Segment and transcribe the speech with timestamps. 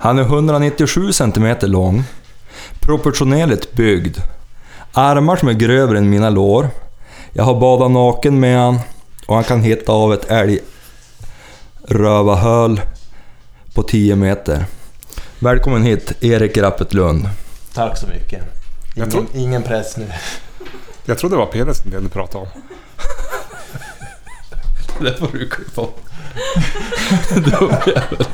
[0.00, 2.04] Han är 197 cm lång,
[2.80, 4.18] proportionerligt byggd,
[4.92, 6.68] armar som är grövre än mina lår.
[7.32, 8.78] Jag har badat naken med han
[9.26, 10.30] och han kan hitta av ett
[11.84, 12.80] älgrövahöl
[13.74, 14.64] på 10 meter.
[15.38, 17.28] Välkommen hit, Erik Rappetlund.
[17.74, 18.42] Tack så mycket.
[18.94, 20.06] Jag Ingen, tror- ingen press nu.
[21.04, 22.48] Jag trodde det var penisen det du pratade om.
[25.00, 25.96] Det får du klippa bort.
[27.34, 28.26] Dum jävel.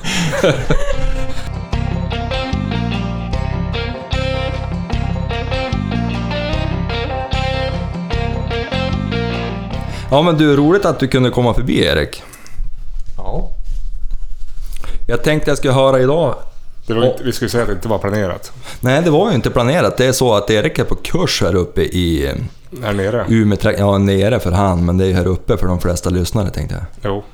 [10.14, 12.22] Ja men du, roligt att du kunde komma förbi Erik.
[13.16, 13.50] Ja.
[15.06, 16.34] Jag tänkte jag skulle höra idag...
[16.86, 18.52] Det var inte, vi skulle säga att det inte var planerat.
[18.80, 19.96] Nej, det var ju inte planerat.
[19.96, 22.32] Det är så att Erik är på kurs här uppe i
[22.82, 23.24] Här nere.
[23.28, 26.50] Umeå, ja nere för han, men det är ju här uppe för de flesta lyssnare
[26.50, 27.12] tänkte jag.
[27.12, 27.24] Jo.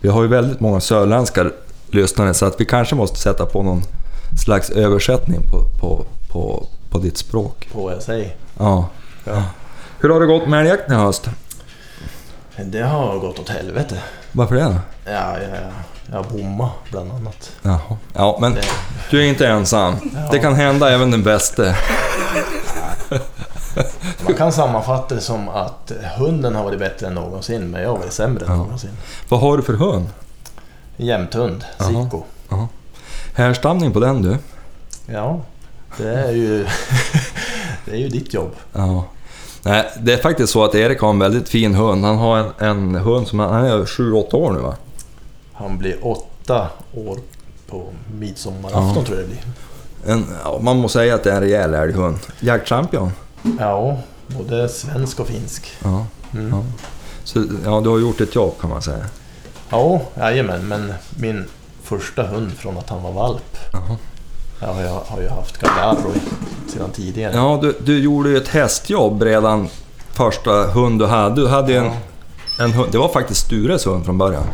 [0.00, 1.50] Vi har ju väldigt många sörländska
[1.90, 3.82] lyssnare så att vi kanske måste sätta på någon
[4.44, 7.68] slags översättning på, på, på, på ditt språk.
[7.72, 8.36] På vad jag säger.
[8.58, 8.88] Ja.
[9.24, 9.42] Ja.
[10.00, 11.28] Hur har det gått med älgjakten i höst?
[12.56, 13.98] Det har gått åt helvete.
[14.32, 14.80] Varför det?
[15.04, 15.58] Ja, jag,
[16.12, 17.52] jag, bommade bland annat.
[17.62, 17.96] Jaha.
[18.14, 18.62] Ja, men Det,
[19.10, 19.94] du är inte ensam.
[20.30, 21.76] Det kan hända även den bäste.
[24.24, 27.98] man kan sammanfatta det som att hunden har varit bättre än någonsin, men jag har
[27.98, 28.56] varit sämre än Ja.
[28.56, 28.90] någonsin.
[29.28, 30.06] Vad har du för hund?
[30.96, 31.64] Jämthund.
[31.78, 32.22] Sicko.
[33.34, 34.36] Härstamning på den du?
[35.06, 35.40] Ja,
[35.98, 36.66] det är ju...
[37.84, 38.54] det är ju ditt jobb.
[38.72, 39.04] Ja.
[39.64, 42.04] Nej, det är faktiskt så att Erik har en väldigt fin hund.
[42.04, 44.74] Han har en, en hund som han är 7-8 år nu va?
[45.52, 47.18] Han blir åtta år
[47.66, 49.04] på midsommarafton Ja.
[49.04, 49.42] tror jag det blir.
[50.14, 50.26] En,
[50.64, 52.18] man måste säga att det är en rejäl älghund.
[52.40, 53.12] Jaktchampion.
[53.60, 53.98] Ja,
[54.38, 55.70] både svensk och finsk.
[55.84, 56.06] Ja.
[56.34, 56.50] Mm.
[56.50, 56.62] Ja.
[57.24, 59.04] Så ja, du har gjort ett jobb kan man säga.
[59.70, 61.44] Ja, jajamän, men min
[61.82, 63.56] första hund från att han var valp.
[63.72, 63.96] Jaha.
[64.62, 67.32] Jag har, jag har ju haft Gallardo i- sedan tidigare.
[67.36, 69.68] Ja, du, du gjorde ju ett hästjobb redan
[70.12, 71.34] första hund du hade.
[71.34, 72.64] Du hade ju en, Ja.
[72.64, 74.44] en hund, det var faktiskt Stures hund från början.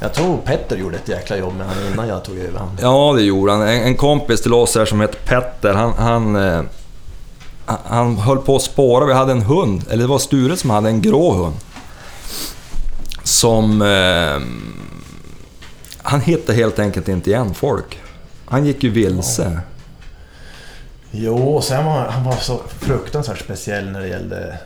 [0.00, 2.68] Jag tror Petter gjorde ett jäkla jobb med han innan jag tog över han.
[2.80, 3.62] Ja, det gjorde han.
[3.62, 6.60] En, en kompis till oss här som heter Petter, han, han, eh,
[7.66, 9.04] han höll på att spåra.
[9.06, 11.54] Vi hade en hund, eller det var Sture som hade en grå hund.
[13.22, 13.82] Som...
[13.82, 14.42] Eh,
[16.02, 18.00] han hittade helt enkelt inte igen folk.
[18.54, 19.60] Han gick ju vilse.
[21.10, 24.58] Jo, och sen var han var så fruktansvärt speciell när det gällde...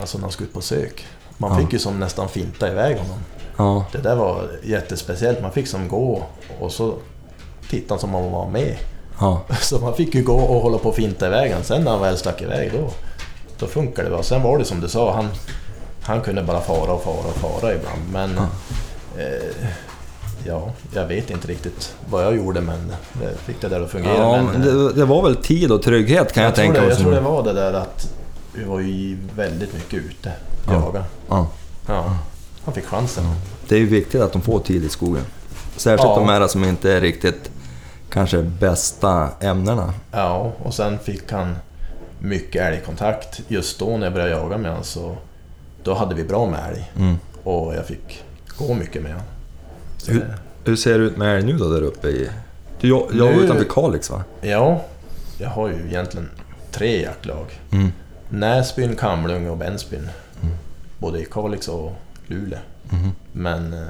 [0.00, 1.06] Alltså när han skulle ut på sök.
[1.38, 1.58] Man Ja.
[1.58, 3.18] fick ju som nästan finta iväg honom.
[3.56, 5.42] Ja, Det där var jättespeciellt.
[5.42, 6.22] Man fick som gå
[6.60, 6.94] och så
[7.70, 8.76] tittade han som om han var med.
[9.20, 9.42] ja.
[9.60, 11.64] Så man fick ju gå och hålla på och finta iväg honom.
[11.64, 12.90] Sen när han väl stack iväg då,
[13.58, 14.22] då funkade det bra.
[14.22, 15.28] Sen var det som du sa, han,
[16.02, 18.00] han kunde bara fara och fara och fara ibland.
[18.12, 18.38] Men
[19.18, 19.66] eh,
[20.46, 24.14] ja, jag vet inte riktigt vad jag gjorde men det fick det där att fungera.
[24.16, 26.88] ja men, det, det var väl tid och trygghet kan jag, jag, tänka mig.
[26.90, 28.14] jag tror det var det där att
[28.54, 30.32] vi var ju väldigt mycket ute
[30.66, 30.72] Ja.
[30.72, 31.04] jaga.
[31.28, 31.46] Ja.
[31.86, 32.16] Ja,
[32.64, 33.24] han fick chansen.
[33.68, 35.24] Det är ju viktigt att de får tid i skogen.
[35.76, 36.16] Särskilt Ja.
[36.18, 37.50] de här som inte är riktigt
[38.10, 39.94] kanske bästa ämnena.
[40.12, 41.56] Ja, och sen fick han
[42.18, 43.40] mycket älgkontakt.
[43.48, 45.16] Just då när jag började jaga med honom så
[45.84, 46.92] då hade vi bra med älg.
[46.98, 47.16] Mm.
[47.44, 48.24] Och jag fick
[48.58, 49.26] gå mycket med honom.
[50.08, 50.34] Hur-
[50.64, 52.30] Hur ser det ut med älg nu då där uppe i...
[52.80, 54.24] Du jag, jag var Nu- utanför Kalix va?
[54.40, 54.80] Ja,
[55.38, 56.28] jag har ju egentligen
[56.70, 57.46] tre jaktlag.
[57.72, 57.92] Mm.
[58.28, 60.08] Näsbyn, Kamlunge och Bensbyn.
[60.98, 61.92] Både i Kalix och
[62.26, 62.58] Luleå.
[62.90, 63.10] Mhm.
[63.32, 63.88] Men eh,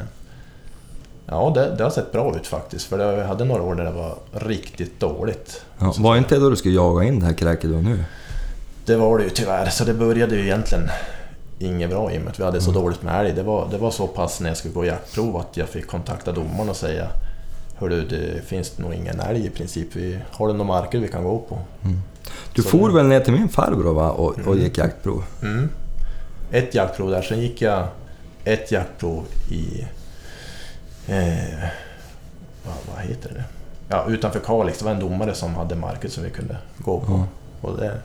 [1.26, 2.87] ja, det, det har sett bra ut faktiskt.
[2.87, 5.65] För jag hade några år där det var riktigt dåligt.
[5.78, 8.04] Ja, var inte det då du skulle jaga in det här kräket då nu?
[8.84, 10.88] Det var det ju tyvärr, så det började ju egentligen
[11.60, 13.32] inget bra i och med att vi hade så dåligt med älg.
[13.32, 16.32] Det var, det var så pass när jag skulle gå jaktprov att jag fick kontakta
[16.32, 17.09] domaren och säga
[17.76, 19.88] Hörru, det finns nog ingen älg i princip.
[19.97, 21.59] Vi, har du några marker vi kan gå på?
[22.54, 24.10] Du Så- for väl ner till min farbror va?
[24.10, 24.59] och, och Mm.
[24.59, 25.25] gick jaktprov?
[25.43, 25.69] Mm.
[26.50, 27.87] Ett jaktprov där, sen gick jag
[28.44, 29.87] ett jaktprov i...
[31.09, 31.59] Eh,
[32.65, 33.44] vad, vad heter det?
[33.88, 34.78] Ja, utanför Kalix.
[34.78, 37.12] Det var en domare som hade marker som vi kunde gå på.
[37.12, 37.27] Ja.
[37.68, 37.98] Och det,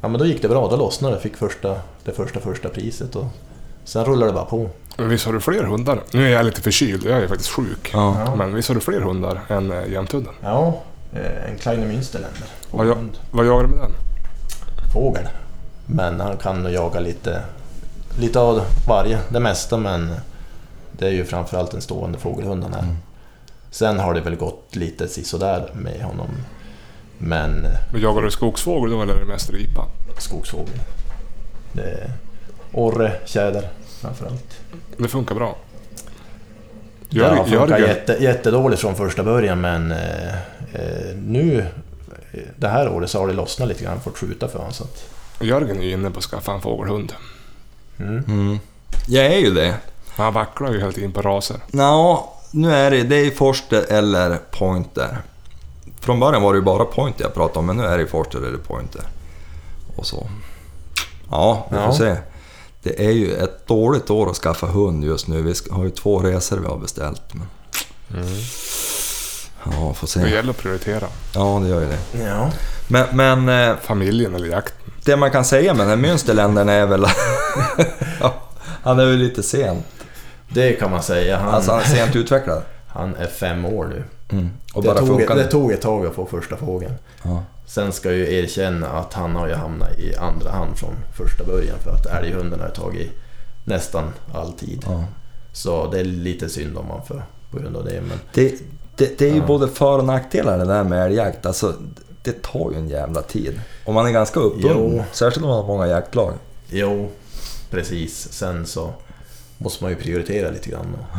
[0.00, 0.68] ja, men då gick det bra.
[0.70, 1.20] Då lossnade det.
[1.20, 3.16] Fick första, det första första priset.
[3.16, 3.26] Och
[3.84, 4.70] sen rullade det bara på.
[4.96, 6.02] Men visst har du fler hundar?
[6.12, 7.90] Nu är jag lite förkyld, jag är faktiskt sjuk.
[7.92, 8.34] Ja.
[8.36, 10.34] Men visst har du fler hundar än äh, jämthunden?
[10.42, 10.82] Ja,
[11.12, 12.46] eh, en Kleine Münsterländer.
[12.70, 12.96] Vad, jag,
[13.30, 13.92] vad jagar du med den?
[14.92, 15.28] Fågel.
[15.86, 17.42] Men han kan nog jaga lite,
[18.18, 20.14] lite av varje, det mesta men
[20.92, 22.78] det är ju framförallt en stående fågelhund han är.
[22.78, 22.96] Mm.
[23.70, 26.28] Sen har det väl gått lite sisådär med honom.
[27.18, 29.84] Men eh, Men jagar du skogsfågel då eller är det mest ripa?
[30.18, 30.80] skogsfågel.
[31.76, 32.10] Det är
[32.72, 33.68] orre, tjäder
[34.00, 34.60] framförallt.
[34.96, 35.56] Det funkar bra.
[37.08, 40.34] Det har funkat jätte, jättedåligt från första början men eh,
[40.72, 41.66] eh, nu
[42.32, 44.00] eh, det här året så har det lossnat lite grann.
[44.00, 44.72] fått skjuta för honom.
[44.72, 45.04] Så att,
[45.40, 47.12] Jörgen är ju inne på att skaffa en fågelhund.
[47.98, 48.24] mm.
[48.28, 48.58] Mm.
[49.08, 49.74] Jag är ju det.
[50.08, 51.56] Han vacklar ju hela tiden på raser.
[51.70, 55.18] Nå, nu är det, det är Forster eller Pointer.
[56.00, 58.38] Från början var det ju bara Pointer jag pratade om, men nu är det Forster
[58.38, 59.02] eller Pointer.
[59.96, 60.28] Och så.
[61.30, 61.92] Ja, vi får Ja.
[61.94, 62.16] se.
[62.82, 65.42] Det är ju ett dåligt år att skaffa hund just nu.
[65.42, 67.22] Vi har ju två resor vi har beställt.
[67.34, 67.46] Men...
[69.64, 70.30] Ja, får Det se.
[70.34, 71.06] gäller att prioritera.
[71.34, 72.24] Ja, det gör ju det.
[72.24, 72.50] Ja.
[72.88, 74.92] Men, men eh, Familjen eller jakten.
[75.04, 77.06] det man kan säga med den här Münsterländern är väl...
[78.82, 79.82] han är ju lite sen.
[80.48, 81.38] Det kan man säga.
[81.38, 82.62] Han, Alltså han är sent utvecklad.
[82.88, 84.04] han är fem år nu.
[84.32, 84.50] Mm.
[84.74, 86.94] Och Det bara tog, det tog ett tag att få första fågeln.
[87.22, 87.42] Ja.
[87.66, 91.44] Sen ska jag ju erkänna att han har ju hamnat i andra hand från första
[91.44, 93.10] början för att älghunden har tagit
[93.64, 94.84] nästan all tid.
[94.86, 95.04] Ja.
[95.52, 98.00] Så det är lite synd om man för, på grund av det.
[98.00, 98.54] Men Det,
[98.96, 99.46] det, det är ju Ja.
[99.46, 101.46] både för och nackdelar det där med älgjakt.
[101.46, 101.74] Alltså,
[102.22, 103.60] det tar ju en jävla tid.
[103.84, 105.02] Och man är ganska uppbunden.
[105.12, 106.32] Särskilt om man har många jaktlag.
[106.70, 107.10] jo,
[107.70, 108.32] precis.
[108.32, 108.92] Sen så
[109.58, 110.94] måste man ju prioritera lite grann.
[111.00, 111.18] Och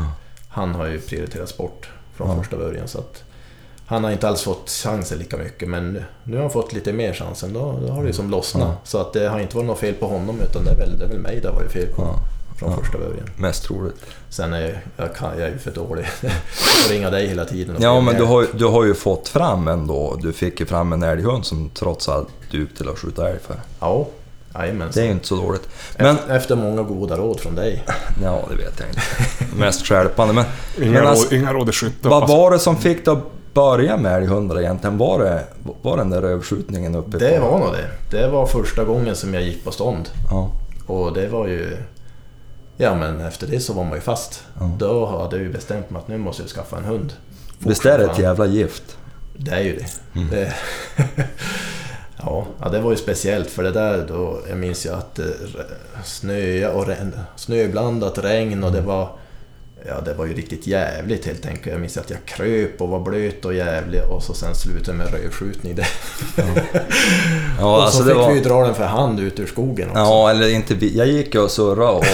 [0.49, 2.37] Han har ju prioriterat sport från Ja.
[2.43, 2.87] första början.
[2.87, 3.23] Så att
[3.89, 6.93] han har inte alls fått chansen lika mycket men nu, nu har han fått lite
[6.93, 7.53] mer chansen.
[7.53, 8.63] Då, då har det ju som lossnat.
[8.67, 8.77] Ja.
[8.83, 11.05] Så att det har inte varit något fel på honom utan det är väl, det
[11.05, 12.01] är väl mig det har varit fel på.
[12.01, 12.19] Ja.
[12.59, 12.77] Från Ja.
[12.77, 13.29] första början.
[13.37, 13.95] Mest troligt.
[14.29, 14.71] Sen är jag,
[15.07, 16.05] jag, kan, jag är ju för dålig.
[16.21, 16.31] Jag
[16.85, 17.75] får ringa dig hela tiden.
[17.79, 20.17] Ja, men du har, ju- du har ju fått fram ändå.
[20.21, 23.55] Du fick ju fram en älghund som trots allt dug till att skjuta älg för.
[23.79, 24.07] Ja,
[24.55, 24.89] jajamän.
[24.93, 25.69] Det är ju inte så dåligt.
[25.99, 27.83] Men, Efter, många goda råd från dig.
[28.23, 29.01] ja det vet jag inte.
[29.55, 30.33] Mest stjälpande.
[30.33, 30.45] Men
[30.81, 32.09] Inga, Men råd, alltså, inga råd i skytte.
[32.09, 32.27] vad jag.
[32.27, 33.23] var det som fick dig att
[33.57, 34.97] börja med älghundar egentligen?
[34.97, 35.43] Var det,
[35.81, 38.17] var den där rövskjutningen uppe Det var nog det.
[38.17, 40.09] Det var första gången som jag gick på stånd.
[40.29, 40.51] Ja.
[40.87, 41.77] Och det var ju...
[42.77, 44.43] Ja men efter det så var man ju fast.
[44.59, 44.71] Ja.
[44.79, 47.13] Då hade jag ju bestämt mig att nu måste jag skaffa en hund.
[47.59, 48.97] Visst är det ett jävla gift?
[49.37, 50.19] Det är ju det.
[50.19, 50.29] Mm.
[50.29, 50.53] det
[52.23, 55.33] ja, det var ju speciellt för det där då, jag minns ju att det
[56.03, 59.09] snöa och regn, snöblandat regn och det var
[59.87, 61.65] Ja, det var ju riktigt jävligt helt enkelt.
[61.65, 65.11] Jag minns att jag kröp och var blöt och jävlig och så sen slutade med
[65.11, 65.75] rövskjutning.
[65.75, 65.87] Det.
[67.59, 68.29] Ja, och alltså så det fick var...
[68.29, 69.99] vi ju dra den för hand ut ur skogen också.
[69.99, 70.97] Ja, eller inte vi.
[70.97, 72.05] Jag gick och surrade och,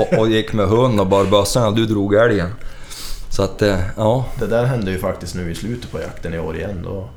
[0.00, 2.48] och, och gick med hund och bar bössan och du drog älgen.
[3.30, 4.24] Så att, eh, ja.
[4.38, 6.82] Det där hände ju faktiskt nu i slutet på jakten i år igen.
[6.84, 7.08] Då,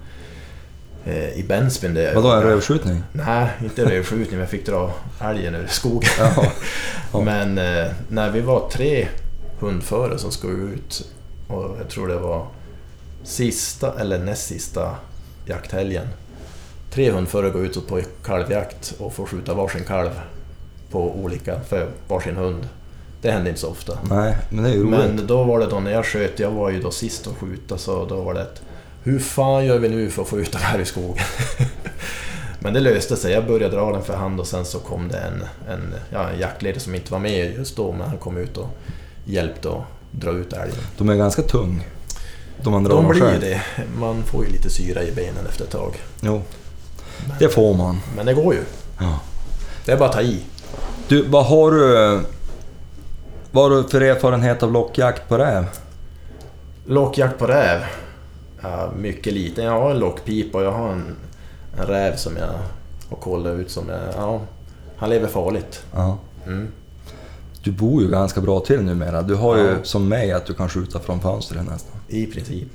[1.06, 3.04] eh, I Bensbyn där jag Vadå, en rövskjutning?
[3.12, 6.10] Nej, inte rövskjutning, men jag fick dra älgen ur skogen.
[6.20, 6.46] Ja.
[7.14, 7.22] Ja.
[7.22, 9.08] Men eh, när vi var tre
[9.60, 11.08] hundförare som skulle ut
[11.48, 12.48] och jag tror det var
[13.24, 14.96] sista eller näst sista
[15.46, 16.08] jakthelgen.
[16.92, 20.10] Tre hundförare går ut på kalvjakt och får skjuta varsin kalv
[20.92, 22.68] på olika, för varsin hund.
[23.22, 23.98] Det händer inte så ofta.
[24.10, 25.00] Nej, men det är ju roligt.
[25.00, 27.78] Men då var det då när jag sköt, jag var ju då sist att skjuta,
[27.78, 28.62] så då var det ett
[29.04, 31.24] Hur fan gör vi nu för att få ut det här i skogen?
[32.60, 33.34] Men det löste sig.
[33.34, 36.40] Jag började dra den för hand och sen så kom det en, en, ja, en
[36.40, 38.70] jaktledare som inte var med just då, men han kom ut och
[39.30, 40.78] hjälpte att dra ut älgen.
[40.98, 41.88] De är ganska tung.
[42.64, 43.42] De man drar De blir själv.
[43.42, 43.62] det.
[44.00, 45.94] Man får ju lite syra i benen efter ett tag.
[46.22, 46.42] Jo,
[47.40, 48.00] det får man.
[48.16, 48.62] Men det går ju.
[49.00, 49.20] Ja.
[49.86, 50.42] Det är bara att ta i.
[51.08, 52.20] Du, vad har du...
[53.52, 55.66] Vad har du för erfarenhet av lockjakt på räv?
[56.86, 57.82] Lockjakt på räv.
[58.62, 59.66] Ja, mycket liten.
[59.66, 61.16] Jag har en lockpipa och jag har en,
[61.80, 62.48] en räv som jag
[63.10, 64.42] har kollat ut som är, ja,
[64.98, 65.84] han lever farligt.
[65.94, 66.18] Ja.
[66.46, 66.68] Mm.
[67.64, 69.22] Du bor ju ganska bra till numera.
[69.22, 69.76] Du har ju Ja.
[69.84, 71.92] som mig att du kan skjuta från fönstret nästan.
[72.08, 72.68] I princip.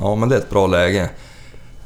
[0.00, 1.10] Ja, men det är ett bra läge.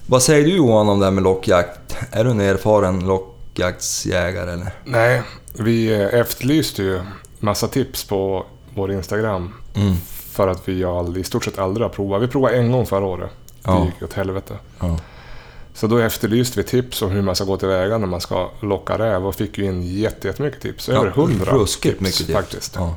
[0.06, 1.96] Vad säger du Johan om det här med lockjakt?
[2.10, 4.72] Är du en erfaren lockjaktsjägare eller?
[4.84, 5.22] Nej,
[5.58, 7.00] vi eh, efterlyste ju
[7.40, 9.54] massa tips på vår Instagram.
[9.74, 9.94] Mm.
[10.30, 12.22] För att vi all, i stort sett aldrig har provat.
[12.22, 13.30] Vi provade en gång förra året.
[13.46, 13.84] Det Ja.
[13.84, 14.54] gick åt helvete.
[14.80, 14.98] Ja.
[15.74, 18.98] Så då efterlyste vi tips om hur man ska gå tillväga när man ska locka
[18.98, 20.88] räv och fick ju in jätte- jättemycket tips.
[20.88, 21.52] Över hundra
[21.82, 22.32] mycket tips.
[22.32, 22.74] faktiskt.
[22.76, 22.94] Ja.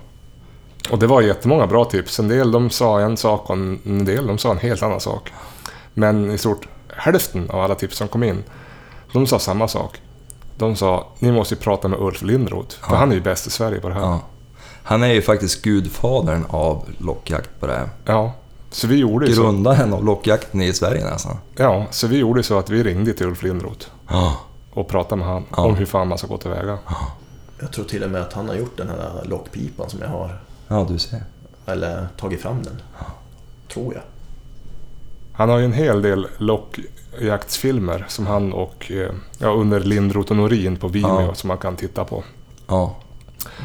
[0.91, 2.19] Och det var jättemånga bra tips.
[2.19, 5.31] En del de sa en sak och en del de sa en helt annan sak.
[5.93, 8.43] Men i stort hälften av alla tips som kom in,
[9.13, 10.01] de sa samma sak.
[10.57, 12.99] De sa, ni måste ju prata med Ulf Lindroth, för Ja.
[12.99, 14.01] han är ju bäst i Sverige på det här.
[14.01, 14.07] Ja.
[14.09, 14.21] Ja.
[14.83, 17.89] Han är ju faktiskt gudfadern av lockjakt på räv.
[18.69, 19.41] Så vi gjorde ju så.
[19.43, 21.37] Grundaren av lockjakten i Sverige nästan.
[21.55, 24.37] Ja, så vi gjorde så att vi ringde till Ulf Lindroth Ja.
[24.73, 25.63] och pratade med han Ja.
[25.63, 26.77] om hur fan man ska gå tillväga.
[27.59, 30.41] Jag tror till och med att han har gjort den här lockpipan som jag har.
[30.67, 31.23] Ja, du ser.
[31.65, 32.81] Eller tagit fram den.
[33.73, 34.03] Tror jag.
[35.33, 40.37] Han har ju en hel del lockjaktsfilmer som han och, eh, ja, under Lindroth och
[40.37, 41.33] Norin på Vimeo Ja.
[41.33, 42.23] som man kan titta på.
[42.67, 42.95] Ja.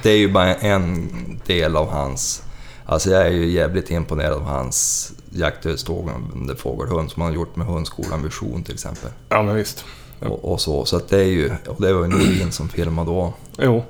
[0.02, 1.08] Det är ju bara en
[1.46, 2.42] del av hans
[2.86, 7.66] Alltså jag är ju jävligt imponerad av hans jakthögstående fågelhund som han har gjort med
[7.66, 9.10] Hundskolan Vision till exempel.
[9.28, 9.84] Ja, men visst.
[10.20, 13.10] Och, och så, så att det är ju, och det var ju Nordin som filmade
[13.10, 13.32] då.
[13.58, 13.84] Jo.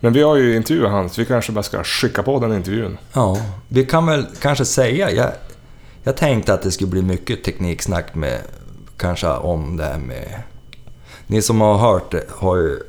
[0.00, 2.98] Men vi har ju intervjuat hans, vi kanske bara ska skicka på den intervjun.
[3.12, 3.36] Ja,
[3.68, 5.30] vi kan väl kanske säga, jag,
[6.02, 8.40] jag tänkte att det skulle bli mycket tekniksnack med,
[8.96, 10.42] kanske om det här med...
[11.26, 12.80] Ni som har hört det har ju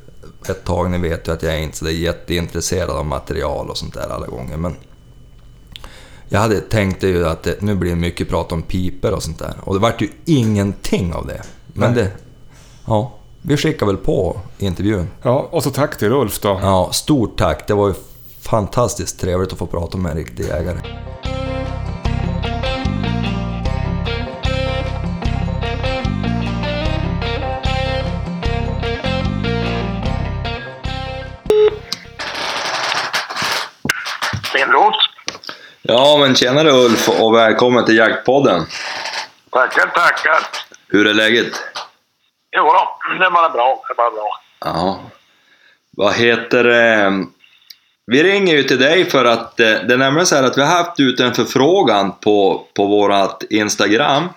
[0.48, 3.94] ett tag, ni vet ju att jag är inte så jätteintresserad av material och sånt
[3.94, 4.76] där alla gånger, men...
[6.28, 9.38] Jag hade tänkt ju att det, nu blir det mycket prat om piper och sånt
[9.38, 11.42] där, och det vart ju ingenting av det.
[11.66, 12.02] Men Nej.
[12.02, 12.10] det...
[12.86, 15.08] Ja, vi skickar väl på intervjun.
[15.22, 16.58] Ja, och så tack till Ulf då.
[16.62, 17.68] Ja, stort tack.
[17.68, 17.94] Det var ju
[18.40, 20.78] fantastiskt trevligt att få prata med en riktig jägare.
[35.88, 38.66] Ja, men tjenare Ulf och välkommen till Jaktpodden.
[39.50, 40.38] Tackar, tackar.
[40.88, 41.52] Hur är läget?
[42.56, 43.82] Jo då, det är bara bra.
[43.88, 44.40] Det är bara bra.
[44.60, 45.00] Ja.
[45.96, 47.24] Vad heter det?
[48.06, 50.62] Vi ringer ju till dig för att eh, det är nämligen så här att vi
[50.62, 54.28] har haft ut en förfrågan på, på vårat Instagram.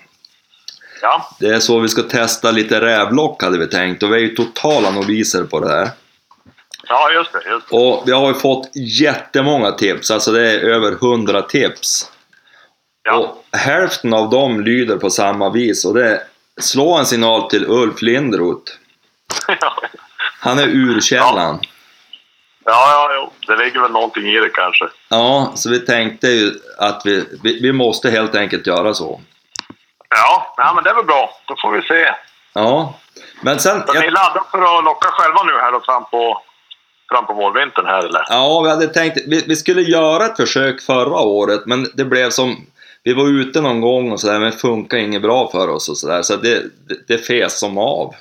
[1.02, 4.20] Ja, Det är så vi ska testa lite rävlock hade vi tänkt och vi är
[4.20, 5.90] ju totala noviser på det här.
[6.90, 7.50] Ja just det.
[7.50, 7.76] Just det.
[7.76, 12.12] Och vi har ju fått jättemånga tips, alltså det är över 100 tips.
[13.04, 16.20] Ja, Och hälften av dem lyder på samma vis och det är
[16.62, 18.72] slå en signal till Ulf Lindroth.
[20.40, 21.60] Han är urkällan.
[22.66, 23.32] ja, ja jo.
[23.48, 24.86] det ligger väl någonting i det kanske.
[25.10, 29.22] Ja, så vi tänkte ju att vi, vi, vi måste helt enkelt göra så.
[30.10, 31.30] Ja, nej, men det är väl bra.
[31.48, 32.14] Då får vi se.
[32.54, 33.00] Ja,
[33.42, 33.84] men sen...
[33.88, 36.42] Så ni Jag, laddar för att locka själva nu här då fram på,
[37.10, 38.22] fram på vårvintern här eller?
[38.30, 39.18] ja, vi hade tänkt...
[39.28, 42.66] Vi, vi skulle göra ett försök förra året, men det blev som...
[43.04, 45.98] Vi var ute någon gång och sådär, men det funkade inget bra för oss och
[45.98, 48.16] sådär, så det, det, det fes som av.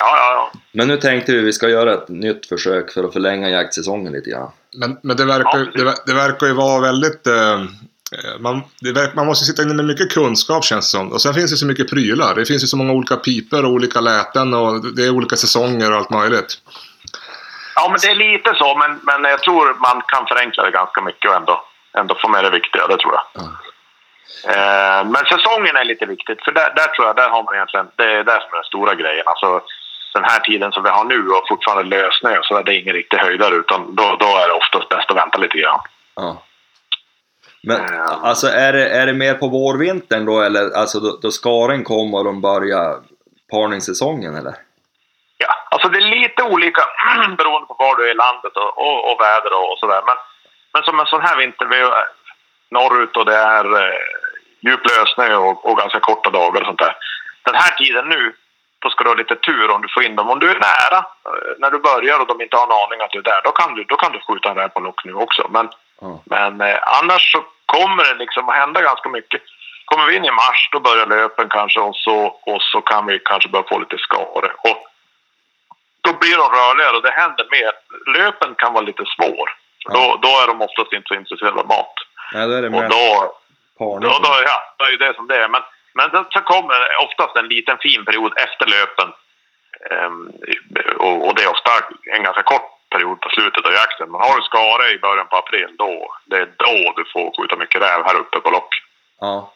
[0.00, 0.60] Ja, ja, ja.
[0.72, 4.12] Men nu tänkte vi att vi ska göra ett nytt försök för att förlänga jaktsäsongen
[4.12, 4.50] lite grann.
[4.76, 7.26] Men, men det, verkar, ju- Ja, det, det verkar ju vara väldigt...
[7.26, 11.12] Eh, eh, man, det verkar, man måste sitta inne med mycket kunskap känns det som.
[11.12, 12.34] Och sen finns det så mycket prylar.
[12.34, 15.90] Det finns ju så många olika piper och olika läten och det är olika säsonger
[15.90, 16.58] och allt möjligt.
[17.74, 21.00] Ja, men det är lite så, men, men jag tror man kan förenkla det ganska
[21.02, 21.64] mycket och ändå,
[21.98, 23.44] ändå få med det viktiga, det tror jag.
[24.54, 27.88] Eh, men säsongen är lite viktigt, för där, där tror jag, där har man egentligen,
[27.96, 29.24] det är det som är den stora grejen.
[29.26, 29.60] Alltså,
[30.14, 33.16] den här tiden som vi har nu och fortfarande lössnö, så är det ingen riktig
[33.18, 35.80] höjdare, utan då, då är det oftast bäst att vänta lite grann.
[36.14, 36.42] Ja.
[37.62, 38.18] Men Ja.
[38.22, 42.18] alltså är det, är det mer på vårvintern då eller alltså då, då skaren kommer
[42.18, 43.00] och de börjar
[43.50, 44.54] parningssäsongen eller?
[45.72, 46.82] Alltså det är lite olika
[47.38, 50.02] beroende på var du är i landet och, och, och väder och, och sådär.
[50.06, 50.16] Men,
[50.72, 52.06] men som en sån här vinter, vi är
[52.70, 53.98] norrut och det är eh,
[54.60, 56.96] djup lössnö och, och ganska korta dagar och sånt där.
[57.42, 58.34] Den här tiden nu,
[58.78, 60.30] då ska du ha lite tur om du får in dem.
[60.30, 63.10] Om du är nära, eh, när du börjar och de inte har en aning att
[63.12, 65.14] du är där, då kan du, då kan du skjuta en räv på lock nu
[65.14, 65.46] också.
[65.50, 65.68] Men,
[66.00, 66.20] Ja.
[66.24, 69.42] men eh, annars så kommer det liksom att hända ganska mycket.
[69.84, 73.18] Kommer vi in i mars, då börjar löpen kanske och så, och så kan vi
[73.18, 74.50] kanske börja få lite skare.
[74.58, 74.91] Och
[76.06, 77.72] då blir de rörligare och det händer mer.
[78.18, 79.46] Löpen kan vara lite svår.
[79.84, 79.90] Ja.
[79.94, 81.94] Då, då är de oftast inte så intresserade av mat.
[82.34, 83.06] Nej, då är det Och då,
[83.78, 84.00] parning.
[84.00, 85.48] då, då, ja, då är ju det som det är.
[85.48, 85.62] Men,
[85.94, 89.08] men så, så kommer det oftast en liten fin period efter löpen.
[89.90, 90.32] Ehm,
[91.06, 91.70] och, och det är ofta
[92.16, 94.10] en ganska kort period på slutet av jakten.
[94.10, 97.56] Men har du skare i början på april, då, det är då du får skjuta
[97.56, 98.72] mycket räv här uppe på lock.
[99.20, 99.52] Ja.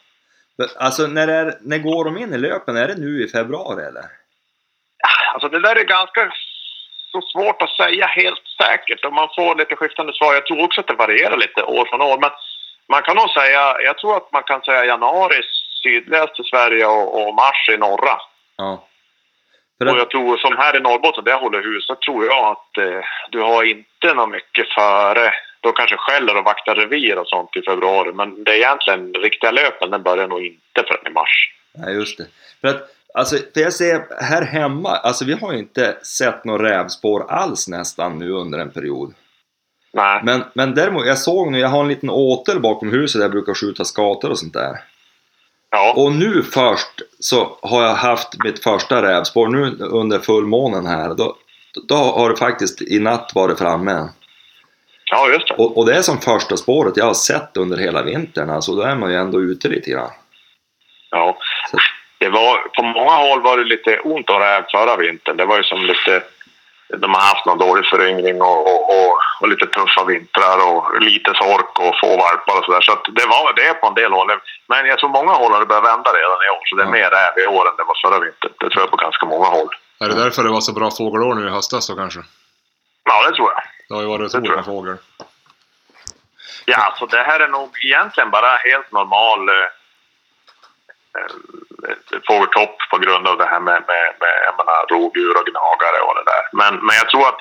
[0.78, 2.76] Alltså när, är, när går de in i löpen?
[2.76, 4.04] Är det nu i februari eller?
[5.36, 6.32] Alltså det där är ganska
[7.12, 10.34] så svårt att säga helt säkert och man får lite skiftande svar.
[10.34, 12.18] Jag tror också att det varierar lite år från år.
[12.20, 12.30] Men
[12.88, 15.40] man kan nog säga, jag tror att man kan säga januari
[15.82, 18.16] sydligaste Sverige och, och mars i norra.
[18.56, 18.86] Ja.
[19.78, 22.24] För Och att, jag tror som här i Norrbotten där jag håller hus så tror
[22.24, 25.34] jag att eh, du har inte något mycket före.
[25.60, 28.12] Då kanske skäller och vaktar revir och sånt i februari.
[28.12, 31.52] Men det är egentligen riktiga löpen den börjar nog inte förrän i mars.
[31.74, 32.26] nej, just det.
[32.60, 36.70] För att, alltså, för jag ser här hemma, alltså vi har ju inte sett några
[36.70, 39.14] rävspår alls nästan nu under en period.
[39.92, 40.20] Nej.
[40.24, 43.30] Men, men däremot, jag såg nu, jag har en liten åtel bakom huset där jag
[43.32, 44.76] brukar skjuta skator och sånt där.
[45.70, 45.94] Ja.
[45.96, 51.14] Och nu först så har jag haft mitt första rävspår nu under fullmånen här.
[51.14, 51.36] Då,
[51.88, 54.08] då har det faktiskt i natt varit framme.
[55.10, 55.54] ja, just det.
[55.54, 58.50] Och, och det är som första spåret jag har sett under hela vintern.
[58.50, 60.10] Alltså då är man ju ändå ute lite grann.
[61.10, 61.38] Ja.
[61.70, 61.78] Så-
[62.18, 65.36] Det var, på många håll var det lite ont om räv förra vintern.
[65.36, 66.22] Det var ju som lite
[66.88, 71.30] de har haft någon dålig föryngring och, och, och, och lite tuffa vintrar och lite
[71.34, 72.80] sork och få valpar och sådär.
[72.80, 74.28] Så att det, var, det på en del håll.
[74.66, 76.62] Men jag tror många håll har det börjat vända redan i år.
[76.64, 78.52] Så det är mer räv i år än det var förra vintern.
[78.60, 79.68] Det tror jag på ganska många håll.
[80.00, 82.20] Är det därför det var så bra fågelår nu i höstas då kanske?
[83.04, 83.62] Ja, det tror jag.
[83.88, 84.96] Det har ju varit otroligt med fågel.
[86.64, 89.48] Ja, alltså det här är nog egentligen bara helt normal
[91.16, 96.00] eh, fågeltopp på grund av det här med, med, med jag menar, rovdjur och gnagare
[96.06, 96.44] och det där.
[96.60, 97.40] Men, men jag tror att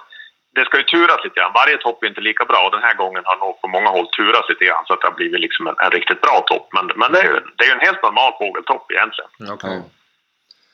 [0.55, 1.59] det ska ju turas lite grann.
[1.61, 4.07] Varje topp är inte lika bra och den här gången har nog på många håll
[4.17, 6.67] turats lite grann så att det har blivit liksom en, en riktigt bra topp.
[6.75, 9.31] Men, men det är ju det är ju en helt normal fågeltopp egentligen.
[9.55, 9.81] Okej.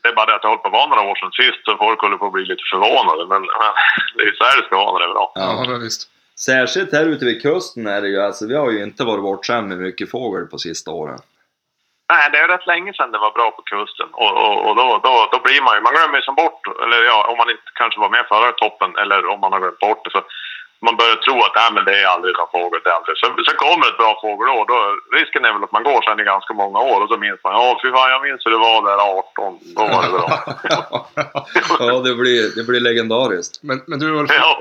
[0.02, 1.78] Det är bara det att har hållit på att vara några år sedan sist så
[1.86, 3.24] folk håller på att bli lite förvånade.
[3.32, 3.72] Men, men
[4.16, 5.32] det är ju så här det ska vara när det är bra.
[5.36, 6.02] Ja, visst.
[6.40, 9.76] Särskilt här ute vid kusten är det ju, alltså vi har ju inte varit bortskämda
[9.76, 11.20] med mycket fågel på sista åren.
[12.14, 14.10] Nej, det är rätt länge sedan det var bra på kusten.
[14.24, 17.00] Och, och, och då, då, då blir man ju, man glömmer ju som bort, eller
[17.12, 20.04] ja, om man inte kanske var med förra toppen eller om man har glömt bort
[20.06, 20.12] det.
[20.16, 20.22] Så
[20.86, 23.16] man börjar tro att nej, men det är aldrig någon fågel, det är aldrig.
[23.22, 24.78] Så, så kommer ett bra fågelår, då
[25.20, 27.54] risken är väl att man går sedan i ganska många år och så minns man,
[27.58, 30.28] ja fy fan jag minns hur det var där 18, då var det bra.
[31.92, 33.54] ja, det blir, det blir legendariskt.
[33.68, 34.52] Men, men du Ulf, ja,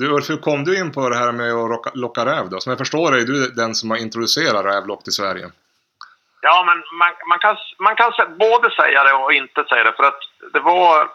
[0.00, 2.56] du Ulf, hur kom du in på det här med att locka, locka räv då?
[2.60, 5.46] Som jag förstår är du den som har introducerat rävlock till Sverige.
[6.40, 9.92] Ja, men man, man kan, man kan både säga det och inte säga det.
[9.92, 10.20] För att
[10.52, 11.08] det var...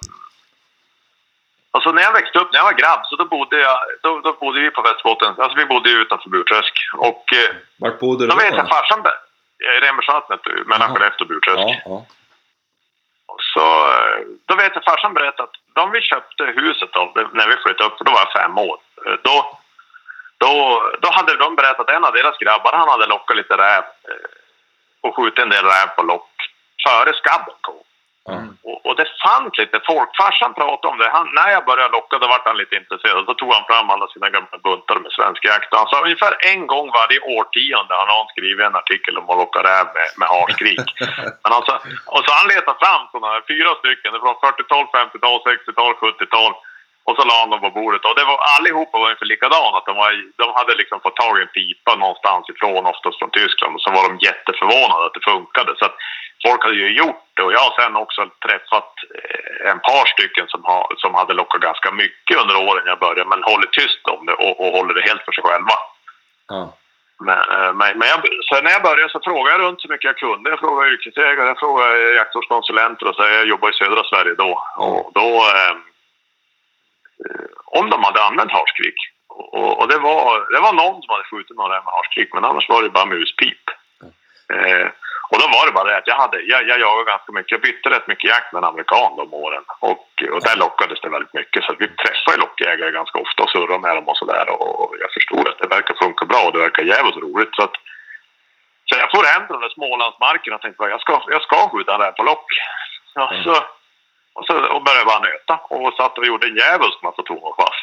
[1.72, 4.34] Alltså när jag växte upp, när jag var grabb, så då bodde, jag, då, då
[4.34, 5.34] bodde vi på Västerbotten.
[5.38, 6.74] Alltså vi bodde ju utanför Burträsk.
[6.98, 8.42] Och eh, Vart bodde du då då?
[8.44, 9.04] vet jag farsan...
[9.60, 10.94] I Remmersvattnet, mellan.
[10.94, 11.82] Skellefteå och Burträsk.
[11.86, 12.06] Ja,
[13.54, 17.56] Så, eh, då vet jag farsan berättade att de vi köpte huset det- när vi
[17.58, 18.78] flyttade upp, för då var jag fem år.
[19.06, 19.60] eh, Då,
[20.38, 23.84] då, då hade de berättat att en av deras grabbar, han hade lockat lite räv
[25.04, 26.30] och skjutit en del räv på lock
[26.84, 27.84] före skabben kom.
[28.26, 28.38] ja.
[28.70, 30.10] Och, och det fanns lite folk.
[30.20, 31.10] Farsan pratade om det.
[31.18, 33.26] Han, när jag började locka då vart han lite intresserad.
[33.26, 35.70] Då tog han fram alla sina gamla buntar med svensk jakt.
[35.72, 39.60] Han sa ungefär en gång varje årtionde har någon skrivit en artikel om att locka
[39.70, 40.88] räv med, med harskrik.
[41.44, 41.74] Men alltså,
[42.14, 46.54] och så han letade fram sådana här, fyra stycken från 40-tal, 50-tal, 60-tal, 70-tal.
[47.06, 48.06] Och så la han dem på bordet.
[48.06, 49.78] Och det var, allihopa var ungefär likadana.
[49.78, 50.12] Att de, var,
[50.42, 53.76] de hade liksom fått tag i en pipa någonstans ifrån, oftast från Tyskland.
[53.76, 55.72] Och så var de jätteförvånade att det funkade.
[55.80, 55.96] Så att
[56.46, 57.44] folk hade ju gjort det.
[57.44, 61.62] Och jag har sen också träffat eh, en par stycken som, har, som hade lockat
[61.62, 63.30] ganska mycket under åren jag började.
[63.30, 65.76] Men håller tyst om det och, och håller det helt för sig själva.
[66.50, 66.64] ja.
[67.20, 70.12] Men, eh, men, men jag, så när jag började så frågade jag runt så mycket
[70.12, 70.50] jag kunde.
[70.50, 74.52] Jag frågade yrkesägare, jag frågade jaktvårdskonsulenter och så jag jobbade i södra Sverige då.
[74.78, 75.28] Och då
[75.60, 75.76] eh,
[77.26, 79.00] Eh, om de hade använt harskrik.
[79.30, 82.70] Och, och, det, var, det var någon som hade skjutit några med harskrik, men annars
[82.70, 83.64] var det bara muspip.
[84.54, 84.88] Eh,
[85.32, 87.52] och då var det bara det att jag, hade, jag, jag jagade ganska mycket.
[87.52, 89.64] Jag bytte rätt mycket jakt med en amerikan de åren.
[89.80, 91.64] Och, och där lockades det väldigt mycket.
[91.64, 94.46] Så vi träffade lockjägare ganska ofta och surrade med dem och sådär.
[94.50, 97.56] Och, jag förstod att det verkar funka bra och det verkar jävligt roligt.
[97.56, 97.76] Så, att,
[98.88, 101.70] så jag får hem till den där Smålandsmarken och tänkte bara, jag ska, jag ska
[101.70, 102.48] skjuta där på lock.
[103.16, 103.54] Ja, så,
[104.34, 107.78] och så och började bara nöta och satt och gjorde en djävulsk massa tonårspass.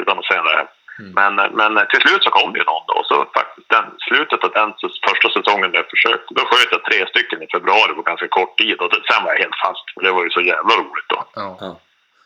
[0.00, 0.66] Utan att säga det.
[0.98, 2.94] Men, men till slut så kom det ju någon då.
[3.00, 4.72] Och så faktiskt den, slutet av den
[5.08, 8.58] första säsongen där jag försökte, då sköt jag tre stycken i februari på ganska kort
[8.58, 8.76] tid.
[8.80, 9.84] Och det, sen var jag helt fast.
[9.94, 11.24] För det var ju så jävla roligt då.
[11.34, 11.56] Ja.
[11.60, 11.80] ja.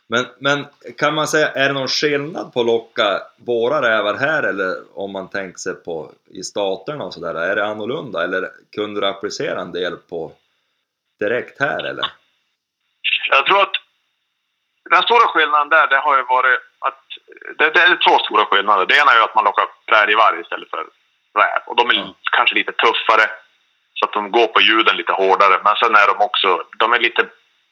[0.07, 0.67] Men, men
[0.99, 5.13] kan man säga, är det någon skillnad på att locka våra rävar här eller om
[5.13, 7.35] man tänker sig på i staterna och sådär?
[7.35, 10.33] Är det annorlunda eller kunde du applicera en del på
[11.21, 12.07] direkt här eller?
[13.29, 13.73] Jag tror att
[14.91, 17.01] den stora skillnaden där, det har ju varit att
[17.59, 18.87] det, det är två stora skillnader.
[18.87, 20.85] Det ena är ju att man lockar prärievarg istället för
[21.39, 21.63] räv.
[21.67, 22.15] Och de är Ja.
[22.37, 23.31] kanske lite tuffare.
[23.95, 25.61] Så att de går på ljuden lite hårdare.
[25.65, 27.27] Men sen är de också, de är lite,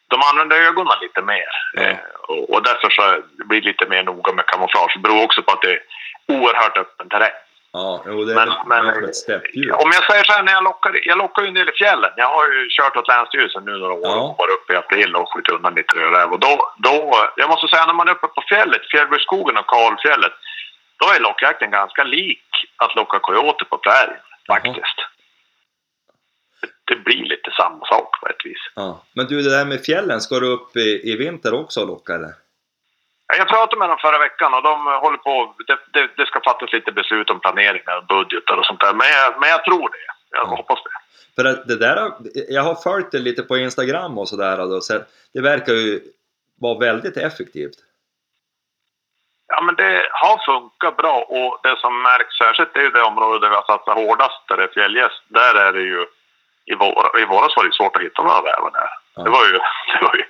[0.08, 1.48] de använder ögonen lite mer.
[1.76, 4.92] Eh, och, och därför så blir det lite mer noga med kamouflage.
[4.94, 5.80] Det beror också på att det är
[6.28, 7.32] oerhört öppen terräng.
[7.78, 8.86] Ja, jo, det är Men, men,
[9.82, 12.10] om jag säger så här, när jag lockar, jag lockar ju en del i fjällen.
[12.16, 14.20] Jag har ju kört åt Länsstyrelsen nu några år Ja.
[14.28, 16.28] och varit uppe i april och skjutit undan lite rödräv.
[16.32, 16.96] Och då, då,
[17.36, 20.32] jag måste säga när man är uppe på fjället, Fjällbyskogen och Kalfjället,
[21.00, 24.98] då är lockjakten ganska lik att locka coyote på prärien faktiskt.
[26.60, 28.62] Det, det blir lite samma sak på ett vis.
[28.74, 29.02] Ja.
[29.12, 32.14] Men du, det där med fjällen, ska du upp i, i vinter också och locka
[32.14, 32.32] eller?
[33.36, 36.72] Jag pratade med dem förra veckan och de håller på, det, det, det ska fattas
[36.72, 38.92] lite beslut om planeringar och budgetar och sånt där.
[38.94, 39.96] Men jag, men jag tror det.
[40.30, 40.56] Jag Ja.
[40.56, 40.90] hoppas det.
[41.36, 42.12] För att det där,
[42.48, 45.00] jag har följt det lite på Instagram och sådär så
[45.34, 46.00] det verkar ju
[46.60, 47.76] vara väldigt effektivt.
[49.46, 53.38] Ja, men det har funkat bra och det som märks särskilt är ju det område
[53.38, 55.22] där vi har satsat hårdast, där det är fjällgäst.
[55.28, 56.06] Där är det ju,
[56.64, 58.88] i, vår, i våras var det svårt att hitta några rävar där.
[59.14, 59.22] Ja.
[59.22, 59.52] Det var ju,
[59.98, 60.24] det var ju,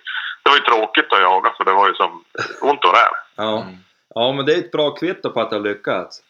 [0.49, 2.25] det var ju tråkigt att jaga för det var ju som
[2.61, 3.13] ont och räv.
[3.37, 3.67] Ja.
[4.15, 6.23] ja, men det är ett bra kvitto på att det har lyckats.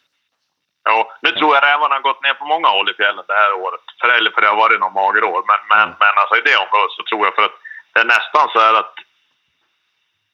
[0.83, 3.53] Ja, nu tror jag rävarna har gått ner på många håll i fjällen det här
[3.53, 3.81] året.
[4.01, 5.41] För, eller för det har varit några magerår.
[5.49, 5.95] Men, men, Mm.
[6.03, 7.57] men alltså i det området så tror jag för att
[7.93, 8.93] det är nästan så här att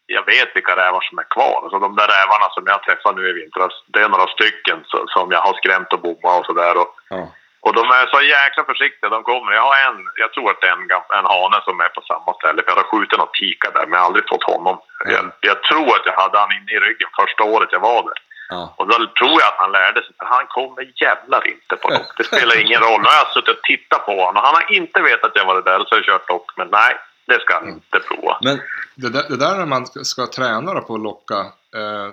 [0.05, 1.59] jag vet vilka rävar som är kvar.
[1.63, 4.79] Alltså de där rävarna som jag träffade nu i vintras, det är några stycken
[5.15, 6.75] som jag har skrämt och bommat och sådär.
[7.09, 7.27] Ja.
[7.65, 9.09] Och de är så jäkla försiktiga.
[9.09, 9.51] De kommer.
[9.59, 10.87] Jag har en, jag tror att det är en,
[11.19, 12.59] en hane som är på samma ställe.
[12.61, 14.75] För jag har skjutit någon tikar där, men jag har aldrig fått honom.
[15.15, 18.19] Jag, jag tror att jag hade han inne i ryggen första året jag var där.
[18.49, 18.73] Ja.
[18.77, 22.09] Och då tror jag att han lärde sig, för han kommer jävlar inte på lock.
[22.17, 22.99] Det spelar ingen roll.
[23.01, 24.41] Nu har jag suttit och tittat på honom.
[24.47, 26.47] Han har inte vetat att jag varit där och så har jag kört lock.
[26.57, 26.93] Men nej,
[27.29, 28.33] det ska han inte prova.
[28.47, 28.57] Men
[28.95, 31.39] Det där, det där när man ska, träna på att locka.
[31.79, 32.09] Eh,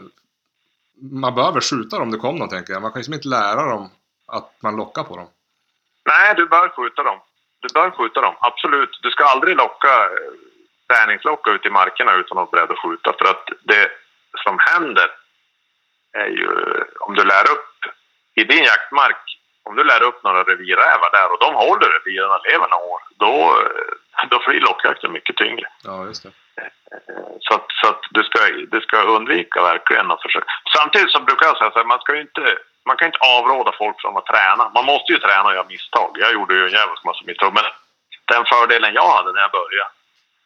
[1.22, 2.82] man behöver skjuta dem det kom någon tänker jag.
[2.82, 3.90] Man kan ju liksom inte lära dem
[4.26, 5.28] att man lockar på dem.
[6.04, 7.20] Nej, du bör skjuta dem.
[7.60, 8.98] Du bör skjuta dem, absolut.
[9.02, 10.32] Du ska aldrig locka eh,
[10.88, 13.12] träningslocka ut i markerna utan att vara beredd att skjuta.
[13.18, 13.90] För att det
[14.44, 15.10] som händer
[16.12, 16.48] är ju
[17.00, 17.76] om du lär upp
[18.34, 19.22] i din jaktmark,
[19.62, 23.00] om du lär upp några revirrävar där och de håller reviren och lever några år,
[23.16, 25.68] då, eh, då blir lockjakten mycket tyngre.
[25.84, 26.32] Ja, just det.
[27.40, 28.38] Så att, så att du, ska,
[28.74, 30.46] du ska undvika verkligen att försöka.
[30.76, 33.72] Samtidigt så brukar jag säga så här, man ska ju inte man kan inte avråda
[33.78, 34.70] folk från att träna.
[34.74, 36.10] Man måste ju träna och göra misstag.
[36.14, 37.54] Jag gjorde ju en jävla massa misstag.
[37.54, 37.64] Men
[38.32, 39.90] den fördelen jag hade när jag började,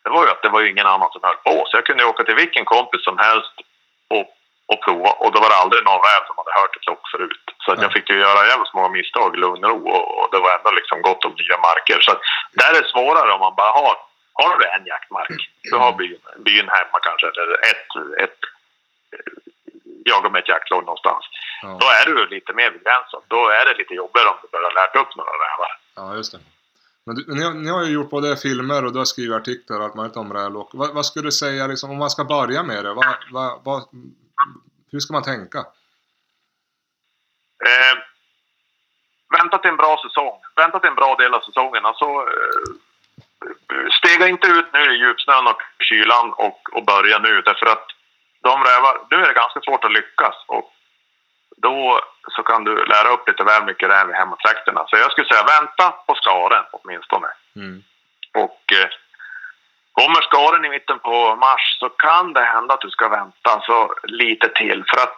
[0.05, 1.65] det var ju att det var ju ingen annan som höll på.
[1.67, 3.57] Så jag kunde åka till vilken kompis som helst
[4.09, 4.27] och,
[4.73, 5.11] och prova.
[5.11, 7.45] Och då var det aldrig någon räv som hade hört ett lock förut.
[7.65, 9.89] Så jag fick ju göra jävligt många misstag i lugn och ro.
[9.89, 12.01] Och, det var ändå liksom gott om nya marker.
[12.01, 12.13] Så
[12.59, 13.97] där är det svårare om man bara har
[14.39, 17.91] har du en jaktmark, du har byn, byn hemma kanske, eller ett,
[18.25, 18.41] ett
[20.05, 21.25] jagar med ett jaktlag någonstans.
[21.63, 21.79] Ja.
[21.81, 23.23] Då är du lite mer begränsad.
[23.29, 25.79] Då är det lite jobbigare om du börjar lärt upp några rävar.
[25.95, 26.39] Ja, just det.
[27.07, 29.79] Men du, ni, har- ni har ju gjort både filmer och du har skrivit artiklar
[29.79, 30.71] och allt möjligt om rävlock.
[30.73, 32.93] Vad, vad skulle du säga liksom, om man ska börja med det?
[32.95, 33.89] Vad, vad, vad,
[34.93, 35.59] hur ska man tänka?
[37.67, 37.99] Eh,
[39.39, 40.41] vänta till en bra säsong.
[40.57, 41.85] Vänta till en bra del av säsongen.
[41.87, 47.43] Alltså, eh, stega inte ut nu i djupsnön och kylan och, och börja nu.
[47.43, 47.87] Därför att
[48.43, 50.35] de rävar, nu är det ganska svårt att lyckas.
[50.47, 50.73] Och
[51.57, 52.01] då
[52.35, 54.85] så kan du lära upp lite väl mycket räv i hemmatrakterna.
[54.87, 57.29] Så jag skulle säga vänta på skaren åtminstone.
[57.57, 57.83] Mm.
[58.35, 58.89] Och eh,
[59.93, 63.95] kommer skaren i mitten på mars så kan det hända att du ska vänta så
[64.03, 64.85] lite till.
[64.89, 65.17] För att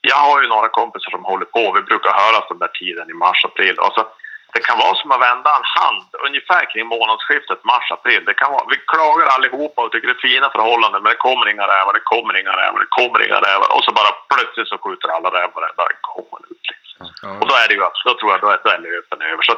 [0.00, 1.72] jag har ju några kompisar som håller på.
[1.72, 3.78] Vi brukar höras den där tiden i mars, april.
[3.78, 4.06] Alltså,
[4.54, 8.24] det kan vara som att vända en hand ungefär kring månadsskiftet mars-april.
[8.24, 11.48] Det kan vara, vi klagar allihopa och tycker det är fina förhållanden men det kommer
[11.48, 13.68] inga rävar, det kommer inga rävar, det kommer inga rävar.
[13.76, 16.66] Och så bara plötsligt så skjuter alla rävar varenda kommer ut.
[16.70, 17.40] Liksom.
[17.40, 19.42] Och då är det ju, då tror jag, då är, då är löpen över.
[19.42, 19.54] Så,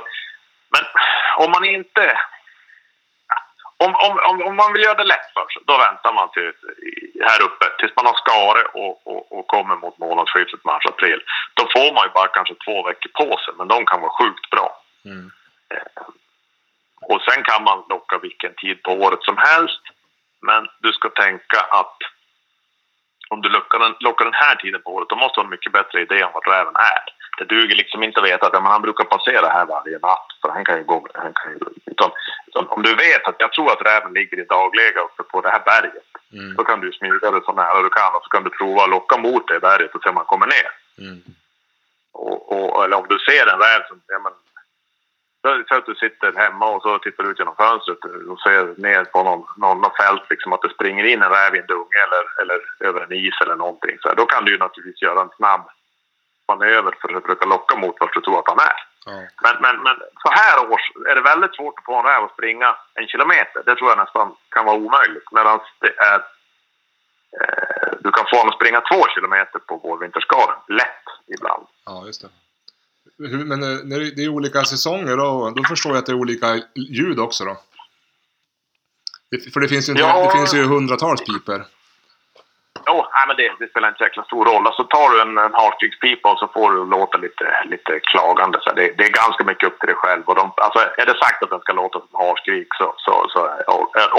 [0.75, 0.85] men
[1.43, 2.21] om man inte...
[3.77, 6.53] Om, om, om, om man vill göra det lätt för sig, då väntar man till
[7.29, 11.21] här uppe tills man har skare och, och, och kommer mot månadsskiftet mars-april.
[11.55, 14.51] Då får man ju bara kanske två veckor på sig, men de kan vara sjukt
[14.51, 14.84] bra.
[15.05, 15.31] Mm.
[17.01, 19.81] Och sen kan man locka vilken tid på året som helst.
[20.41, 21.97] Men du ska tänka att
[23.29, 25.51] om du lockar den, lockar den här tiden på året, då måste du ha en
[25.51, 27.05] mycket bättre idé om vart räven är.
[27.39, 30.29] Det duger liksom inte att veta att ja, men han brukar passera här varje natt,
[30.43, 31.07] för han kan ju gå...
[31.15, 32.11] Han kan ju, utan,
[32.47, 35.51] utan om du vet att jag tror att räven ligger i daglega uppe på det
[35.51, 36.55] här berget, Mm.
[36.57, 38.91] då kan du smyga dig så nära du kan och så kan du prova att
[38.91, 40.71] locka mot det berget och se om han kommer ner.
[40.99, 41.23] Mm.
[42.13, 44.03] Och, och, eller om du ser en räv som...
[44.07, 44.33] Ja, men,
[45.69, 49.05] så att du sitter hemma och så tittar du ut genom fönstret och ser ner
[49.05, 51.99] på någon, någon, någon fält, liksom att det springer in en räv i en dunge
[52.07, 53.97] eller, eller över en is eller någonting.
[54.01, 55.65] Så här, då kan du ju naturligtvis göra en snabb
[56.49, 58.79] manöver för att försöka locka mot vart du tror att han är.
[59.07, 59.13] Ja.
[59.43, 62.33] Men, men, men så här års är det väldigt svårt att få en räv att
[62.33, 63.63] springa en kilometer.
[63.67, 65.33] Det tror jag nästan kan vara omöjligt.
[65.33, 66.19] Medan det är...
[67.41, 70.59] Eh, du kan få honom att springa två kilometer på vårvinterskaren.
[70.69, 71.67] Lätt ibland.
[71.87, 72.29] ja, just det.
[73.19, 76.61] Men eh, när det är olika säsonger då, då förstår jag att det är olika
[76.75, 77.57] ljud också då?
[79.53, 80.25] För det finns ju, Ja.
[80.25, 81.65] det finns ju hundratals piper.
[82.87, 84.67] Jo, nej, men det, det spelar inte så jäkla stor roll.
[84.67, 88.59] Alltså tar du en, en harskrickspipa och så får du låta lite, lite klagande.
[88.63, 90.23] Så det, det är ganska mycket upp till dig själv.
[90.27, 93.41] Och de, alltså, är det sagt att den ska låta som harskrik så, så, så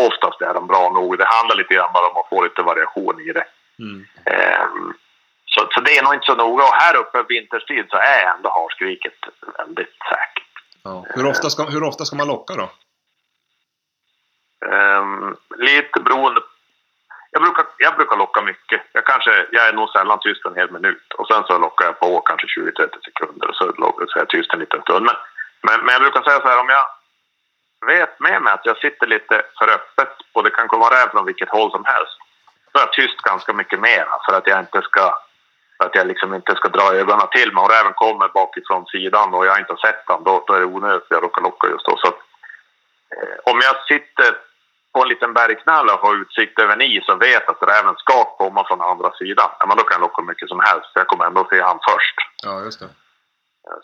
[0.07, 1.17] oftast är den bra nog.
[1.17, 3.45] Det handlar lite grann bara om att få lite variation i det.
[3.79, 4.05] Mm.
[4.25, 4.93] Ehm,
[5.55, 6.63] så, så det är nog inte så noga.
[6.63, 9.19] Och här uppe vinterstid så är ändå harskriket
[9.57, 10.53] väldigt säkert.
[10.83, 11.05] Ja.
[11.09, 12.69] Hur, ofta ska, hur ofta ska man locka då?
[14.71, 16.41] Ehm, lite beroende.
[17.31, 18.81] Jag brukar, jag brukar locka mycket.
[18.91, 21.13] Jag, kanske, jag är nog sällan tyst en hel minut.
[21.17, 23.73] Och sen så lockar jag på kanske 20-30 sekunder och så,
[24.07, 25.05] så är jag tyst en liten stund.
[25.05, 25.15] Men,
[25.61, 26.85] men, men jag brukar säga så här om jag
[27.87, 31.25] vet med mig att jag sitter lite för öppet och det kan komma räv från
[31.25, 32.17] vilket håll som helst.
[32.71, 35.24] Då är jag tyst ganska mycket mer för att jag inte ska
[35.77, 37.63] för att jag liksom inte ska dra ögonen till mig.
[37.63, 40.65] Och räven kommer bakifrån sidan och jag inte har sett den, då, då är det
[40.65, 41.97] onödigt att jag råkar locka just då.
[41.97, 42.19] Så att,
[43.15, 44.29] eh, om jag sitter
[44.93, 48.23] på en liten bergknalle och har utsikt över en is och vet att räven ska
[48.23, 50.89] komma från andra sidan, ja, men då kan jag locka mycket som helst.
[50.93, 52.17] Jag kommer ändå se han först.
[52.43, 52.89] Ja, just det.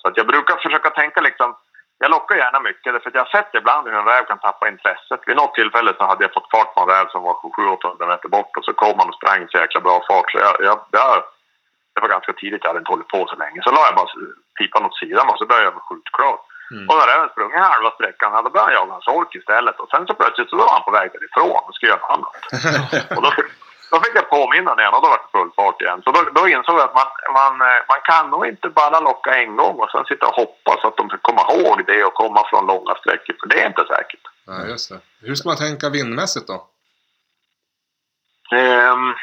[0.02, 1.56] Så att jag brukar försöka tänka liksom,
[1.98, 4.68] jag lockar gärna mycket för att jag har sett ibland hur en räv kan tappa
[4.68, 5.22] intresset.
[5.28, 8.30] Vid något tillfälle så hade jag fått fart på en räv som var 700-800 meter
[8.30, 10.32] bort och så kom han och sprang så jäkla bra fart.
[10.32, 11.24] Så jag, jag, jag,
[12.02, 13.60] det var ganska tidigt, jag hade inte hållit på så länge.
[13.64, 14.12] Så la jag bara
[14.58, 16.44] pipan åt sidan och så började jag med skjutklart.
[16.72, 16.90] Mm.
[16.90, 19.78] Och när räven sprungit halva sträckan, då började jag jaga hans ork istället.
[19.82, 22.36] Och sen så plötsligt så var han på väg därifrån och skulle göra något annat.
[23.16, 23.30] och då,
[23.92, 26.00] då fick jag påminna igen och då var det full fart igen.
[26.04, 27.10] Så då, då insåg jag att man,
[27.40, 30.80] man, eh, man kan nog inte bara locka en gång och sen sitta och hoppas
[30.86, 33.36] att de ska komma ihåg det och komma från långa sträckor.
[33.40, 34.26] För det är inte säkert.
[34.48, 35.00] Ja, just det.
[35.28, 36.58] Hur ska man tänka vindmässigt då?
[38.52, 39.14] Ehm,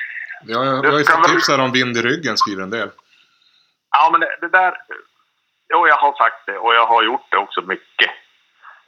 [0.47, 2.91] Vi har, vi har ju fått tips här om vind i ryggen, skriver en del.
[3.91, 4.75] Ja, men det, det där...
[5.73, 8.11] Jo, jag har sagt det och jag har gjort det också mycket.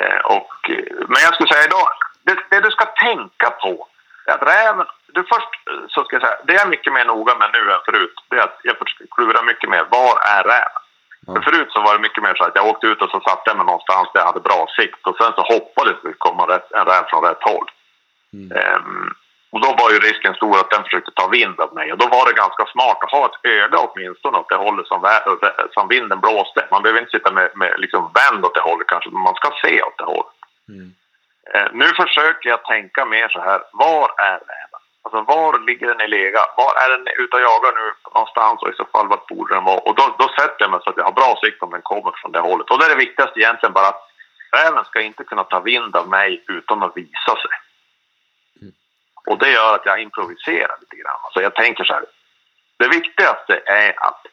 [0.02, 0.70] Eh, och,
[1.08, 1.88] men jag skulle säga idag,
[2.22, 3.88] det, det du ska tänka på
[4.26, 4.86] är att räven...
[5.06, 7.72] Du först eh, så ska jag säga, det jag är mycket mer noga med nu
[7.72, 8.76] än förut, det är att jag
[9.10, 9.84] klura mycket mer.
[9.90, 10.80] Var är räven?
[11.26, 13.50] För förut så var det mycket mer så att jag åkte ut och så satte
[13.50, 16.72] jag mig någonstans där jag hade bra sikt och sen så hoppades det komma rätt,
[16.72, 17.66] en räv från rätt håll.
[18.54, 19.14] Ehm,
[19.52, 21.92] och då var ju risken stor att den försökte ta vind av mig.
[21.92, 25.00] Och då var det ganska smart att ha ett öga åtminstone åt det hållet som,
[25.70, 26.66] som vinden blåste.
[26.70, 29.50] Man behöver inte sitta med, med liksom vänd åt det hållet kanske, men man ska
[29.62, 30.36] se åt det hållet.
[31.54, 34.80] Eh, nu försöker jag tänka mer så här, var är räven?
[35.02, 36.40] Alltså var ligger den i lega?
[36.56, 39.64] Var är den ute och jagar nu någonstans och i så fall vart borde den
[39.64, 39.78] vara?
[39.78, 42.12] Och då, då sätter jag mig så att jag har bra sikt om den kommer
[42.20, 42.70] från det hållet.
[42.70, 44.02] Och det är det viktigaste egentligen bara att
[44.52, 47.54] räven ska inte kunna ta vind av mig utan att visa sig.
[49.26, 51.20] Och det gör att jag improviserar lite grann.
[51.32, 52.04] Så jag tänker så här.
[52.78, 54.26] Det viktigaste är att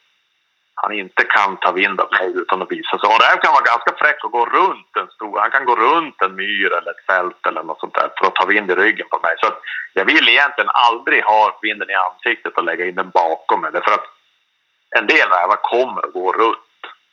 [0.74, 3.08] han inte kan ta vind av mig utan att visa sig.
[3.08, 5.38] Och räv kan vara ganska fräck och gå runt en stor.
[5.38, 8.34] Han kan gå runt en myr eller ett fält eller något sånt där för att
[8.34, 9.34] ta vind i ryggen på mig.
[9.40, 9.60] Så att
[9.92, 13.72] jag vill egentligen aldrig ha vinden i ansiktet och lägga in den bakom mig.
[13.72, 14.06] Därför att
[14.98, 16.67] en del rävar kommer att gå runt.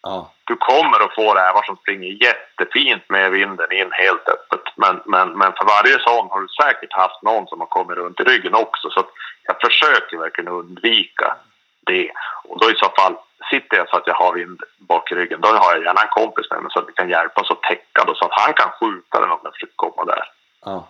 [0.08, 0.32] Ja.
[0.44, 4.66] Du kommer att få rävar som springer jättefint med vinden in helt öppet.
[4.76, 8.20] Men, men, men för varje sån har du säkert haft någon som har kommit runt
[8.20, 8.90] i ryggen också.
[8.90, 9.06] Så
[9.44, 11.38] jag försöker verkligen undvika
[11.86, 12.12] det.
[12.44, 13.16] Och då i så fall
[13.52, 15.42] sitter jag så att jag har vind bak i ryggen.
[15.42, 18.04] Då har jag gärna en kompis med mig så att vi kan hjälpas att täcka
[18.08, 20.24] då, så att han kan skjuta den om den försöker komma där.
[20.66, 20.88] Ja.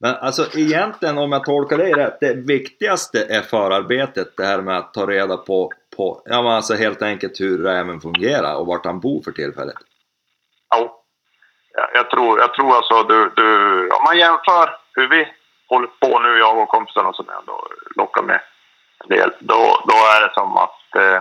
[0.00, 4.76] Men alltså egentligen om jag tolkar dig rätt, det viktigaste är förarbetet, det här med
[4.76, 8.84] att ta reda på, på ja men alltså helt enkelt hur räven fungerar och vart
[8.84, 9.76] han bor för tillfället.
[10.70, 11.02] Ja,
[11.94, 15.28] jag, tror, jag tror alltså du, du, om man jämför hur vi
[15.68, 18.40] håller på nu, jag och kompisarna som jag ändå lockar med
[19.04, 21.20] en del, då, då är det som att eh,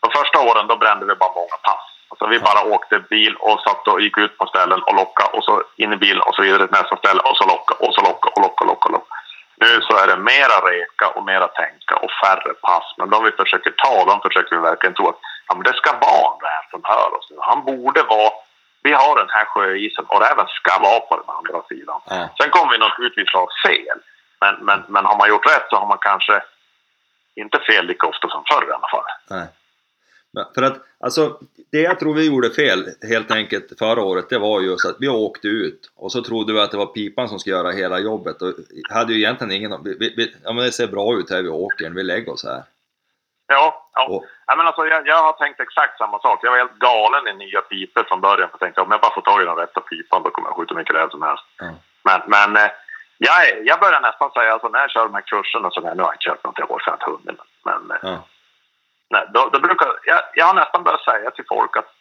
[0.00, 1.84] de första åren då brände vi bara många pass.
[2.08, 5.44] Alltså vi bara åkte bil och satt och gick ut på ställen och lockade och
[5.44, 8.00] så in i bilen och så vidare till nästa ställe och så locka och så
[8.00, 8.88] locka och locka och locka.
[8.88, 9.17] Locka.
[9.60, 12.94] Nu så är det mera reka och mera tänka och färre pass.
[12.98, 15.92] Men de vi försöker ta, de försöker vi verkligen tro att ja, men det ska
[15.92, 17.36] vara en räv som hör oss nu.
[17.40, 18.32] Han borde vara...
[18.82, 22.00] Vi har den här sjöisen och räven ska vara på den andra sidan.
[22.04, 22.28] Ja.
[22.40, 23.98] Sen kommer vi naturligtvis ha fel.
[24.40, 26.42] Men, men, men har man gjort rätt så har man kanske
[27.34, 29.04] inte fel lika ofta som förr i alla fall.
[29.30, 29.46] Nej.
[30.54, 31.38] För att, alltså,
[31.72, 35.08] det jag tror vi gjorde fel helt enkelt förra året, det var just att vi
[35.08, 38.42] åkte ut och så trodde vi att det var pipan som skulle göra hela jobbet
[38.42, 38.52] och
[38.90, 39.84] hade ju egentligen ingen...
[39.84, 42.62] Vi, vi, ja men det ser bra ut här vid åkern, vi lägger oss här.
[43.46, 44.08] Ja, ja.
[44.08, 46.38] Och, Ja, men alltså, jag, jag har tänkt exakt samma sak.
[46.42, 48.48] Jag var helt galen i nya pipor från början.
[48.48, 50.56] För jag tänkte om jag bara får tag i den rätta pipan då kommer jag
[50.56, 51.44] skjuta mycket räv som helst.
[51.58, 51.70] Ja.
[52.02, 52.70] Men, men eh,
[53.18, 56.02] jag, jag börjar nästan säga, alltså, när jag kör de här kurserna, så där, nu
[56.02, 57.40] har jag kört något i år, inte hunnit.
[57.64, 58.16] Men, men eh, ja.
[59.10, 61.94] Nej, då, då brukar, jag, jag har nästan börjat säga till folk att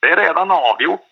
[0.00, 1.08] det är redan avgjort.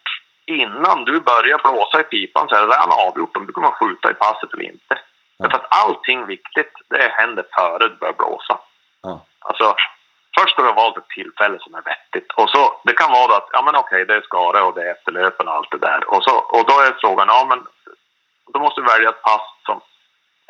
[0.47, 3.79] Innan du börjar blåsa i pipan så är det redan avgjort om du kommer att
[3.79, 4.99] skjuta i passet eller inte.
[5.39, 8.59] Därför att allting viktigt, det händer före du börjar blåsa.
[9.03, 9.27] Ja.
[9.39, 9.75] Alltså,
[10.39, 12.33] först ska du ha valt ett tillfälle som är vettigt.
[12.33, 14.93] Och så, det kan vara att, ja men okej, det är skare och det är
[14.93, 16.11] efterlöpen och allt det där.
[16.11, 17.67] Och, så, och då är frågan, ja men
[18.53, 19.81] då måste du välja ett pass som,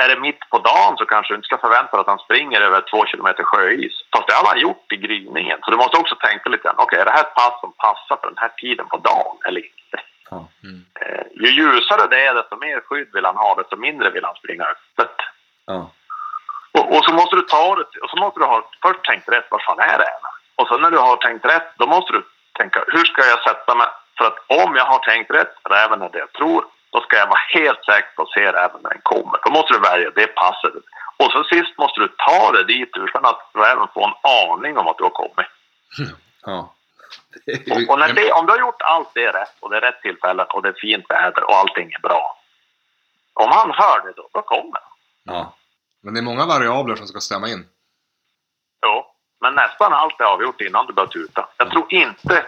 [0.03, 2.61] är det mitt på dagen så kanske du inte ska förvänta dig att han springer
[2.61, 3.95] över två kilometer sjöis.
[4.13, 5.59] Fast det har han gjort i gryningen.
[5.63, 8.17] Så du måste också tänka lite grann, okej, är det här ett pass som passar
[8.17, 9.97] på den här tiden på dagen eller inte?
[10.31, 10.49] Ja.
[11.01, 14.35] Eh, ju ljusare det är, desto mer skydd vill han ha, desto mindre vill han
[14.35, 15.17] springa öppet.
[15.67, 15.91] Ja.
[16.73, 19.47] Och, och så måste du ta det, och så måste du ha först tänkt rätt,
[19.51, 20.13] vad fan är det?
[20.57, 23.75] Och så när du har tänkt rätt, då måste du tänka, hur ska jag sätta
[23.75, 23.87] mig
[24.19, 27.26] För att om jag har tänkt rätt, räven är det jag tror, då ska jag
[27.26, 29.38] vara helt säker på att se räven när den kommer.
[29.44, 30.72] Då måste du välja det passet.
[31.16, 34.88] Och så sist måste du ta det dit utan att räven får en aning om
[34.88, 35.50] att du har kommit.
[36.42, 36.74] Ja.
[37.70, 40.03] Och, och när det, om du har gjort allt det rätt och det är rätt
[40.03, 42.38] tillfällen och det är fint väder och allting är bra.
[43.33, 44.90] Om han hör det då, då kommer han.
[45.22, 45.55] Ja.
[46.03, 47.66] Men det är många variabler som ska stämma in.
[48.87, 49.07] Jo,
[49.40, 51.48] men nästan allt är avgjort innan du börjar tuta.
[51.57, 52.46] Jag tror inte...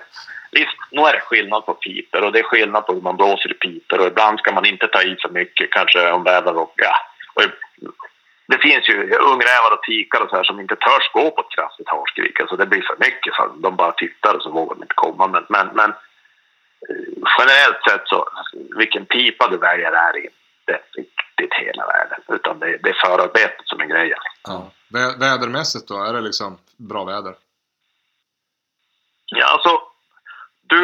[0.52, 3.50] Visst, nu är det skillnad på piper och det är skillnad på hur man blåser
[3.50, 6.74] i piper och ibland ska man inte ta i för mycket kanske om väder och
[6.76, 6.94] ja.
[7.34, 7.42] Och
[8.46, 11.56] det finns ju ungrävar och tikar och så här som inte törs gå på ett
[11.56, 12.40] kraftigt harskrik.
[12.40, 13.62] Alltså det blir för mycket dem.
[13.62, 15.26] De bara tittar och så vågar de inte komma.
[15.26, 16.96] Men, men, men eh,
[17.38, 18.28] generellt sett så,
[18.76, 22.18] vilken pipa du väljer är inte riktigt hela världen.
[22.28, 24.18] Utan det, det är förarbetet som är grejen.
[24.44, 24.70] Ja.
[24.88, 27.34] Vä- Vädermässigt då, är det liksom bra väder?
[29.26, 29.82] Ja, alltså,
[30.74, 30.82] du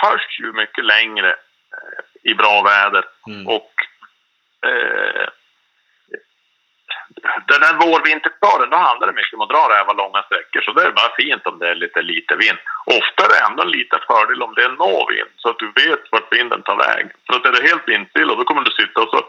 [0.00, 1.30] hörs ju mycket längre
[1.76, 3.46] eh, i bra väder Mm.
[3.56, 3.72] och
[4.68, 5.28] eh,
[7.52, 10.60] den här vår-vinterkvaren, då handlar det mycket om att dra rävar långa sträckor.
[10.60, 12.58] Så det är bara fint om det är lite lite vind.
[13.00, 15.68] Ofta är det ändå en liten fördel om det är nå vind, så att du
[15.82, 17.04] vet vart vinden tar väg.
[17.26, 19.20] För att är det helt vindstilla, då kommer du sitta och så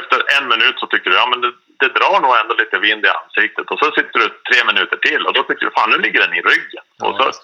[0.00, 3.04] efter en minut så tycker du, ja men det, det drar nog ändå lite vind
[3.04, 3.70] i ansiktet.
[3.70, 6.34] Och så sitter du tre minuter till och då tycker du, fan nu ligger den
[6.34, 6.84] i ryggen.
[6.98, 7.40] Ja, och så.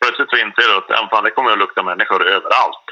[0.00, 2.86] Plötsligt så inser du att, fan det kommer att lukta människor överallt.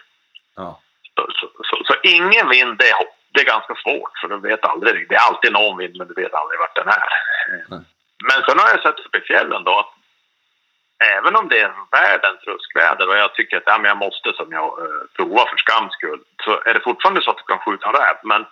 [0.56, 0.80] Ja.
[1.14, 2.92] Så, så, så, så ingen vind, det
[3.36, 5.08] det är ganska svårt för du vet aldrig.
[5.08, 7.08] Det är alltid någon vind men du vet aldrig vart den är.
[7.70, 7.80] Nej.
[8.28, 9.92] Men sen har jag sett uppe i fjällen då att
[11.16, 14.52] även om det är världens ruskväder och jag tycker att ja, men jag måste som
[14.52, 17.94] jag eh, för skams skull så är det fortfarande så att du kan skjuta en
[17.94, 18.16] räv.
[18.22, 18.46] Men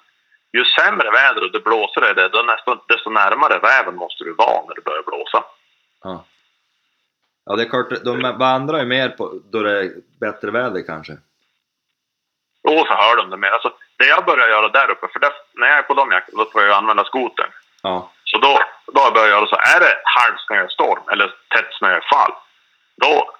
[0.52, 4.66] ju sämre väder och det blåser är det, nästan, desto närmare räven måste du vara
[4.66, 5.44] när det börjar blåsa.
[6.02, 6.24] Ja.
[7.46, 11.12] Ja, det är klart, de vandrar ju mer på, då det är bättre väder kanske.
[12.62, 13.48] Och så hör de det mer.
[13.48, 16.44] Alltså, det jag börjar göra där uppe, för där, när jag är på de jakterna
[16.44, 17.50] då får jag använda skotern.
[17.82, 18.10] Ja.
[18.24, 18.58] Så då,
[18.92, 19.56] då har jag börjat göra så.
[19.56, 22.32] Är det halvsnöstorm eller tätt snöfall,
[22.96, 23.30] då,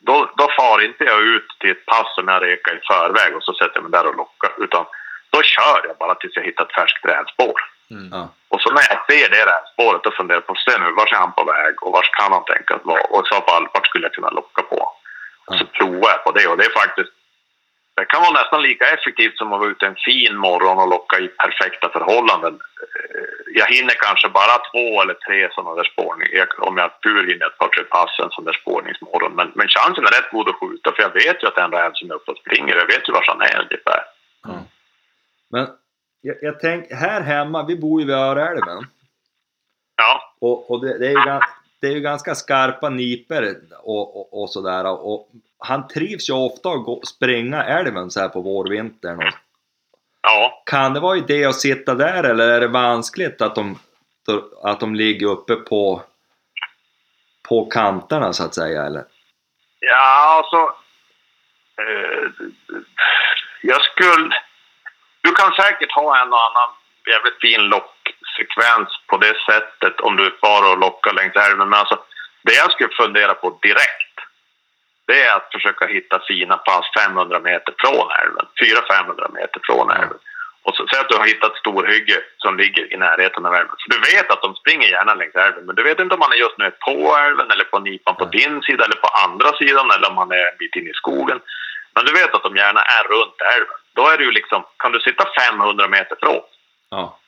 [0.00, 3.42] då, då far inte jag ut till ett pass som jag rekar i förväg och
[3.42, 4.52] så sätter jag mig där och lockar.
[4.64, 4.84] Utan
[5.30, 7.60] då kör jag bara tills jag hittar ett färskt rävspår.
[8.10, 8.28] Ja.
[8.48, 11.16] Och så när jag ser det rävspåret då funderar jag på, se nu, vart är
[11.16, 13.02] han på väg och vart kan han tänkas vara?
[13.02, 14.80] Och i så fall, vart skulle jag kunna locka på?
[15.46, 17.12] Och så provar jag på det och det är faktiskt
[17.96, 21.18] det kan vara nästan lika effektivt som att vara ute en fin morgon och locka
[21.18, 22.54] i perfekta förhållanden.
[22.54, 23.24] Eh,
[23.54, 26.48] Jag hinner kanske bara två eller tre sådana där spårningar.
[26.58, 29.32] Om jag har tur hinner jag ett par, tre pass en sån där spårningsmorgon.
[29.32, 31.64] Men, men chansen är rätt god att skjuta för jag vet ju att det är
[31.64, 32.76] en räv som är uppe och springer.
[32.76, 34.02] Jag vet ju var han är ungefär.
[35.50, 35.66] Men
[36.20, 38.86] jag, jag tänker, här hemma, vi bor ju vid Öreälven.
[39.96, 41.40] Ja, Och, och det, det, är ju,
[41.80, 44.86] det är ju ganska skarpa niper och, och, och sådär.
[44.86, 45.28] Och
[45.58, 49.18] han trivs ju ofta att gå, springa älven så här på vårvintern.
[49.18, 49.34] Och,
[50.22, 50.62] ja.
[50.66, 53.78] kan det vara idé att sitta där eller är det vanskligt att de,
[54.62, 56.02] att de ligger uppe på,
[57.48, 58.82] på kanterna så att säga?
[58.82, 59.04] Eller?
[59.80, 60.74] Ja, alltså.
[61.82, 62.30] Eh,
[63.62, 64.34] jag skulle...
[65.22, 66.70] Du kan säkert ha en och annan
[67.06, 71.68] jävligt fin locksekvens på det sättet om du är kvar och lockar längs älven.
[71.68, 71.98] Men alltså,
[72.42, 74.16] det jag skulle fundera på direkt,
[75.06, 78.46] det är att försöka hitta fina pass 500 meter från älven.
[78.60, 80.18] 400-500 meter från älven.
[80.62, 83.74] Och så säg att du har hittat storhygge som ligger i närheten av älven.
[83.78, 86.32] Så du vet att de springer gärna längs älven, men du vet inte om man
[86.32, 89.90] är just nu på älven eller på nipan på din sida eller på andra sidan
[89.90, 91.40] eller om man är en bit in i skogen.
[91.94, 93.76] Men du vet att de gärna är runt älven.
[93.92, 96.40] Då är det ju liksom, kan du sitta 500 meter från,
[96.90, 97.18] Ja.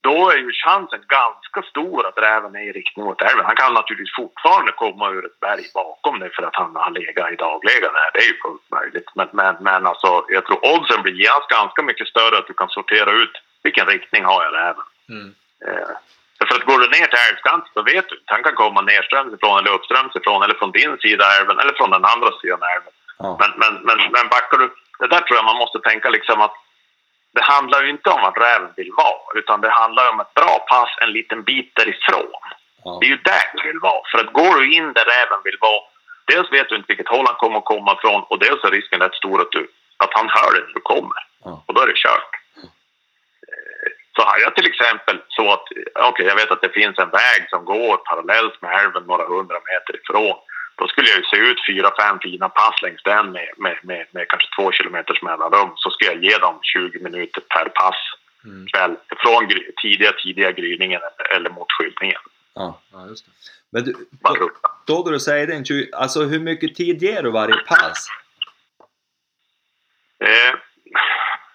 [0.00, 3.44] då är ju chansen ganska stor att räven är i riktning mot älven.
[3.46, 7.32] Han kan naturligtvis fortfarande komma ur ett berg bakom dig för att han har legat
[7.32, 8.10] i daglega där.
[8.14, 9.08] Det är ju fullt möjligt.
[9.14, 13.10] Men, men, men alltså, jag tror oddsen blir ganska mycket större att du kan sortera
[13.10, 14.84] ut vilken riktning har jag räven.
[15.08, 15.34] Mm.
[15.66, 15.94] Eh,
[16.48, 18.32] för att går du ner till älvskanten så vet du inte.
[18.34, 21.72] Han kan komma nerströms ifrån eller uppströms ifrån eller från din sida av älven eller
[21.72, 22.92] från den andra sidan av älven.
[23.18, 23.36] Ja.
[23.40, 24.74] Men, men, men, men backar du...
[24.98, 26.54] Det där tror jag man måste tänka liksom att
[27.34, 30.64] det handlar ju inte om att räven vill vara utan det handlar om ett bra
[30.68, 32.42] pass en liten bit därifrån.
[32.84, 32.98] Ja.
[33.00, 34.02] Det är ju där du vill vara.
[34.10, 35.82] För att går du in där räven vill vara
[36.26, 39.00] dels vet du inte vilket håll han kommer att komma ifrån och dels är risken
[39.00, 41.20] rätt stor att, du, att han hör dig när du kommer.
[41.44, 41.64] Ja.
[41.66, 42.32] Och då är det kört.
[44.16, 45.64] Så har jag till exempel så att,
[45.94, 49.58] okej jag vet att det finns en väg som går parallellt med älven några hundra
[49.70, 50.36] meter ifrån.
[50.76, 54.06] Då skulle jag ju se ut fyra, fem fina pass längs den med, med, med,
[54.10, 55.72] med kanske två kilometers mellanrum.
[55.76, 57.96] Så ska jag ge dem 20 minuter per pass
[58.44, 58.66] Mm.
[58.66, 61.00] kväll från gry, tidiga, tidiga gryningen
[61.34, 62.20] eller, mot skyltningen.
[62.54, 62.80] Ja.
[62.92, 63.32] Ja, just det.
[63.70, 64.50] Men du, Bara då,
[64.86, 68.08] då du säger den 20, alltså hur mycket tid ger du varje pass?
[70.24, 70.54] Eh,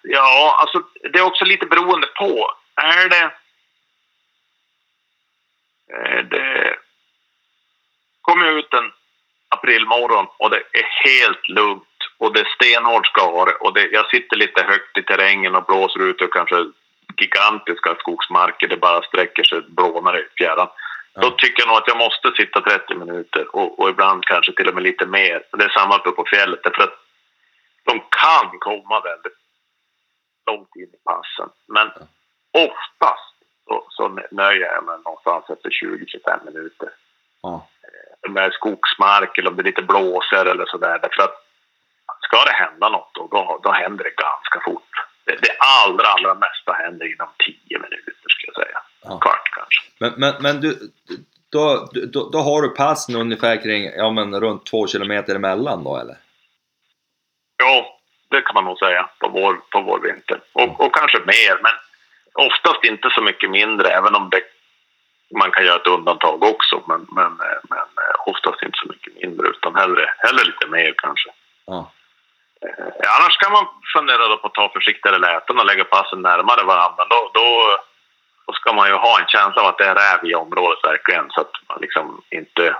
[0.04, 2.52] ja, alltså det är också lite beroende på.
[2.76, 3.32] Är det...
[5.94, 6.76] Eh, det
[8.22, 8.92] kommer ut en
[9.50, 11.84] aprilmorgon och det är helt lugnt
[12.18, 16.00] och det är stenhård skare och det, jag sitter lite högt i terrängen och blåser
[16.00, 16.66] ut och kanske
[17.18, 18.68] gigantiska skogsmarker.
[18.68, 20.68] Det bara sträcker sig blånar i fjärran.
[21.14, 21.22] Ja.
[21.22, 24.68] Då tycker jag nog att jag måste sitta 30 minuter och, och ibland kanske till
[24.68, 25.44] och med lite mer.
[25.58, 26.98] Det är samma uppe på fjället därför att
[27.84, 29.38] de kan komma väldigt
[30.48, 31.50] långt in i passen.
[31.68, 31.88] Men
[32.52, 33.34] oftast
[33.68, 36.90] så, så nöjer jag mig någonstans efter 20-25 minuter.
[37.42, 37.68] Ja.
[38.28, 41.00] Om det är skogsmark eller om det är lite blåser eller sådär.
[41.02, 41.36] Därför att
[42.22, 44.92] ska det hända något då, då, då händer det ganska fort.
[45.26, 47.30] Det, det allra, allra mesta händer inom
[47.68, 48.80] 10 minuter skulle jag säga.
[49.04, 49.20] Ja.
[49.20, 49.82] Kvart kanske.
[50.00, 50.92] Men, men, men du,
[51.52, 55.98] då, då, då har du passen ungefär kring, ja men runt två kilometer emellan då
[55.98, 56.18] eller?
[57.58, 58.00] Ja,
[58.30, 60.42] det kan man nog säga på vår, på vår vinter.
[60.54, 61.76] Och, och kanske mer, men
[62.46, 64.42] oftast inte så mycket mindre, även om det,
[65.36, 66.84] man kan göra ett undantag också.
[66.88, 67.38] Men, men,
[67.70, 71.30] men eh, oftast inte så mycket mindre, utan hellre, hellre lite mer kanske.
[71.66, 71.92] Ja.
[72.62, 77.06] Eh, annars kan man fundera på att ta försiktigare läten och lägga passen närmare varandra.
[77.10, 77.78] Då, då,
[78.46, 81.30] då ska man ju ha en känsla av att det är räv i området verkligen,
[81.30, 82.76] så att man liksom inte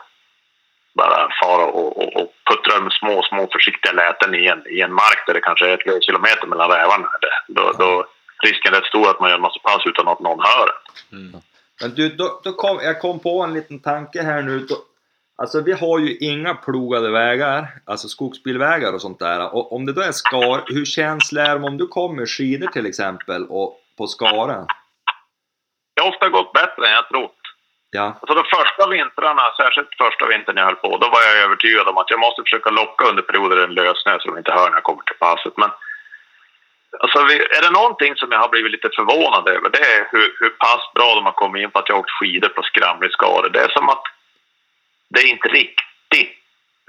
[0.94, 4.94] bara fara och, och, och puttra med små, små försiktiga läten i en, i en
[4.94, 7.10] mark där det kanske är tre kilometer mellan rävarna.
[7.48, 8.06] Då, då är
[8.48, 11.42] risken rätt stor att man gör en massa pass utan att någon hör en.
[11.82, 14.60] Men du, då, då kom, jag kom på en liten tanke här nu.
[14.60, 14.76] Då,
[15.36, 19.56] alltså vi har ju inga plogade vägar, alltså skogsbilvägar och sånt där.
[19.56, 22.86] Och om det då är skar, hur känslig är de om du kommer skidor till
[22.86, 24.66] exempel och på skaren?
[25.96, 27.34] Det har ofta gått bättre än jag trott.
[27.90, 31.88] Ja, Alltså de första vintrarna, särskilt första vintern jag höll på, då var jag övertygad
[31.88, 34.78] om att jag måste försöka locka under perioder en lössnö så de inte hör när
[34.78, 35.54] jag kommer till passet.
[35.58, 35.70] Men
[37.00, 37.20] alltså,
[37.58, 40.94] är det någonting som jag har blivit lite förvånad över, det är hur, hur pass
[40.96, 43.50] bra de har kommit in på att jag har åkt skidor på skramlig skare.
[43.50, 44.04] Det är som att
[45.10, 46.34] det inte riktigt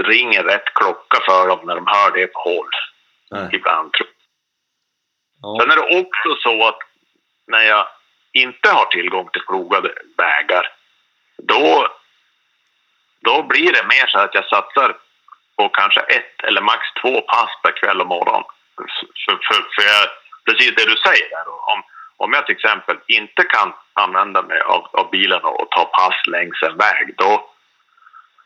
[0.02, 2.70] ringer rätt klocka för dem när de hör det på håll.
[3.30, 3.48] nej.
[3.52, 4.08] Ibland tror
[5.42, 6.78] Ja, Sen är det också så att
[7.46, 7.86] när jag
[8.32, 10.72] inte har tillgång till plogade vägar,
[11.42, 11.88] då,
[13.20, 14.96] då blir det mer så att jag satsar
[15.56, 18.44] på kanske ett eller max två pass per kväll och morgon.
[19.24, 20.08] För, för, för jag,
[20.46, 21.82] precis det du säger där, om,
[22.16, 26.26] om jag till exempel inte kan använda mig av, av bilen och, och ta pass
[26.26, 27.50] längs en väg, då,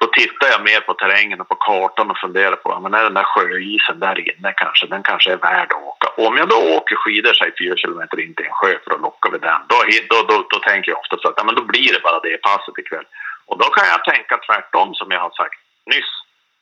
[0.00, 3.14] då tittar jag mer på terrängen och på kartan och funderar på, men är den
[3.14, 6.08] där sjöisen där inne kanske, den kanske är värd att åka.
[6.16, 9.00] Och om jag då åker skidor, säg fyra kilometer in till en sjö för att
[9.00, 9.76] locka vid den, då,
[10.10, 12.36] då, då, då tänker jag ofta så att ja, men då blir det bara det
[12.36, 13.06] passet ikväll.
[13.46, 16.12] Och då kan jag tänka tvärtom som jag har sagt nyss.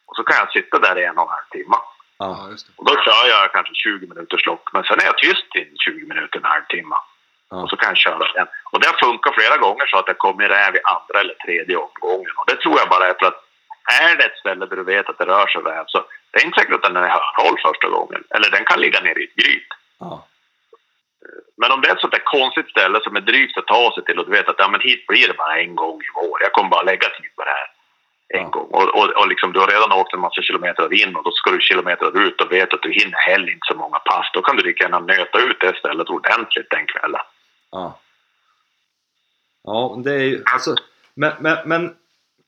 [0.06, 1.76] Och så kan jag sitta där i en och en halv timme
[2.20, 2.48] ja.
[2.78, 6.06] Och då kör jag kanske 20 minuters lock, men sen är jag tyst i 20
[6.06, 6.96] minuter, en halvtimme.
[7.50, 7.56] Ja.
[7.62, 8.46] Och så kan jag köra den.
[8.72, 11.76] Och det har funkat flera gånger så att det kommer räv i andra eller tredje
[11.76, 12.34] omgången.
[12.36, 13.40] Och det tror jag bara är för att
[14.02, 16.44] är det ett ställe där du vet att det rör sig räv så det är
[16.46, 18.24] inte säkert att den är i hörnhåll första gången.
[18.34, 19.72] Eller den kan ligga nere i ett gryt.
[20.00, 20.26] ja.
[21.56, 24.04] Men om det är ett sånt där konstigt ställe som är drygt att ta sig
[24.04, 26.42] till och du vet att ja, men hit blir det bara en gång i vår.
[26.42, 27.68] Jag kommer bara lägga tid på det här
[28.34, 28.48] en Ja.
[28.48, 28.68] gång.
[28.70, 31.50] Och, och, och liksom, du har redan åkt en massa kilometer in och då ska
[31.50, 34.30] du kilometer ut och vet att du hinner heller inte så många pass.
[34.34, 37.20] Då kan du lika gärna nöta ut det stället ordentligt den kvällen.
[37.70, 37.98] Ja.
[39.64, 40.74] Ja, det är ju alltså,
[41.14, 41.94] men, men, men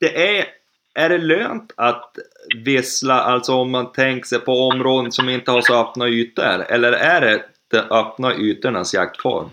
[0.00, 0.46] det är,
[0.94, 2.16] är det lönt att
[2.64, 6.62] vissla, alltså om man tänker sig på områden som inte har så öppna ytor?
[6.68, 9.50] Eller är det de öppna ytornas jaktform?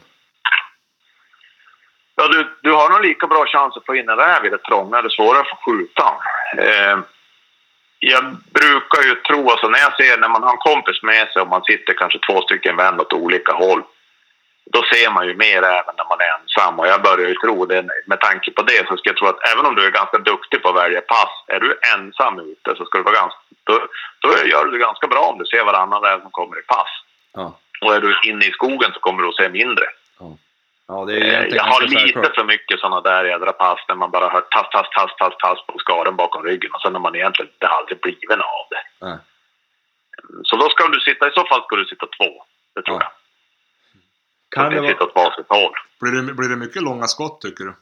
[2.19, 4.57] Ja, du, du har nog lika bra chans att få in en räv i det
[4.57, 5.01] trånga.
[5.01, 6.07] Det är svårare att få skjuta.
[6.57, 6.97] Eh,
[7.99, 8.23] jag
[8.59, 11.47] brukar ju tro, alltså när jag ser när man har en kompis med sig och
[11.47, 13.83] man sitter kanske två stycken vänner åt olika håll.
[14.73, 17.65] Då ser man ju mer även när man är ensam och jag börjar ju tro
[17.65, 17.85] det.
[18.05, 20.61] Med tanke på det så ska jag tro att även om du är ganska duktig
[20.61, 23.73] på att välja pass, är du ensam ute så ska du vara ganska, då,
[24.21, 26.91] då gör du det ganska bra om du ser varannan räv som kommer i pass.
[27.33, 27.57] Ja.
[27.81, 29.85] Och är du inne i skogen så kommer du att se mindre.
[30.19, 30.37] Ja,
[30.89, 32.35] det är Eh, egentligen Jag har lite självklart.
[32.35, 35.65] för mycket sådana där jädra pass där man bara hör tass, tass, tass, tass, tass
[35.67, 38.83] på skaren bakom ryggen och sen har man egentligen inte aldrig blivit av det.
[39.05, 39.17] Nej.
[40.43, 42.43] Så då ska du sitta, i så fall ska du sitta två.
[42.75, 43.03] Det tror Ja.
[43.03, 43.11] jag.
[44.55, 45.09] Kan du det sitta vara...
[45.09, 45.73] åt varsitt håll.
[46.01, 47.73] Blir det, blir det mycket långa skott tycker du?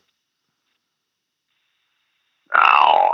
[2.53, 3.11] Ja,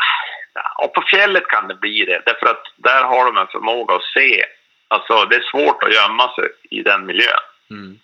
[0.54, 2.22] ja, och på fjället kan det bli det.
[2.26, 4.46] Därför att där har de en förmåga att se.
[4.88, 7.39] Alltså det är svårt att gömma sig i den miljön.
[7.70, 8.00] Mm.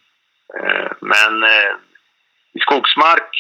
[0.58, 1.74] Eh, men eh,
[2.54, 3.32] i skogsmark,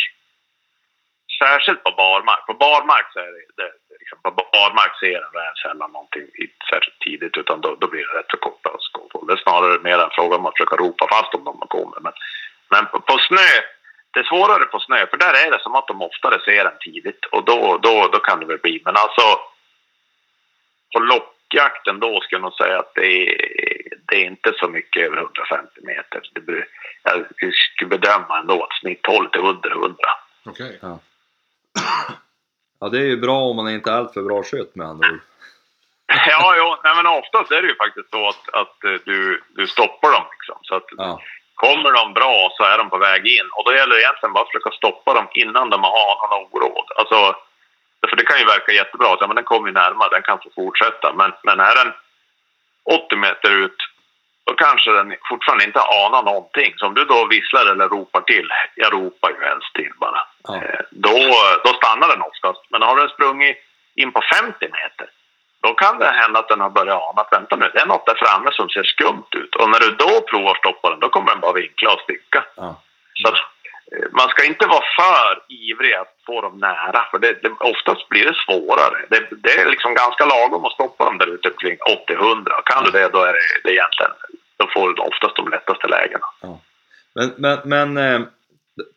[1.40, 5.54] särskilt på barmark, på barmark så är det, det, liksom, på barmark ser en räv
[5.64, 6.28] sällan någonting
[6.70, 9.28] särskilt tidigt utan då, då blir det rätt så korta skott.
[9.28, 12.00] Det är snarare mer en fråga om att försöka ropa fast om de kommer.
[12.00, 12.14] Men,
[12.70, 13.52] men på, på snö,
[14.14, 16.80] det är svårare på snö för där är det som att de oftare ser en
[16.80, 18.82] tidigt och då, då, då kan det väl bli.
[18.86, 19.40] Men alltså
[20.94, 25.02] på lockjakten då skulle jag nog säga att det är, det är inte så mycket
[25.04, 26.22] över 150 meter.
[26.34, 26.68] Det, blir-
[27.04, 27.26] jag
[27.76, 29.96] skulle bedöma ändå att snitthållet är under 100.
[30.46, 30.80] Okej.
[32.80, 35.20] Ja, det är ju bra om man inte är alltför bra skytt med andra ord.
[36.30, 39.68] Ja, ja nej, men oftast är det ju faktiskt så att, att eh, du, du
[39.68, 40.26] stoppar dem.
[40.32, 40.60] Liksom.
[40.62, 41.20] Så att Ja.
[41.56, 43.50] kommer de bra så är de på väg in.
[43.56, 46.86] Och då gäller det egentligen bara att försöka stoppa dem innan de har någon oråd.
[46.96, 47.36] Alltså,
[48.10, 49.14] för det kan ju verka jättebra.
[49.14, 51.14] att, Ja, men den kommer ju närmare, den kan få fortsätta.
[51.14, 51.94] Men, men är den
[52.84, 53.78] 80 meter ut,
[54.50, 56.74] då kanske den fortfarande inte anar någonting.
[56.78, 60.22] Så om du då visslar eller ropar till, jag ropar ju helst till bara.
[60.48, 60.56] Ja.
[60.56, 61.18] Eh, Då,
[61.64, 62.62] då stannar den oftast.
[62.70, 63.58] Men har den sprungit
[63.96, 65.08] in på 50 meter,
[65.62, 68.06] då kan det hända att den har börjat ana att vänta nu, det är något
[68.06, 69.56] där framme som ser skumt ut.
[69.56, 72.44] Och när du då provar att stoppa den, då kommer den bara vinkla och sticka.
[72.56, 72.82] Ja.
[73.22, 77.44] Så att, eh, man ska inte vara för ivrig att få dem nära, för det,
[77.44, 78.98] det, oftast blir det svårare.
[79.10, 81.78] Det, det är liksom ganska lagom att stoppa dem där ute kring
[82.10, 82.62] 80-100.
[82.66, 84.12] Kan du det, då är det, det egentligen,
[84.60, 86.28] då får du oftast de lättaste lägena.
[87.16, 88.28] Men, men, men eh,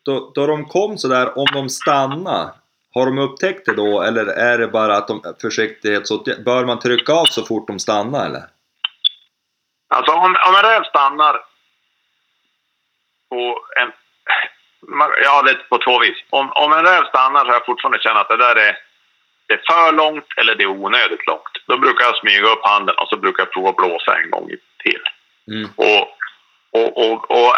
[0.04, 2.50] då, då de kom så där, om de stannar,
[2.94, 6.42] har de upptäckt det då eller är det bara att de försiktighetsåtgärder?
[6.42, 8.42] Bör man trycka av så fort de stannar eller?
[9.88, 11.40] Alltså om, om en räv stannar
[13.30, 13.92] på en...
[15.24, 16.16] Ja, det är på två vis.
[16.30, 18.78] Om, om en räv stannar så har jag fortfarande känner att det där är,
[19.46, 21.54] det är för långt eller det är onödigt långt.
[21.66, 24.48] Då brukar jag smyga upp handen och så brukar jag prova blåsa en gång
[24.82, 25.02] till.
[25.50, 25.70] Mm.
[25.76, 26.04] Och,
[26.78, 27.56] och, och, och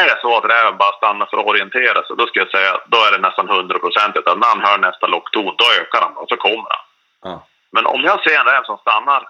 [0.00, 2.72] är det så att räven bara stannar för att orientera sig, då ska jag säga
[2.86, 6.28] då är det nästan hundraprocentigt att när han hör nästa lockton, då ökar han och
[6.28, 6.84] så kommer han.
[7.22, 7.46] Ja.
[7.70, 9.22] Men om jag ser en räv som stannar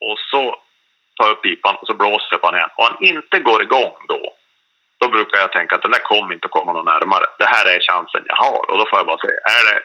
[0.00, 0.42] och så
[1.16, 3.62] tar jag upp pipan och så blåser jag på honom igen och han inte går
[3.62, 4.20] igång då,
[4.98, 7.24] då brukar jag tänka att den där kommer inte komma någon närmare.
[7.38, 9.80] Det här är chansen jag har och då får jag bara säga, är det,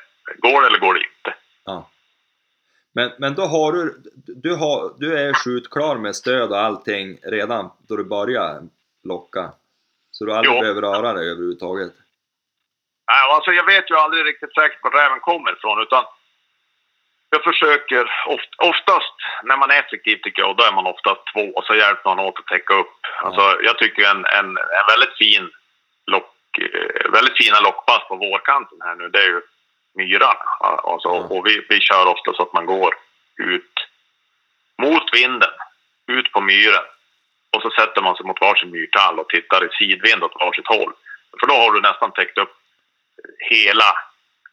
[0.48, 1.34] går det eller går det inte?
[1.66, 1.90] Ja.
[2.94, 7.72] Men, men då har du, du, har, du är skjutklar med stöd och allting redan
[7.88, 8.62] då du börjar
[9.04, 9.52] locka.
[10.12, 10.62] Så du aldrig Jo.
[10.62, 11.94] behöver röra dig överhuvudtaget.
[13.08, 16.04] Nej, alltså jag vet ju aldrig riktigt säkert var räven kommer ifrån utan
[17.30, 21.46] jag försöker oft, oftast när man är effektiv tycker jag då är man oftast två
[21.56, 22.98] och så hjälper man åt att täcka upp.
[23.26, 25.50] Alltså jag tycker en, en, en väldigt fin
[26.06, 29.42] lock, eh, väldigt fina lockpass på vårkanten här nu det är ju
[29.94, 30.36] myran.
[30.60, 31.10] Alltså.
[31.10, 32.94] Och vi, vi kör ofta så att man går
[33.38, 33.74] ut
[34.78, 35.54] mot vinden,
[36.08, 36.86] ut på myren
[37.56, 40.94] och så sätter man sig mot varsin myrtall och tittar i sidvind åt varsitt håll.
[41.40, 42.54] För då har du nästan täckt upp
[43.50, 43.90] hela,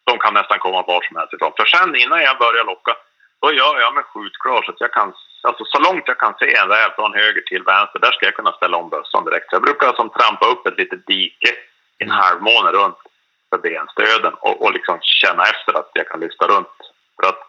[0.04, 1.52] de kan nästan komma var som helst ifrån.
[1.56, 2.96] För sen innan jag börjar locka,
[3.40, 6.56] då gör jag mig skjutklar så att jag kan, alltså så långt jag kan se
[6.56, 9.50] en räv från höger till vänster, där ska jag kunna ställa om bössan direkt.
[9.50, 11.50] Så jag brukar som trampa upp ett litet dike
[11.98, 12.98] i en halvmåne runt
[13.50, 16.76] för benstöden och, och liksom känna efter att jag kan lyfta runt.
[17.16, 17.40] För att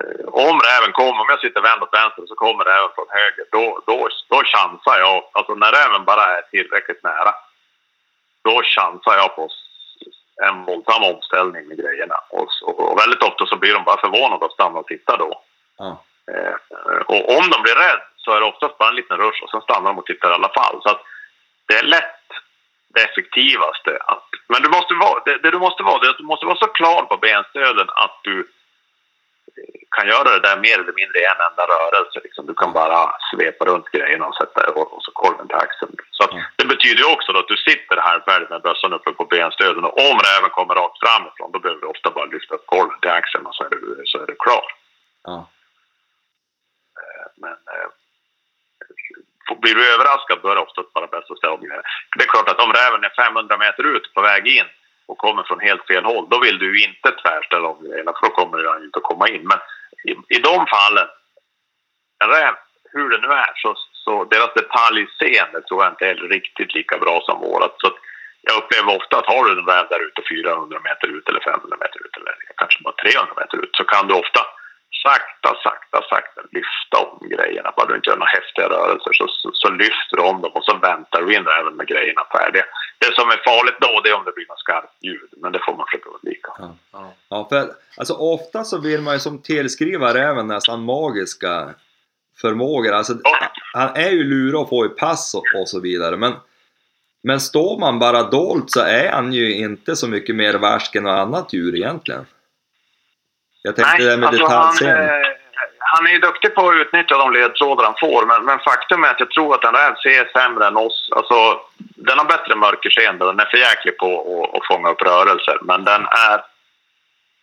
[0.00, 3.46] eh, om räven kommer, om jag sitter vänd åt vänster så kommer räven från höger,
[3.52, 5.24] då, då, då chansar jag.
[5.32, 7.34] Alltså när räven bara är tillräckligt nära,
[8.42, 9.48] då chansar jag på
[10.46, 12.14] en våldsam omställning med grejerna.
[12.30, 15.42] Och, så, och väldigt ofta så blir de bara förvånade och stannar och tittar då.
[15.78, 16.04] Ja.
[16.32, 16.54] Eh,
[17.06, 19.60] och om de blir rädd så är det oftast bara en liten rush och sen
[19.60, 20.82] stannar de och tittar i alla fall.
[20.82, 21.02] Så att
[21.66, 22.21] det är lätt
[22.94, 23.98] det effektivaste.
[24.12, 26.58] Att, men du måste vara, det, det du måste vara det att du måste vara
[26.64, 31.24] så klar på benstöden att du eh, kan göra det där mer eller mindre i
[31.24, 32.20] en enda rörelse.
[32.24, 32.46] Liksom.
[32.46, 35.92] Du kan bara svepa runt grejerna och sätta och, så kolven till axeln.
[36.10, 39.84] Så att, det betyder ju också att du sitter halvfärdigt med bössan uppe på benstöden
[39.84, 43.10] och om räven kommer rakt framifrån då behöver du ofta bara lyfta upp kolven till
[43.10, 44.64] axeln och så är du, så är du klar.
[45.24, 45.48] Ja.
[47.36, 47.88] Men eh,
[49.54, 51.60] blir du överraskad då är det oftast bara bäst att ställa om.
[52.16, 54.68] Det är klart att om räven är 500 meter ut på väg in
[55.06, 58.26] och kommer från helt fel håll, då vill du ju inte tvärställa om grejerna för
[58.26, 59.44] då kommer han inte att komma in.
[59.50, 59.58] Men
[60.08, 61.08] i, i de fallen,
[62.24, 62.54] en räv,
[62.92, 63.74] hur det nu är, så,
[64.04, 67.74] så deras detaljseende tror jag inte är riktigt lika bra som vårat.
[67.76, 67.88] Så
[68.42, 71.76] jag upplever ofta att har du en räv där ute 400 meter ut eller 500
[71.80, 74.40] meter ut eller kanske bara 300 meter ut så kan du ofta
[75.06, 77.72] sakta, sakta, sakta lyfta om grejerna.
[77.76, 80.64] Bara du inte gör några häftiga rörelser så, så, så lyfter du om dem och
[80.64, 82.64] så väntar du in även med grejerna färdiga.
[82.98, 85.60] Det som är farligt då det är om det blir något skarpt ljud, men det
[85.66, 86.50] får man försöka undvika.
[86.58, 87.14] Ja.
[87.28, 91.74] Ja, för alltså ofta så vill man ju som tillskriva räven nästan magiska
[92.40, 92.92] förmågor.
[92.92, 93.38] Alltså, Ja.
[93.74, 96.16] han är ju lurig att få i pass och, och så vidare.
[96.16, 96.32] Men,
[97.22, 101.02] men står man bara dolt så är han ju inte så mycket mer värsk än
[101.02, 102.26] något annat djur egentligen.
[103.62, 105.28] Jag tänkte Nej, det där med alltså han, eh,
[105.78, 109.08] han är ju duktig på att utnyttja de ledtrådar han får, men, men faktum är
[109.08, 111.08] att jag tror att en räv ser sämre än oss.
[111.16, 115.58] Alltså, den har bättre mörkerseende, den är för jäklig på att, att fånga upp rörelser,
[115.62, 116.40] men den är...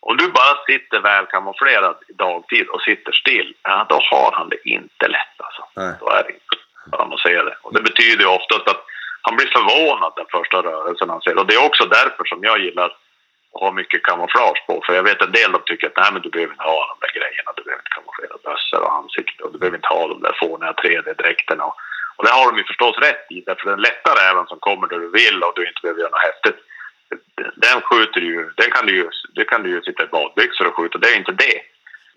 [0.02, 4.48] Om du bara sitter väl kamouflerad i dagtid och sitter still, ja, då har han
[4.48, 5.62] det inte lätt alltså.
[5.76, 5.94] Nej.
[6.00, 7.56] Då är det inte honom att se det.
[7.62, 8.82] Och det betyder ju oftast att
[9.22, 11.38] han blir förvånad den första rörelsen han ser.
[11.38, 12.90] Och det är också därför som jag gillar
[13.52, 14.82] ha mycket kamouflage på.
[14.86, 16.96] För jag vet en del de tycker att nej men du behöver inte ha de
[17.06, 17.50] där grejerna.
[17.56, 20.72] Du behöver inte kamouflera bössor och ansikte och du behöver inte ha de där fåniga
[20.72, 21.64] 3D-dräkterna.
[21.68, 21.76] Och,
[22.16, 23.40] och det har de ju förstås rätt i.
[23.46, 26.28] Därför den lätta räven som kommer där du vill och du inte behöver göra något
[26.30, 26.58] häftigt.
[27.66, 30.76] Den skjuter ju, den kan du ju, det kan du ju sitta i badbyxor och
[30.76, 30.98] skjuta.
[30.98, 31.58] Det är inte det.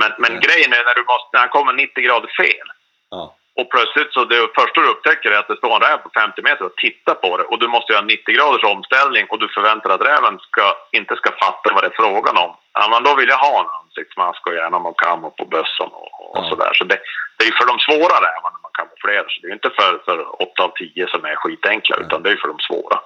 [0.02, 2.68] Men, men grejen är när, du måste, när han kommer 90 grader fel.
[3.10, 3.36] Ja.
[3.60, 6.42] Och plötsligt så det första du upptäcker är att det står en räv på 50
[6.42, 7.44] meter och tittar på det.
[7.44, 11.16] Och du måste göra en 90 graders omställning och du förväntar att räven ska, inte
[11.16, 12.52] ska fatta vad det är frågan om.
[12.74, 16.10] Ja, men då vill jag ha en ansiktsmask och gärna någon kammo på bössan och,
[16.24, 16.50] och Ja.
[16.50, 16.72] sådär.
[16.74, 16.98] Så det,
[17.38, 19.40] det är för de svåra rävarna man kamouflerar sig.
[19.42, 22.48] Det är inte för, för 8 av 10 som är skitenkla utan det är för
[22.48, 23.00] de svåra.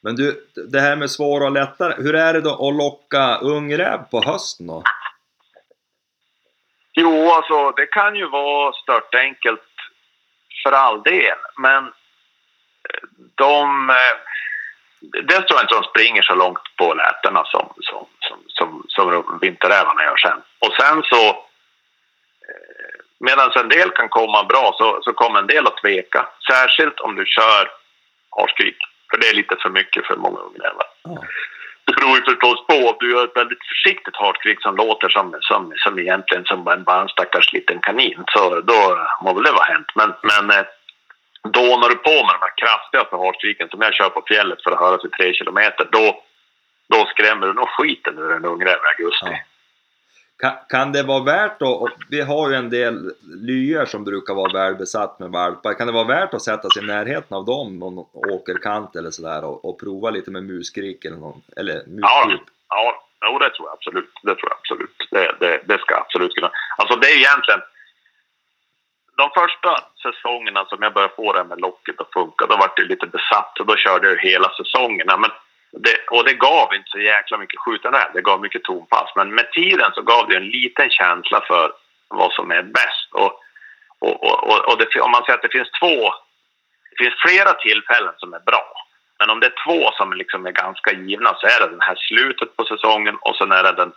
[0.00, 1.94] Men du, det här med svåra och lättare.
[1.96, 4.82] Hur är det då att locka ungräv på hösten då?
[6.94, 9.62] Jo, alltså det kan ju vara stört enkelt
[10.62, 13.00] för all del, men eh,
[13.34, 13.90] de...
[13.90, 14.16] Eh,
[15.00, 19.38] dels tror jag inte de springer så långt på lätena som, som, som, som, som
[19.40, 20.42] vinterrävarna gör sen.
[20.58, 21.28] Och sen så...
[21.28, 26.28] Eh, medan en del kan komma bra så, så kommer en del att tveka.
[26.50, 27.70] Särskilt om du kör
[28.36, 28.76] harskrik.
[29.10, 30.86] För det är lite för mycket för många ungrävar.
[31.06, 31.18] Mm.
[31.86, 35.36] Det beror ju förstås på om du gör ett väldigt försiktigt harskrik som låter som,
[35.40, 38.24] som, som egentligen som en, bara en stackars liten kanin.
[38.32, 39.90] Så då må väl det vara hänt.
[39.94, 40.66] Men, men eh,
[41.48, 44.70] då när du på med de här kraftigaste harskriken som jag kör på fjället för
[44.70, 45.88] att höra sig tre kilometer.
[45.92, 46.22] Då,
[46.88, 49.26] då skrämmer du nog skiten ur en ungräv i augusti.
[49.30, 49.53] Ja.
[50.36, 54.52] Kan, kan det vara värt och vi har ju en del lyor som brukar vara
[54.52, 55.74] välbesatt med valpar.
[55.74, 59.44] Kan det vara värt att sätta sig i närheten av dem, någon åkerkant eller sådär
[59.44, 62.46] och, och prova lite med musskrik eller någon, eller Ja, musdjup?
[62.68, 64.10] ja jo, det tror jag absolut.
[64.22, 64.96] Det tror jag absolut.
[65.10, 66.50] Det, det, det ska absolut kunna.
[66.78, 67.60] Alltså det är egentligen...
[69.16, 69.70] De första
[70.02, 73.06] säsongerna som jag började få det här med locket att funka, då var det lite
[73.06, 75.16] besatt och då körde jag hela säsongerna.
[75.16, 75.30] Men
[75.78, 79.12] det, och det gav inte så jäkla mycket skjuten räv, det gav mycket tonpass.
[79.16, 81.72] Men med tiden så gav det en liten känsla för
[82.08, 83.08] vad som är bäst.
[83.12, 83.40] Och,
[83.98, 86.14] och, och, och, och det, om man säger att det finns två,
[86.90, 88.72] det finns flera tillfällen som är bra.
[89.18, 91.96] Men om det är två som liksom är ganska givna så är det den här
[92.08, 93.92] slutet på säsongen och sen är det den,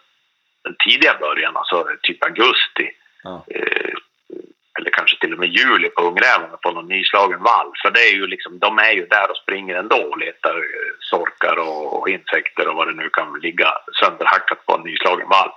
[0.63, 2.91] den tidiga början, alltså typ augusti.
[3.23, 3.45] Ja.
[3.47, 3.93] Eh,
[4.78, 7.71] eller kanske till och med juli på ungrävarna på någon nyslagen vall.
[7.82, 10.91] För det är ju liksom, de är ju där och springer ändå och letar eh,
[10.99, 13.69] sorkar och, och insekter och vad det nu kan ligga
[13.99, 15.51] sönderhackat på en nyslagen vall.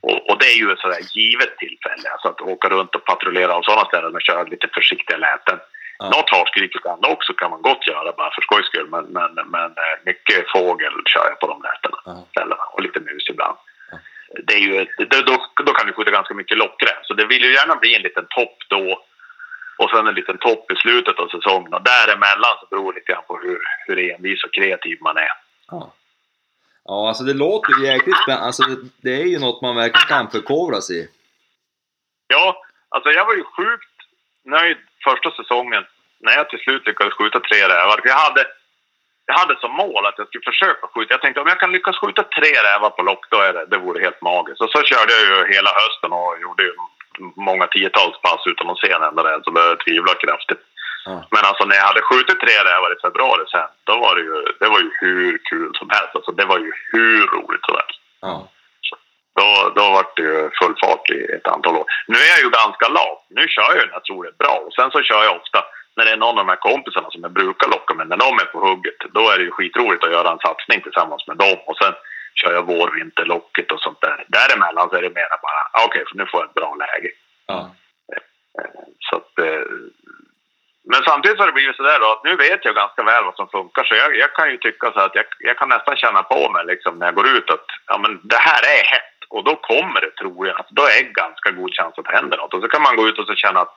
[0.00, 3.52] Och, och det är ju ett sådär givet tillfälle, alltså att åka runt och patrullera
[3.54, 5.58] av sådana ställen och köra lite försiktiga läten.
[5.98, 6.04] Ja.
[6.10, 9.70] Något harskrik ibland också kan man gott göra bara för skojs skull, men, men, men
[9.70, 12.24] eh, mycket fågel kör jag på de lätena, Ja.
[12.30, 13.56] ställena och lite mus ibland.
[14.44, 17.52] Det är ju, då, då kan du skjuta ganska mycket lockräv, så det vill ju
[17.52, 19.04] gärna bli en liten topp då
[19.78, 23.12] och sen en liten topp i slutet av säsongen och däremellan så beror det lite
[23.12, 25.32] grann på hur, hur envis och kreativ man är.
[25.70, 25.92] Ja.
[26.84, 28.46] ja, alltså det låter ju jäkligt spännande.
[28.46, 31.08] Alltså det, det är ju något man verkligen kan förkovra sig i.
[32.26, 33.96] Ja, alltså jag var ju sjukt
[34.44, 35.84] nöjd första säsongen
[36.18, 38.00] när jag till slut lyckades skjuta tre rävar.
[38.04, 38.46] Jag hade,
[39.26, 41.14] jag hade som mål att jag skulle försöka skjuta.
[41.14, 43.78] Jag tänkte om jag kan lyckas skjuta tre rävar på lock, då är det, det
[43.78, 44.60] vore helt magiskt.
[44.60, 46.72] Och så körde jag ju hela hösten och gjorde ju
[47.48, 50.62] många tiotals pass utan att se en enda räv, så började jag tvivla kraftigt.
[51.04, 51.24] Ja.
[51.30, 54.36] Men alltså när jag hade skjutit tre rävar i februari sen, då var det ju,
[54.60, 56.12] det var ju hur kul som helst.
[56.14, 58.00] Alltså det var ju hur roligt som helst.
[58.20, 58.48] Ja.
[59.38, 59.48] Då,
[59.78, 61.86] då var det ju full fart i ett antal år.
[62.06, 63.26] Nu är jag ju ganska lat.
[63.28, 64.54] Nu kör jag när jag tror det är bra.
[64.66, 65.64] Och sen så kör jag ofta
[65.96, 68.08] när det är någon av de här kompisarna som jag brukar locka med.
[68.08, 71.26] När de är på hugget, då är det ju skitroligt att göra en satsning tillsammans
[71.26, 71.58] med dem.
[71.66, 71.94] Och sen
[72.34, 74.24] kör jag vår, vinterlocket och sånt där.
[74.28, 77.10] Däremellan så är det mera bara, ah, okej, för nu får jag ett bra läge.
[77.46, 77.60] Ja.
[78.12, 78.22] Eh,
[79.00, 79.66] Så att, eh,
[80.90, 83.36] men samtidigt så har det blivit sådär då att nu vet jag ganska väl vad
[83.36, 86.22] som funkar så jag, jag kan ju tycka så att jag, jag kan nästan känna
[86.22, 89.44] på mig liksom när jag går ut att ja, men det här är hett och
[89.44, 92.54] då kommer det troligen, alltså, då är det ganska god chans att det händer något
[92.54, 93.74] och så kan man gå ut och så känna att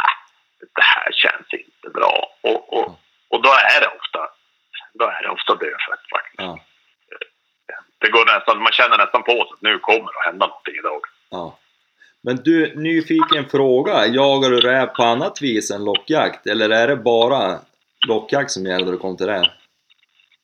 [0.00, 0.12] ah,
[0.60, 2.88] det här känns inte bra och, och,
[3.28, 4.20] och då är det ofta
[4.98, 6.38] då är det ofta dödfött faktiskt.
[6.38, 6.58] Ja.
[7.98, 10.74] Det går nästan, man känner nästan på sig att nu kommer det att hända någonting
[10.78, 11.00] idag.
[11.30, 11.58] Ja.
[12.22, 14.06] Men du, nyfiken fråga.
[14.06, 16.46] Jagar du räv på annat vis än lockjakt?
[16.46, 17.58] Eller är det bara
[18.08, 19.44] lockjakt som gäller när du kommer till räv?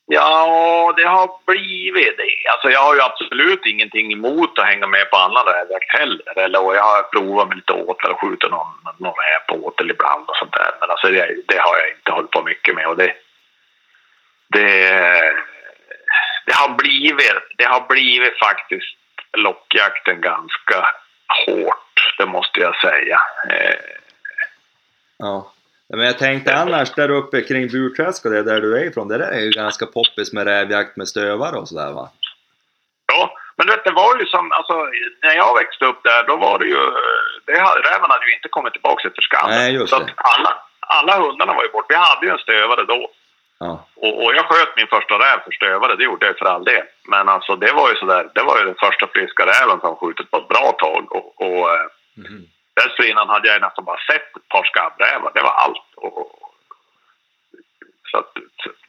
[0.05, 2.49] Ja, det har blivit det.
[2.51, 6.39] Alltså jag har ju absolut ingenting emot att hänga med på annan rävjakt heller.
[6.39, 9.91] Eller, och jag har provat med lite åtel och skjutit någon, någon räv på åtel
[9.91, 10.71] ibland och sånt där.
[10.79, 12.87] Men alltså det, det har jag inte hållit på mycket med.
[12.87, 13.13] Och det,
[14.47, 14.91] det,
[16.45, 18.97] det, har blivit, det har blivit faktiskt
[19.37, 20.87] lockjakten ganska
[21.45, 23.21] hårt, det måste jag säga.
[23.49, 23.75] Eh,
[25.17, 25.51] ja.
[25.97, 29.17] Men jag tänkte annars där uppe kring Burträsk och det där du är ifrån, det
[29.17, 32.09] där är ju ganska poppis med rävjakt med stövare och sådär va?
[33.13, 34.73] Ja, men du vet, det var ju som, alltså,
[35.23, 36.81] när jag växte upp där, då var det ju,
[37.45, 37.53] det,
[37.89, 39.57] räven hade ju inte kommit tillbaka efter skallen.
[39.57, 40.03] Nej, just så det.
[40.05, 41.85] att alla, alla hundarna var ju bort.
[41.89, 43.09] Vi hade ju en stövare då.
[43.59, 43.87] Ja.
[43.95, 46.83] Och, och jag sköt min första räv för stövare, det gjorde jag för all del.
[47.07, 50.31] Men alltså det var ju sådär, det var ju den första friska räven som skjutit
[50.31, 51.11] på ett bra tag.
[51.17, 51.67] Och, och
[52.15, 52.45] Mhm.
[52.79, 55.89] Dessförinnan hade jag nästan bara sett ett par skabbrävar, det var allt.
[55.95, 56.39] Och,
[58.11, 58.25] så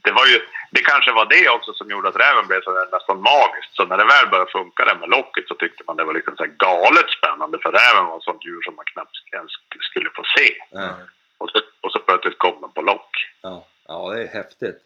[0.05, 0.39] det var ju,
[0.71, 3.73] det kanske var det också som gjorde att räven blev så nästan magiskt.
[3.77, 6.37] Så när det väl började funka där med locket så tyckte man det var liksom
[6.37, 7.59] så galet spännande.
[7.63, 9.53] För räven var ett sånt djur som man knappt ens
[9.91, 10.49] skulle få se.
[10.71, 10.89] Ja.
[11.39, 13.13] Och så, och så plötsligt kom den på lock.
[13.43, 13.67] Ja.
[13.89, 14.79] ja, det är häftigt.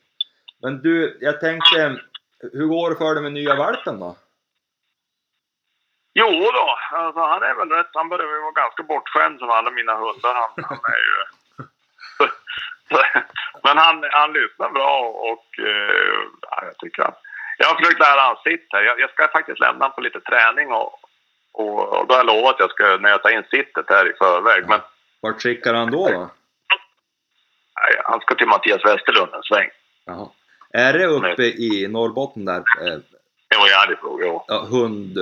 [0.63, 2.01] Men du, jag tänkte,
[2.53, 4.17] hur går det för dig med nya valpen då?
[6.21, 7.91] Jo då, alltså han är väl rätt.
[7.93, 10.35] Han börjar vara ganska bortskämd som alla mina hundar.
[10.35, 11.17] Han, han är ju...
[13.65, 14.99] Men han, han lyssnar bra
[15.31, 16.19] och eh,
[16.51, 17.13] ja, jag tycker han...
[17.59, 18.83] Jag har försökt lära han sitt här.
[18.83, 20.93] Jag, jag ska faktiskt lämna honom på lite träning och,
[21.53, 24.69] och, och då har jag lovat att jag ska nöta in sittet här i förväg.
[24.69, 24.81] Men
[25.21, 26.09] Vart skickar han då?
[26.09, 26.31] då?
[27.81, 29.71] nej, han ska till Mattias Westerlund en sväng.
[30.05, 30.29] Jaha.
[30.73, 32.57] Är det uppe i Norrbotten där?
[32.57, 32.99] Eh,
[33.59, 34.45] var i Arjeplog, jo.
[34.49, 35.19] ja, hund...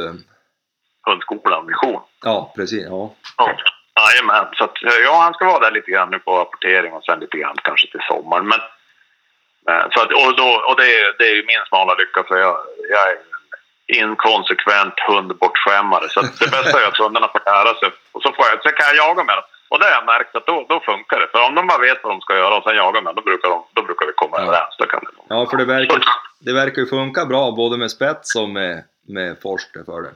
[1.06, 2.02] eh, Hundskolan, mission.
[2.24, 2.86] Ja, precis.
[2.90, 3.14] Ja.
[3.36, 3.52] Ja,
[4.00, 7.20] Jajamän, så att, ja, han ska vara där lite grann nu på rapportering och sen
[7.20, 8.48] lite grann kanske till sommaren.
[8.48, 8.60] Men,
[9.66, 12.36] men, så att, och då, och det, är- det är ju min smala lycka för
[12.38, 12.56] jag,
[12.90, 16.08] jag är en inkonsekvent hundbortskämmare.
[16.08, 18.86] Så det bästa är att hundarna får lära sig och så, får jag, så kan
[18.86, 19.44] jag jaga med dem.
[19.68, 21.28] Och det har jag märkt att då, då funkar det.
[21.32, 23.22] För om de bara vet vad de ska göra och sen jagar med dem, då
[23.30, 24.42] brukar, de, då brukar vi komma Ja.
[24.42, 24.74] överens.
[24.78, 25.98] Då kan det nog- ja, för det verkar,
[26.40, 30.12] det verkar ju funka bra både med spets och med, med forster för det.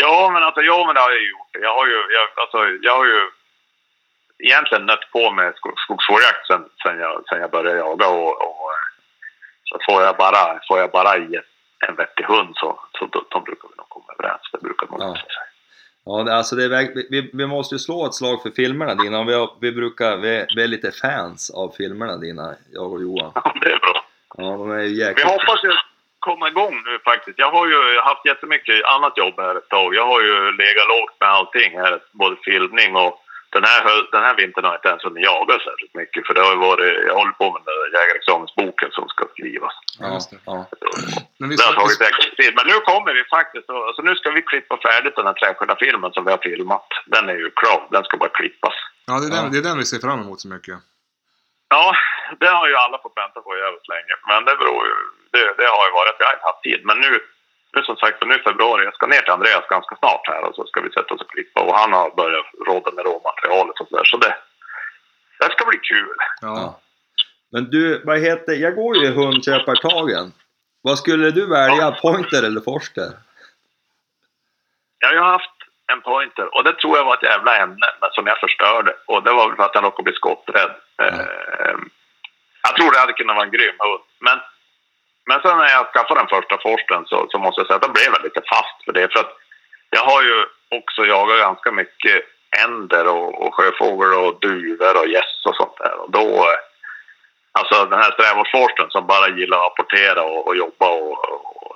[0.00, 1.52] Ja, men alltså, ja, men det har jag gjort.
[1.66, 3.20] Jag har ju, jag, alltså, jag har ju
[4.48, 8.08] egentligen nött på med skog, skogsfågeljakt sen, sen, jag, sen jag började jaga.
[8.08, 8.70] Och, och,
[9.64, 11.40] så får jag bara, får jag bara i
[11.88, 14.42] en vettig hund så, så då brukar vi nog komma överens.
[14.52, 15.14] Det brukar nog Ja.
[15.14, 15.24] sig.
[16.04, 19.24] Ja, alltså det är, vi, vi måste ju slå ett slag för filmerna dina.
[19.24, 23.32] Vi, har, vi brukar, vi, vi är lite fans av filmerna dina, jag och Johan.
[23.34, 24.04] Ja, det är bra.
[24.36, 25.26] Ja, de är ju Vi jäkligt...
[25.26, 25.72] hoppas ju
[26.20, 27.38] komma igång nu faktiskt.
[27.38, 29.94] Jag har ju haft jättemycket annat jobb här ett tag.
[29.94, 33.14] Jag har ju legat lågt med allting här, både filmning och
[33.56, 36.40] den här, den här vintern har jag inte ens hunnit jaga särskilt mycket för det
[36.46, 39.74] har ju varit, jag håller på med den där jägarexamensboken som ska skrivas.
[40.00, 40.38] Ja, just det.
[40.46, 40.66] Ja.
[41.38, 42.52] Men vi Det har ska, tagit extra tid.
[42.58, 45.76] Men nu kommer vi faktiskt, och- alltså nu ska vi klippa färdigt den här träskilda
[45.84, 46.86] filmen som vi har filmat.
[47.06, 48.74] Den är ju klar, den ska bara klippas.
[49.06, 49.50] ja, det, är den, Ja.
[49.52, 50.74] det är den vi ser fram emot så mycket.
[51.74, 51.96] Ja,
[52.40, 54.14] det har ju alla fått vänta på jävligt länge.
[54.30, 54.94] Men det beror ju,
[55.32, 56.80] det, det har ju varit att jag inte haft tid.
[56.88, 57.10] Men nu,
[57.74, 60.42] nu som sagt, för nu i februari, jag ska ner till Andreas ganska snart här
[60.46, 61.60] och så ska vi sätta oss och klippa.
[61.60, 64.04] Och han har börjat råda med råmaterialet och sådär.
[64.04, 64.36] Så det,
[65.38, 66.16] det ska bli kul.
[66.40, 66.54] Ja.
[66.60, 66.80] Ja.
[67.52, 70.32] Men du, vad heter, jag går ju hundköpartagen.
[70.82, 73.10] Vad skulle du välja, pointer eller forster?
[74.98, 75.56] Jag har haft
[75.92, 78.92] en pointer och det tror jag var ett jävla ämne men som jag förstörde.
[79.06, 80.70] Och det var väl för att han råkade bli skotträdd.
[81.00, 81.76] Eh,
[82.62, 84.02] jag tror det hade kunnat vara en grym hund.
[84.18, 84.38] Men,
[85.26, 87.92] men sen när jag skaffade den första forsten så, så måste jag säga att då
[87.92, 89.12] blev jag lite fast för det.
[89.12, 89.32] För att
[89.90, 90.36] jag har ju
[90.68, 92.24] också jagat ganska mycket
[92.64, 95.94] änder och, och sjöfågel och duvor och gäss och sånt där.
[96.00, 96.60] Och då, eh,
[97.52, 101.69] alltså den här strävårdsforsten som bara gillar att apportera och, och jobba och, och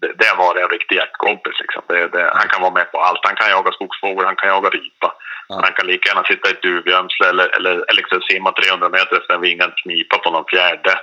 [0.00, 1.60] det, det var en riktig jaktkompis.
[1.60, 1.82] Liksom.
[1.88, 3.20] Det, det, han kan vara med på allt.
[3.22, 5.14] Han kan jaga skogsfågel, han kan jaga ripa.
[5.48, 5.60] Ja.
[5.64, 9.16] Han kan lika gärna sitta i ett duvgömsle eller, eller, eller liksom simma 300 meter
[9.16, 10.94] efter en vingad knipa på någon fjärde.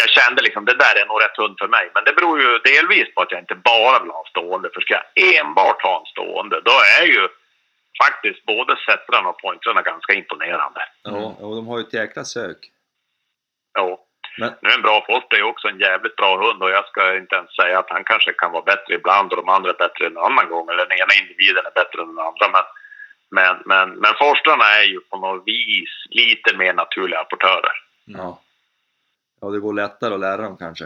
[0.00, 1.90] Jag kände liksom, det där är nog rätt hund för mig.
[1.94, 4.70] Men det beror ju delvis på att jag inte bara vill ha en stående.
[4.74, 7.28] För ska jag enbart ha en stående, då är ju
[8.04, 10.80] faktiskt både sättrarna och pointrarna ganska imponerande.
[11.02, 12.56] Ja, och de har ju ett jäkla sök.
[13.72, 14.05] Ja.
[14.38, 17.36] Men, Nu är en bra ju också en jävligt bra hund och jag ska inte
[17.36, 20.18] ens säga att han kanske kan vara bättre ibland och de andra är bättre en
[20.18, 20.68] annan gång.
[20.68, 22.48] Eller den ena individen är bättre än den andra.
[22.56, 22.64] Men,
[23.30, 27.76] men, men, men Forstrarna är ju på något vis lite mer naturliga apportörer.
[28.04, 28.40] ja.
[29.40, 30.84] Ja, det går lättare att lära dem kanske.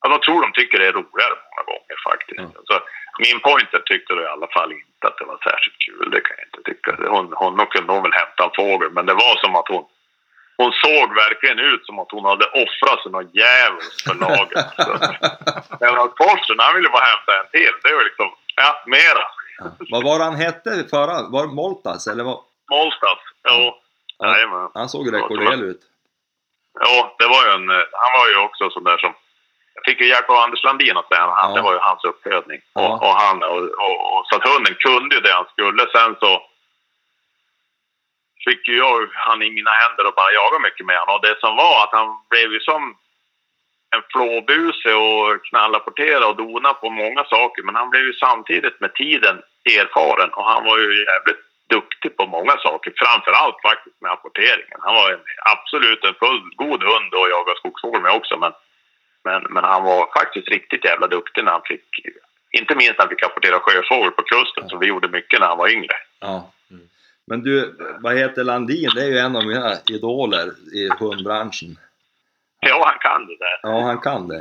[0.00, 2.40] Ja, de tror de tycker det är roligare många gånger faktiskt.
[2.40, 2.58] Ja.
[2.58, 2.76] Alltså,
[3.18, 6.10] min pointer tyckte då i alla fall inte att det var särskilt kul.
[6.10, 7.10] Det kan jag inte tycka.
[7.14, 9.84] Hon, hon, nog kunde hon väl hämta en fågel men det var som att hon
[10.60, 14.66] hon såg verkligen ut som att hon hade offrat sig något djävulskt för laget.
[14.86, 14.92] Så,
[15.80, 17.74] Men Forsen, han ville bara hämta en till.
[17.82, 19.24] Det var liksom, ja, mera.
[19.92, 21.16] Vad var han hette förra?
[21.34, 22.38] Var det Moltas eller vad?
[22.70, 23.58] Molstas, jo.
[24.18, 24.26] Ja.
[24.26, 24.68] Jajamän.
[24.74, 25.80] Han såg rekordel ut.
[26.80, 27.68] Ja, det var ju en,
[28.02, 29.12] han var ju också sån där som...
[29.74, 31.20] Jag fick ju hjälp av Anders Landin att säga.
[31.20, 31.56] Han, Ja.
[31.56, 32.60] Det var ju hans uppfödning.
[32.74, 32.88] Ja.
[32.88, 35.82] Och, och han, och, och, och, så att hunden kunde ju det han skulle.
[35.92, 36.42] Sen så
[38.44, 41.14] fick ju jag han i mina händer och bara jaga mycket med honom.
[41.14, 42.96] Och det som var att han blev ju som
[43.94, 47.62] en flåbuse och knallrapporterade och dona på många saker.
[47.62, 52.26] Men han blev ju samtidigt med tiden erfaren och han var ju jävligt duktig på
[52.26, 52.92] många saker.
[52.96, 54.78] Framförallt faktiskt med apporteringen.
[54.80, 55.20] Han var en,
[55.54, 58.36] absolut en fullgod hund att jaga skogsfågel med också.
[58.38, 58.52] Men,
[59.24, 61.86] men, men han var faktiskt riktigt jävla duktig när han fick,
[62.50, 64.68] inte minst när han fick apportera sjöfågel på kusten.
[64.68, 65.96] Så vi gjorde mycket när han var yngre.
[66.20, 66.50] Ja.
[67.30, 67.54] Men du,
[68.04, 68.90] vad heter Landin?
[68.94, 70.46] Det är ju en av mina idoler
[70.78, 71.70] i hundbranschen.
[72.60, 73.56] Ja, han kan det där.
[73.62, 74.40] Ja, han kan det.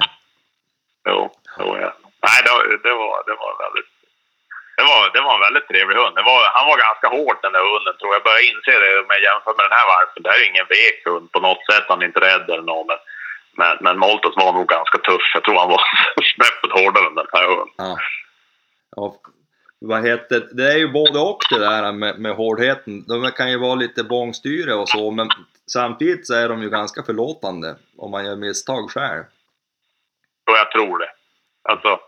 [1.10, 1.20] Jo,
[1.60, 1.92] jo ja.
[2.28, 3.90] Nej, det, var- det, var, det var väldigt...
[4.78, 6.16] Det var, det var en väldigt trevlig hund.
[6.32, 8.16] Var, han var ganska hård den där hunden tror jag.
[8.20, 10.24] Jag börjar inse det om jag jämför med den här valpen.
[10.24, 11.86] Det här är ingen vek hund på något sätt.
[11.92, 12.88] Han är inte rädd eller något.
[12.92, 13.00] Men,
[13.62, 15.26] men, men Moltos var nog ganska tuff.
[15.36, 15.82] Jag tror han var
[16.36, 17.74] snäppet hårdare än den här hunden.
[17.78, 17.98] Ja.
[18.96, 19.06] ja.
[19.82, 20.74] Vad heter det?
[20.74, 23.06] är ju både och det där med, med hårdheten.
[23.08, 25.30] De kan ju vara lite bångstyre och så, men
[25.72, 29.24] samtidigt så är de ju ganska förlåtande om man gör misstag själv.
[30.52, 31.10] Och jag tror det.
[31.70, 32.00] Alltså,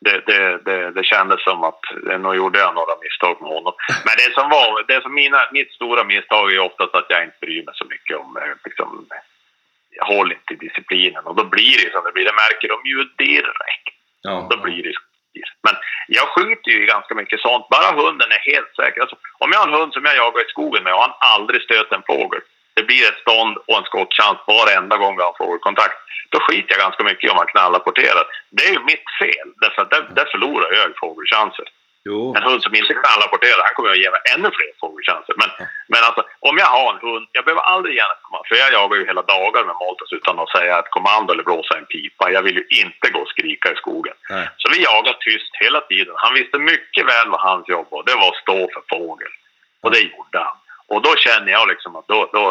[0.00, 1.80] det, det, det, det kändes som att
[2.20, 3.74] nog gjorde jag några misstag med honom.
[4.06, 7.36] Men det som var, det som mina, mitt stora misstag är oftast att jag inte
[7.40, 9.06] bryr mig så mycket om eh, liksom,
[9.90, 12.24] jag håller inte disciplinen och då blir det som det blir.
[12.24, 13.96] Det märker de ju direkt.
[14.22, 14.46] Ja.
[14.50, 14.92] Då blir det
[15.62, 15.74] men
[16.08, 17.68] jag skjuter ju i ganska mycket sånt.
[17.68, 19.00] Bara hunden är helt säker.
[19.00, 21.62] Alltså, om jag har en hund som jag jagar i skogen med och han aldrig
[21.62, 22.40] stöter en fågel.
[22.74, 25.98] Det blir ett stånd och en skottchans varenda gång vi har fågelkontakt.
[26.30, 28.24] Då skiter jag ganska mycket i om han knallapporterar.
[28.50, 29.48] Det är ju mitt fel.
[29.60, 31.66] Därför att där, där förlorar jag fågelchanser.
[32.08, 32.18] Jo.
[32.38, 35.34] En hund som inte knallapporterar, han kommer att ge mig ännu fler fågelchanser.
[35.42, 35.50] Men,
[35.92, 38.44] men alltså, om jag har en hund, jag behöver aldrig ge en kommando.
[38.48, 41.72] För jag jagar ju hela dagar med Maltas utan att säga ett kommando eller blåsa
[41.78, 42.24] en pipa.
[42.36, 44.16] Jag vill ju inte gå och skrika i skogen.
[44.30, 44.46] Nej.
[44.60, 46.14] Så vi jagar tyst hela tiden.
[46.24, 48.02] Han visste mycket väl vad hans jobb var.
[48.08, 49.32] Det var att stå för fågel.
[49.84, 50.56] Och det gjorde han.
[50.92, 52.44] Och då känner jag liksom att då, då,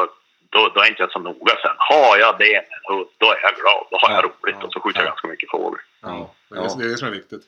[0.53, 1.75] då, då är inte jag så noga sen.
[1.77, 3.83] Har jag det med en hund, då är jag glad.
[3.91, 5.79] Då har jag Ja, roligt och så skjuter jag ganska mycket fågel.
[6.01, 6.07] Ja,
[6.49, 6.61] det, Ja.
[6.63, 7.41] är, det är det som är viktigt.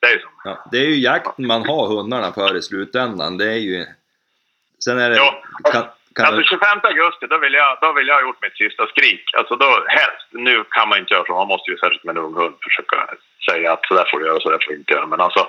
[0.00, 0.28] Det är ju så.
[0.44, 3.38] Ja, det är ju jakten man har hundarna för i slutändan.
[3.38, 3.86] Det är ju...
[4.84, 5.16] Sen är det...
[5.16, 5.42] Ja.
[5.72, 5.84] Kan,
[6.14, 6.44] kan Alltså du...
[6.44, 9.24] 25 augusti, då vill, jag, då vill jag ha gjort mitt sista skrik.
[9.38, 11.34] Alltså då helst, nu kan man inte göra så.
[11.34, 12.96] Man måste ju särskilt med en ung hund försöka
[13.50, 15.06] säga att så där får du göra, så där får du inte göra.
[15.06, 15.46] Men alltså,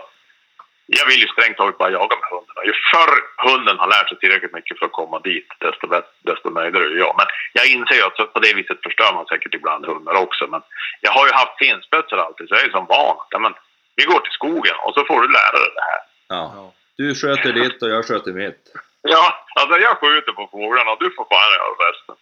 [0.86, 2.62] jag vill ju strängt taget bara jaga med hundarna.
[2.70, 3.16] Ju förr
[3.47, 6.97] hunden har lärt sig tillräckligt mycket för att komma dit, desto, bättre, desto nöjdare är
[7.06, 7.14] jag.
[7.18, 10.47] Men jag inser ju att på det viset förstör man säkert ibland hundar också.
[10.47, 10.62] Men
[11.02, 13.18] jag har ju haft finspetsar alltid, så jag är ju som van.
[13.45, 13.54] Men,
[13.96, 16.00] vi går till skogen och så får du lära dig det här.
[16.28, 16.74] Ja.
[16.98, 18.72] Du sköter ditt och jag sköter mitt.
[19.02, 22.16] Ja, alltså jag skjuter på fåglarna och du får fan göra resten.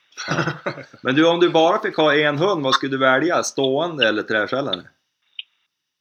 [1.04, 3.44] Men du, om du bara fick ha en hund, vad skulle du välja?
[3.44, 4.82] Stående eller träskällare?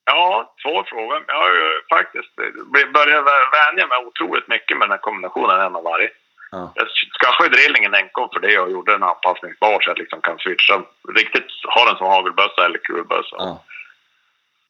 [0.05, 1.21] Ja, svår fråga.
[1.27, 2.37] Jag har ju faktiskt
[2.95, 6.11] börjat vä- vänja mig otroligt mycket med den här kombinationen en av varje.
[6.51, 6.73] Ja.
[6.75, 6.87] Jag
[7.21, 10.83] skaffade drillingen enkom för det och gjorde den anpassningsbar så jag liksom kan switcha.
[11.15, 11.45] Riktigt
[11.75, 13.37] ha den som hagelbössa eller kulbössa.
[13.39, 13.65] Ja.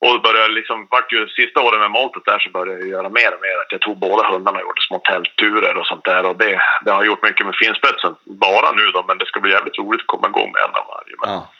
[0.01, 3.35] Och började liksom, vart ju sista åren med Moltet där så började jag göra mer
[3.35, 3.57] och mer.
[3.63, 6.25] Att jag tog båda hundarna och gjorde små tältturer och sånt där.
[6.27, 8.17] Och det, det har gjort mycket med finspetsen.
[8.25, 10.87] Bara nu då, men det ska bli jävligt roligt att komma igång med en av
[10.95, 11.17] varje.
[11.21, 11.51] Men Ja.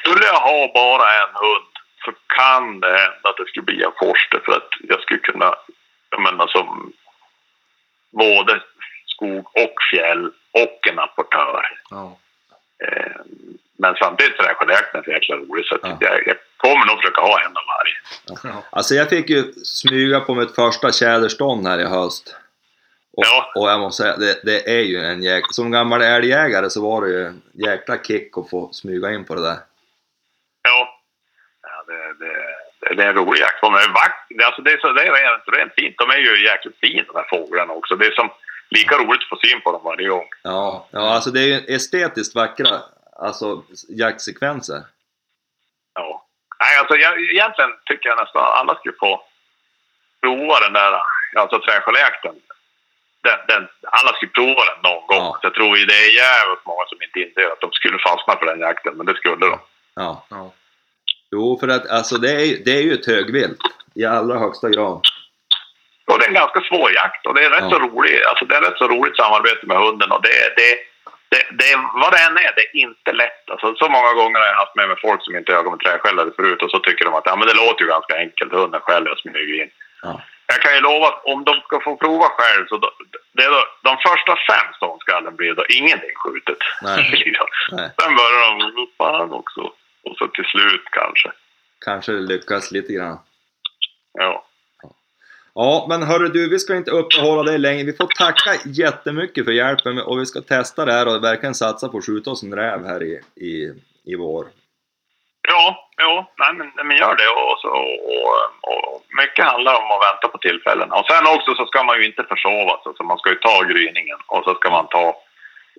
[0.00, 1.72] skulle jag ha bara en hund
[2.04, 5.54] så kan det hända att det skulle bli en forster för att jag skulle kunna,
[6.10, 6.92] jag menar som
[8.10, 8.60] både
[9.06, 11.68] skog och fjäll och en apportör.
[11.90, 12.18] Ja.
[12.86, 13.20] Eh,
[13.78, 15.96] men samtidigt så är skärjakten så jäkla rolig så Ja.
[16.00, 17.96] jag, jag kommer nog försöka ha en av varje.
[18.54, 18.62] Ja.
[18.70, 22.36] Alltså jag fick ju smyga på mitt första tjäderstånd här i höst.
[23.16, 23.52] Och, Ja.
[23.54, 25.48] och jag måste säga, det, det är ju en jäkla...
[25.50, 29.34] Som gammal älgjägare så var det ju en jäkla kick att få smyga in på
[29.34, 29.56] det där.
[30.62, 31.00] Ja,
[31.62, 32.34] ja det, det,
[32.80, 33.60] det, det är en rolig jakt.
[33.60, 35.94] De är vack, det, alltså det, är så, det är rent, rent fint.
[35.98, 37.96] De är ju jäkligt fina de här fåglarna också.
[37.96, 38.30] Det är som
[38.70, 40.26] lika roligt att få syn på dem varje gång.
[40.42, 42.80] Ja, ja alltså det är ju estetiskt vackra
[43.18, 44.82] alltså, jaktsekvenser.
[45.94, 46.24] Ja.
[46.60, 49.22] Nej, alltså jag, egentligen tycker jag nästan alla skulle få
[50.22, 50.92] prova den där,
[51.36, 52.34] alltså träskäljakten.
[53.22, 55.18] Den, den, alla skulle prova den någon gång.
[55.26, 55.38] Ja.
[55.42, 58.46] Jag tror ju det är jävligt många som inte inser att de skulle fastna för
[58.46, 59.58] den jakten, men det skulle de.
[59.94, 60.26] Ja.
[60.30, 60.52] Ja.
[61.30, 63.58] Jo, för att alltså det är, ju- det är ju ett högvilt
[63.94, 65.00] i allra högsta grad.
[66.06, 67.70] och det är en ganska svår jakt och det är rätt Ja.
[67.70, 68.26] så roligt.
[68.26, 70.78] Alltså det är rätt så roligt samarbete med hunden och det, det,
[71.32, 71.70] det, det,
[72.00, 73.50] vad det än är, det är inte lätt.
[73.50, 76.30] Alltså, så många gånger har jag haft med mig folk som inte jagat med träskällare
[76.36, 79.10] förut och så tycker de att ja, men det låter ju ganska enkelt, hunden skäller
[79.12, 79.70] och smyger in.
[80.02, 80.20] Ja.
[80.46, 82.90] Jag kan ju lova att om de ska få prova själv så då,
[83.32, 86.58] det är då, de första fem ståndskallen blir då ingenting skjutet.
[86.82, 87.24] Nej.
[87.72, 87.90] Nej.
[88.02, 89.60] Sen börjar de, fan också.
[90.04, 91.32] Och så till slut kanske.
[91.84, 93.18] Kanske det lyckas lite grann.
[94.12, 94.47] Ja.
[95.54, 97.84] Ja, men hörru du, vi ska inte uppehålla dig länge.
[97.84, 101.88] Vi får tacka jättemycket för hjälpen och vi ska testa det här och verkligen satsa
[101.88, 103.72] på att skjuta oss en räv här i, i,
[104.04, 104.46] i vår.
[105.48, 107.28] Ja, ja nej, men, men gör det.
[107.28, 108.38] Och, så, och,
[108.70, 110.92] och mycket handlar om att vänta på tillfällen.
[110.92, 112.92] Och sen också så ska man ju inte försova sig.
[112.96, 115.16] Så man ska ju ta gryningen och så ska man ta...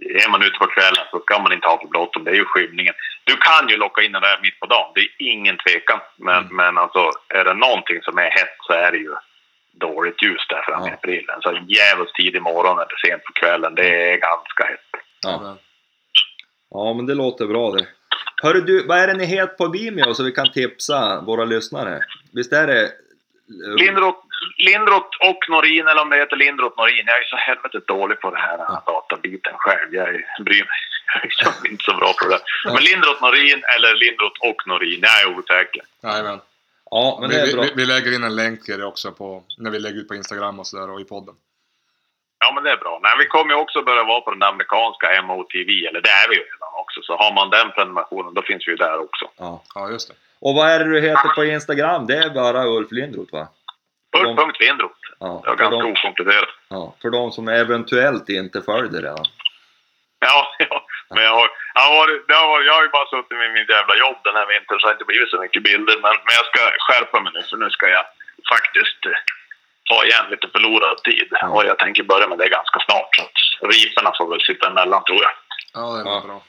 [0.02, 2.24] Är man ute på kvällen så ska man inte ha för bråttom.
[2.24, 2.94] Det är ju skymningen.
[3.24, 4.92] Du kan ju locka in den där mitt på dagen.
[4.96, 6.00] Det är ingen tvekan.
[6.16, 9.14] Men, men alltså, är det någonting som är hett så är det ju
[9.80, 10.94] dåligt ljus där framme i Ja.
[10.96, 11.26] april.
[11.42, 13.76] Så jävligt tidig morgon eller sent på kvällen.
[13.76, 15.04] Det är ganska hett.
[15.22, 15.58] Ja.
[16.70, 17.88] ja, men det låter bra det.
[18.44, 22.00] Hörru du, vad är det ni heter på Vimeo så vi kan tipsa våra lyssnare?
[22.34, 22.92] Visst är det...
[23.80, 24.20] Lindroth,
[24.58, 27.04] Lindroth och Norin, eller om det heter Lindroth Norin.
[27.08, 29.96] Jag är så helvetet dålig på det här databiten själv.
[29.96, 30.80] Jag är- bryr mig
[31.14, 32.40] jag är liksom inte så bra på det.
[32.74, 35.82] Men Lindroth Norin eller Lindroth och Norin, jag är osäker.
[36.04, 36.40] Jajamän.
[36.92, 37.64] Ja, men det Vi, är bra.
[37.64, 40.16] vi, vi lägger in en länk till det också på, när vi lägger ut på
[40.16, 41.36] Instagram och sådär och i podden.
[42.46, 43.00] Ja, men det är bra.
[43.04, 46.36] Nej, vi kommer ju också börja vara på den amerikanska MOTV, eller det är vi
[46.36, 47.02] ju redan också.
[47.04, 49.26] Så har man den prenumerationen, då finns vi ju där också.
[49.38, 49.64] Ja.
[49.76, 50.16] Ja, just det.
[50.42, 52.08] Och vad är det du heter på Instagram?
[52.08, 53.48] Det är bara Ulf Lindroth va?
[54.18, 54.96] Ulf.Lindroth.
[55.20, 56.50] Ja, Det var för ganska de, okomplicerat.
[56.70, 59.26] ja, för de som eventuellt inte följer det redan.
[60.20, 60.38] Ja,
[60.70, 60.86] ja.
[61.16, 63.52] Men jag har, jag, har varit, det har varit, jag har ju bara suttit med
[63.58, 65.96] mitt jävla jobb den här vintern så det har inte blivit så mycket bilder.
[66.06, 68.06] Men, men jag ska skärpa mig nu för nu ska jag
[68.54, 69.20] faktiskt eh,
[69.90, 71.28] ta igen lite förlorad tid.
[71.54, 73.10] Och jag tänker börja med det ganska snart.
[73.16, 73.38] Så att
[73.74, 75.32] riporna får väl sitta emellan tror jag.
[75.74, 76.22] Ja, det Ja.
[76.28, 76.42] bra.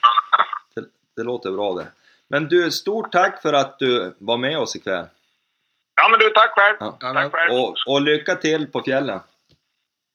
[0.75, 0.81] Det,
[1.15, 1.87] det låter bra det.
[2.29, 5.05] Men du, stort tack för att du var med oss ikväll.
[6.01, 6.77] Ja men du, tack själv.
[6.79, 6.97] Ja.
[6.99, 7.51] Tack själv.
[7.53, 9.19] Och, och lycka till på fjällen.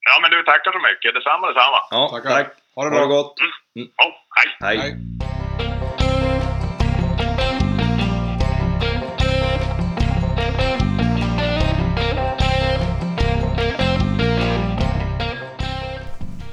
[0.01, 1.15] Ja men du, tackar så mycket.
[1.15, 1.79] Detsamma, detsamma.
[1.91, 2.31] Ja, Tackar.
[2.31, 2.47] tack.
[2.77, 3.07] Ha det bra.
[3.07, 3.35] gott.
[3.74, 4.12] Ja,
[4.61, 4.79] hej.
[4.79, 4.79] Hej.
[4.79, 6.07] Hej.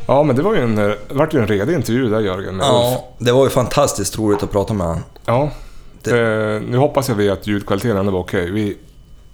[0.07, 2.61] Ja, men det var ju en, det vart ju en redig intervju där Jörgen Ulf.
[2.63, 5.03] Ja, det var ju fantastiskt roligt att prata med honom.
[5.26, 5.51] Ja.
[6.03, 8.51] Det- Eh, nu hoppas jag vi att ljudkvaliteten ändå var okej.
[8.51, 8.78] Vi,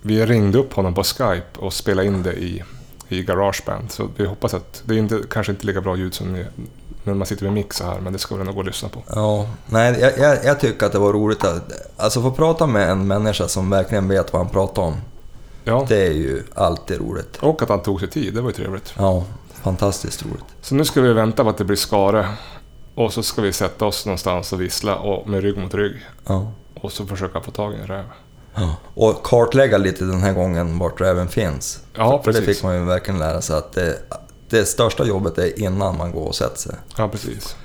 [0.01, 2.63] vi ringde upp honom på Skype och spelade in det i,
[3.07, 3.91] i Garageband.
[3.91, 6.45] Så vi hoppas att det är inte, kanske inte lika bra ljud som
[7.10, 8.66] ni- när man sitter med mix så här, men det ska väl ändå gå att
[8.66, 9.03] lyssna på.
[9.16, 12.89] Ja, nej, jag, jag, jag tycker att det var roligt att alltså, få prata med
[12.89, 14.95] en människa som verkligen vet vad han pratar om.
[15.64, 15.86] Ja.
[15.89, 17.38] Det är ju alltid roligt.
[17.38, 18.93] Och att han tog sig tid, det var ju trevligt.
[18.97, 20.45] Ja, fantastiskt roligt.
[20.62, 22.28] Så nu ska vi vänta på att det blir skare.
[22.95, 25.95] Och så ska vi sätta oss någonstans och vissla och med rygg mot rygg.
[26.28, 26.51] Ja.
[26.82, 28.03] Och så försöka få tag i en räv.
[28.55, 28.76] Ja.
[28.95, 31.80] Och kartlägga lite den här gången vart räven finns.
[31.95, 32.55] Ja, För det precis.
[32.57, 33.97] fick man ju verkligen lära sig att det,
[34.49, 36.75] det största jobbet är innan man går och sätter sig.
[36.97, 37.55] Ja, precis.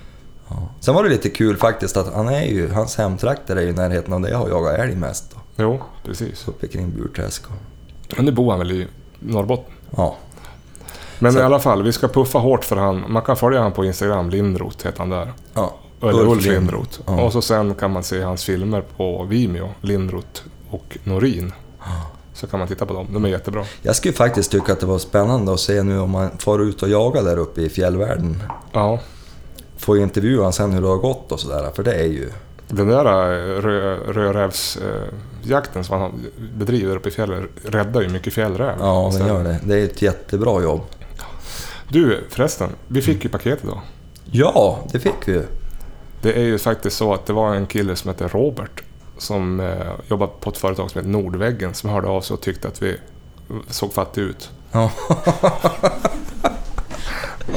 [0.49, 0.68] Ja.
[0.80, 3.72] Sen var det lite kul faktiskt att han är ju, hans hemtrakter är ju i
[3.72, 5.30] närheten av där jag har jagat älg mest.
[5.35, 6.49] Då, Jo, precis.
[6.49, 7.43] uppe kring Burträsk.
[7.47, 8.87] och- Men nu bor han väl i
[9.20, 9.72] Norrbotten.
[9.97, 10.16] Ja,
[11.18, 13.05] Men Så- i alla fall, vi ska puffa hårt för han.
[13.09, 15.32] Man kan följa han på Instagram, Lindroth heter han där.
[15.55, 15.74] ja.
[16.03, 17.01] Eller Ulf, Lind- Lindroth.
[17.07, 17.20] Ja.
[17.22, 21.53] Och så sen kan man se hans filmer på Vimeo, Lindroth och Norin.
[22.35, 23.64] Så kan man titta på dem, de är jättebra.
[23.82, 26.82] Jag skulle faktiskt tycka att det var spännande att se nu om man får ut
[26.82, 28.43] och jaga där uppe i fjällvärlden.
[28.72, 29.01] Ja,
[29.76, 32.30] Få intervjua sen hur det har gått och sådär, för det är ju...
[32.68, 36.12] den där eh, rö, rödrävsjakten som han
[36.55, 38.76] bedriver uppe i fjällen räddar ju mycket fjällräv.
[38.80, 39.61] Ja, den gör det.
[39.64, 40.80] Det är ett jättebra jobb.
[41.89, 43.80] Du förresten, vi fick ju paket idag.
[44.30, 45.43] Ja, det fick vi.
[46.22, 48.82] Det är ju faktiskt så att det var en kille som heter Robert
[49.19, 52.69] som eh, jobbar på ett företag som heter Nordväggen som hörde av sig och tyckte
[52.69, 52.97] att vi
[53.69, 54.51] såg fattiga ut.
[54.73, 54.91] Ja.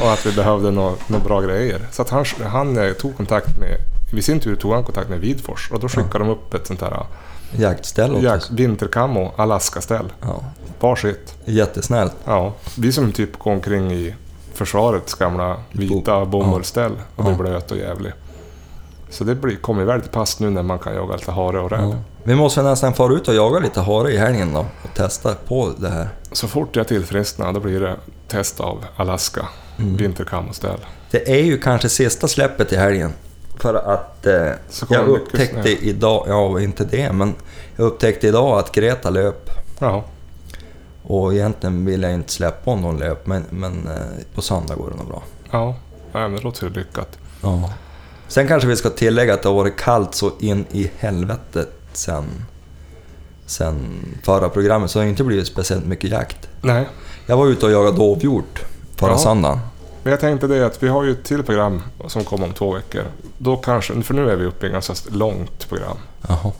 [0.04, 1.88] Och att vi behövde några nå bra grejer.
[1.92, 3.78] Så att han, han eh, tog kontakt med,
[4.20, 6.82] i sin tur tog han kontakt med Vidfors och då skickade de upp ett sånt
[6.82, 7.06] här
[7.52, 8.52] Jaktställ åt jak, oss.
[8.52, 10.14] vinterkammo Alaska-ställ.
[10.22, 10.44] Ja.
[10.80, 11.36] Varsitt.
[11.46, 12.14] Jättesnällt.
[12.26, 14.16] Ja, vi som typ går omkring i
[14.54, 17.40] försvarets gamla vita bomullsställ och blir Ja.
[17.40, 18.12] blöt och jävlig.
[19.10, 21.72] Så det blir, kommer väl till pass nu när man kan jaga lite hare och
[21.72, 21.82] räv.
[21.82, 21.96] Ja.
[22.24, 25.72] Vi måste nästan fara ut och jaga lite hare i helgen då och testa på
[25.78, 26.10] det här.
[26.32, 27.96] Så fort jag tillfrisknar då blir det
[28.28, 29.48] test av Alaska
[29.80, 29.98] Mm.
[29.98, 30.80] vinterkammoställ.
[31.12, 33.14] Det är ju kanske sista släppet i helgen.
[33.60, 34.52] För att eh,
[34.90, 37.36] jag upptäckte idag, ja inte det, men
[37.76, 39.50] jag upptäckte idag att Greta löp.
[39.80, 40.04] Ja,
[41.04, 43.94] Och egentligen vill jag inte släppa om någon löp, men, men eh,
[44.36, 45.24] på söndag går det nog bra.
[45.52, 45.76] Ja,
[46.12, 47.18] ja men det låter ju lyckat.
[47.42, 47.70] Ja.
[48.28, 52.26] Sen kanske vi ska tillägga att det har varit kallt så in i helvetet sen,
[53.46, 53.76] sen
[54.24, 56.50] förra programmet, så det har inte blivit speciellt mycket jakt.
[56.62, 56.88] Nej,
[57.26, 58.62] Jag var ute och jagade dovhjort
[58.96, 59.18] förra Ja.
[59.18, 59.60] söndagen.
[60.04, 62.74] men jag tänkte det att vi har ju ett till program som kommer om två
[62.74, 63.04] veckor.
[63.38, 65.98] Då kanske, för nu är vi uppe i ett ganska långt program.
[66.28, 66.52] Jaha.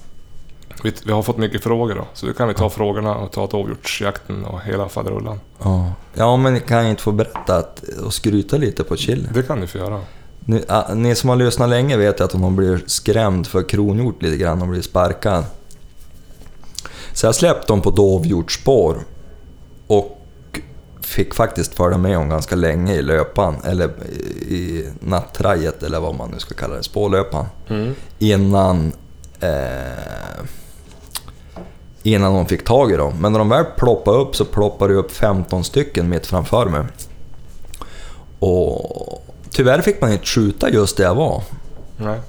[0.84, 3.48] Vi, vi har fått mycket frågor då, så då kan vi ta frågorna och ta
[3.48, 5.40] dovhjortsjakten och hela faderullan.
[5.64, 5.92] Ja.
[6.14, 9.30] ja, men kan jag inte få berätta att, och skryta lite på chill?
[9.34, 10.02] Det kan du få göra.
[10.50, 14.38] Ni, ah, ni som har lyssnat länge vet att hon blivit skrämd för kronhjort lite
[14.38, 15.44] grann och blivit sparkad.
[17.14, 18.98] Så jag släppte dem på dovhjortsspår
[19.88, 20.18] och
[21.02, 23.90] fick faktiskt följa med om ganska länge i löpan, eller
[24.42, 27.46] i nattrajet eller vad man nu ska kalla det, spårlöpan.
[27.68, 27.96] Mm.
[28.20, 28.92] Innan,
[29.40, 30.44] eh,
[32.04, 33.14] innan de fick tag i dem.
[33.22, 36.86] Men när de väl ploppade upp så ploppade det upp 15 stycken mitt framför mig.
[38.40, 39.27] Och
[39.58, 41.44] tyvärr fick man inte skjuta just där jag var.
[41.98, 42.20] Nej,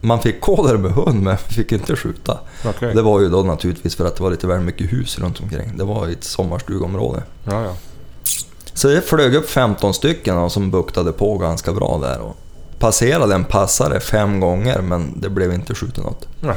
[0.00, 2.38] Man fick gå där med hund men fick inte skjuta.
[2.64, 2.94] okej.
[2.94, 5.76] Det var ju då naturligtvis för att det var lite väl mycket hus runt omkring.
[5.76, 7.22] Det var ett sommarstugområde.
[7.44, 7.76] Ja, ja.
[8.74, 12.20] Så det flög upp 15 stycken och som buktade på ganska bra där.
[12.20, 12.36] Och
[12.78, 16.28] passerade en passare fem gånger men det blev inte skjutet något.
[16.40, 16.56] Nej.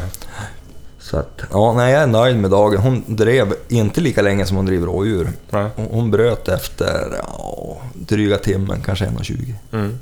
[1.10, 2.78] Så att, ja, nej, jag är nöjd med dagen.
[2.82, 5.30] Hon drev inte lika länge som hon driver rådjur.
[5.50, 5.70] Nej.
[5.76, 9.54] Hon, hon bröt efter ja, dryga timmen, kanske 1.20.
[9.72, 10.00] Mm.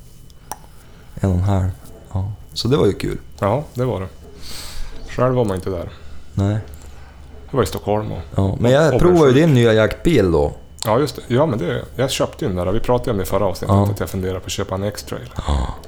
[1.15, 1.69] En och en halv.
[2.13, 2.31] Ja.
[2.53, 3.17] Så det var ju kul.
[3.39, 4.07] Ja, det var det.
[5.09, 5.89] Själv var man inte där.
[6.33, 6.57] Nej.
[7.49, 8.19] Jag var i Stockholm och...
[8.35, 8.55] Ja.
[8.59, 10.53] Men jag Och- provade ju din nya jaktbil då.
[10.85, 11.21] Ja, just det.
[11.27, 11.81] Ja, men det...
[11.95, 12.71] Jag köpte ju den där.
[12.71, 13.89] Vi pratade om det i förra avsnittet, Ja.
[13.91, 15.29] att jag funderar på att köpa en X-Trail.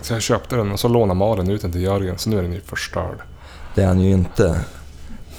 [0.02, 2.42] Så jag köpte den och så lånade Maren ut den till Jörgen, så nu är
[2.42, 3.18] den ju förstörd.
[3.76, 4.60] Det är han ju inte.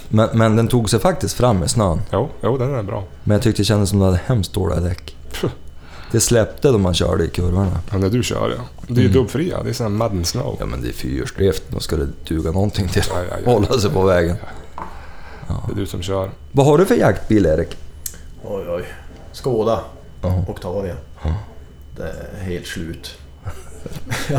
[0.09, 2.01] Men, men den tog sig faktiskt fram i snön.
[2.11, 3.03] Jo, jo, den är bra.
[3.23, 5.15] Men jag tyckte det kändes som att det hade hemskt dåliga däck.
[6.11, 7.79] Det släppte då man körde i kurvorna.
[7.91, 8.63] Ja, när du kör ja.
[8.87, 9.13] Det är ju Mm.
[9.13, 9.63] dubbfria.
[9.63, 10.55] Det är sån här Madden Snow.
[10.59, 13.51] Ja men det är fyrhjulsdrift, då ska det duga någonting till Ja, ja, att ja.
[13.51, 14.35] hålla sig på vägen.
[15.67, 16.29] Det är du som kör.
[16.51, 17.77] Vad har du för jaktbil Erik?
[18.43, 18.83] Oj, oj.
[19.31, 19.79] Skåda.
[20.21, 20.43] Ja.
[20.47, 20.95] Octavia.
[21.97, 22.03] Det
[22.39, 23.17] är helt slut.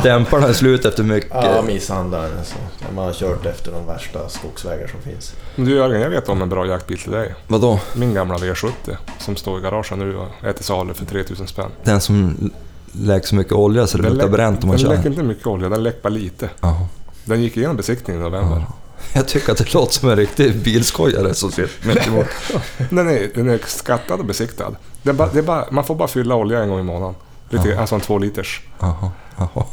[0.03, 1.30] Dämparna är slut efter mycket.
[1.34, 2.45] Ja, misshandlar den.
[2.45, 2.57] Så.
[2.95, 5.34] Man har kört efter de värsta skogsvägar som finns.
[5.57, 7.34] Men du Jörgen, jag vet om en bra jaktbil till dig.
[7.47, 7.80] Vadå?
[7.95, 11.70] Min gamla V70 som står i garagen nu och är till salu för 3000 spänn.
[11.84, 12.51] Den som
[12.93, 14.97] lägger så mycket olja så det luktar bränt om man den kör?
[14.97, 16.51] läcker inte mycket olja, den läcker bara lite.
[16.61, 16.88] Ja.
[17.24, 18.64] Den gick igenom besiktningen i november.
[19.12, 22.26] Jag tycker att det låter som en riktig bilskojare som sitter mitt emot.
[22.91, 24.70] Den, är, den är skattad och besiktad.
[25.03, 27.14] Den bara, det är bara, man får bara fylla olja en gång i månaden.
[27.51, 28.63] Lite, Alltså en två liters.
[28.81, 29.65] Jaha, jaha.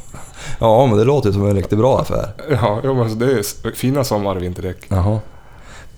[0.60, 2.34] Ja, men det låter ju som en riktigt bra affär.
[2.50, 4.78] Ja, jo, men alltså det är fina sommar och vinterdäck.
[4.88, 5.20] Jaha.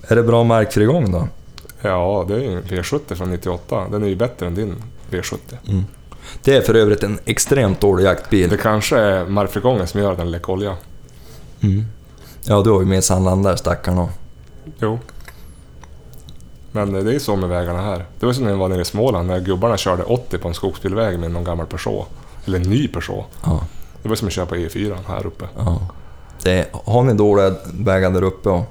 [0.08, 1.28] Är det bra markfrigång då?
[1.82, 3.86] Ja, det är ju en V70 från 98.
[3.92, 4.76] Den är ju bättre än din
[5.12, 5.38] V70.
[6.44, 8.50] Det är för övrigt en extremt dålig jaktbil.
[8.50, 10.76] Det kanske är markfrigången som gör att den läcker olja.
[11.62, 11.86] Mm.
[12.44, 14.10] Ja, du har ju med sandland där stackarn och...
[14.80, 15.00] Jo.
[16.72, 18.06] Men det är ju så med vägarna här.
[18.20, 20.54] Det var som när jag var nere i Småland när gubbarna körde 80 på en
[20.54, 22.08] skogsbilväg med någon gammal Peugeot.
[22.46, 23.26] Eller en ny Peugeot.
[23.44, 23.66] Ja,
[24.04, 25.46] Det var som att köra på E4 här uppe.
[25.58, 25.82] ja.
[26.44, 28.64] Det är, har ni dåliga vägar där uppe och...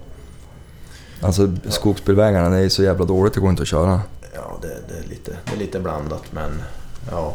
[1.22, 4.00] Alltså skogsbilvägarna, det är ju så jävla dåligt, det går inte att köra.
[4.34, 6.62] Ja, det, det, är lite, det är lite blandat men
[7.10, 7.34] ja,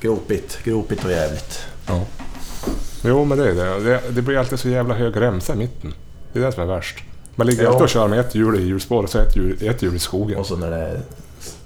[0.00, 1.58] gropigt, gropigt och jävligt.
[1.86, 2.00] Ja.
[3.04, 3.84] Jo, men det är det.
[3.84, 4.00] det.
[4.10, 5.94] Det blir alltid så jävla hög remsa i mitten.
[6.32, 7.04] Det är det som är värst.
[7.36, 7.68] Man ligger Ja.
[7.68, 9.98] alltid och kör med ett hjul i hjulspår och så ett hjul, ett hjul i
[9.98, 10.38] skogen.
[10.38, 11.00] Och så när det är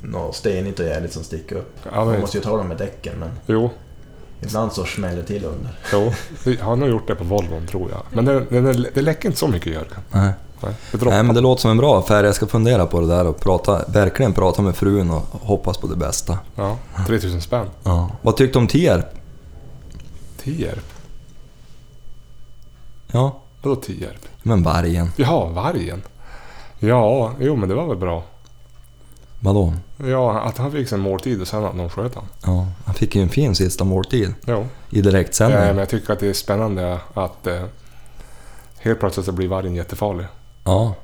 [0.03, 1.77] något stenigt och jävligt som sticker upp.
[1.93, 3.71] Ja, Man måste ju ta dem med däcken men jo,
[4.43, 5.71] ibland så smäller det till under.
[5.93, 6.12] jo.
[6.59, 8.01] Jag har nog gjort det på Volvon tror jag.
[8.13, 10.01] Men det, det, det läcker inte så mycket Jörgen.
[10.11, 10.33] Nej.
[10.63, 10.75] Nej.
[10.92, 12.25] Nej, men det låter som en bra affär.
[12.25, 15.87] Jag ska fundera på det där och prata, verkligen prata med frun och hoppas på
[15.87, 16.38] det bästa.
[16.55, 17.67] Ja, 3000 spänn.
[17.83, 18.11] Ja.
[18.22, 19.07] Vad tyckte du om Tierp?
[20.42, 20.84] Tierp?
[23.13, 24.26] Ja, Vadå Tierp?
[24.42, 25.11] men vargen.
[25.16, 26.03] Jaha, vargen.
[26.78, 28.22] Ja, jo men det var väl bra.
[29.41, 29.74] Vadå?
[30.04, 32.24] Ja, att han fick sin måltid och sen att någon sköt han.
[32.45, 34.66] Ja, han fick ju en fin sista måltid Jo.
[34.91, 35.61] i direktsändning.
[35.61, 37.62] Ja, men jag tycker att det är spännande att eh,
[38.78, 40.26] helt plötsligt så blir vargen jättefarlig.
[40.64, 40.95] Ja.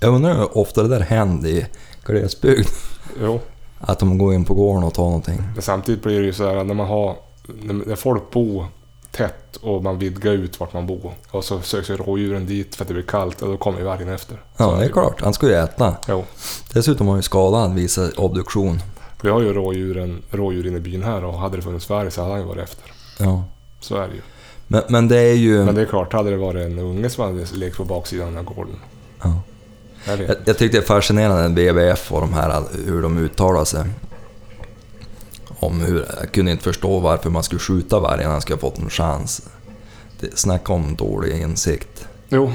[0.00, 1.66] Jag undrar hur ofta det där händer i
[2.04, 2.68] glesbygd.
[3.22, 3.40] Jo.
[3.80, 5.42] Att de går in på gården och tar någonting.
[5.54, 7.16] Men samtidigt blir det ju så här när man har...
[7.62, 8.66] När när folk bor
[9.10, 11.12] tätt och man vidgar ut vart man bor.
[11.30, 13.84] Och så söker sig rådjuren dit för att det blir kallt och då kommer ju
[13.84, 14.42] vargen efter.
[14.56, 15.20] Ja, det är klart.
[15.20, 15.96] Han ska ju äta.
[16.08, 16.24] Jo.
[16.72, 18.80] Dessutom han ju skadad vid obduktion.
[19.22, 22.20] Vi har ju rådjuren, rådjur inne i byn här och hade det funnits varg så
[22.20, 22.92] hade han ju varit efter.
[23.18, 23.44] Ja.
[23.80, 24.20] Så är det ju.
[24.66, 25.64] Men, men det är ju...
[25.64, 28.44] Men det är klart, hade det varit en unge som hade lekt på baksidan av
[28.44, 28.76] gården.
[29.22, 29.42] Ja.
[30.06, 30.20] Jag.
[30.20, 33.84] Jag, jag tyckte det är fascinerande BBF och de här, hur de uttalar sig.
[35.60, 38.60] Om hur, jag kunde inte förstå varför man skulle skjuta vargen när han skulle ha
[38.60, 39.42] fått en chans.
[40.20, 42.06] Det, snacka om dålig insikt.
[42.28, 42.52] Jo.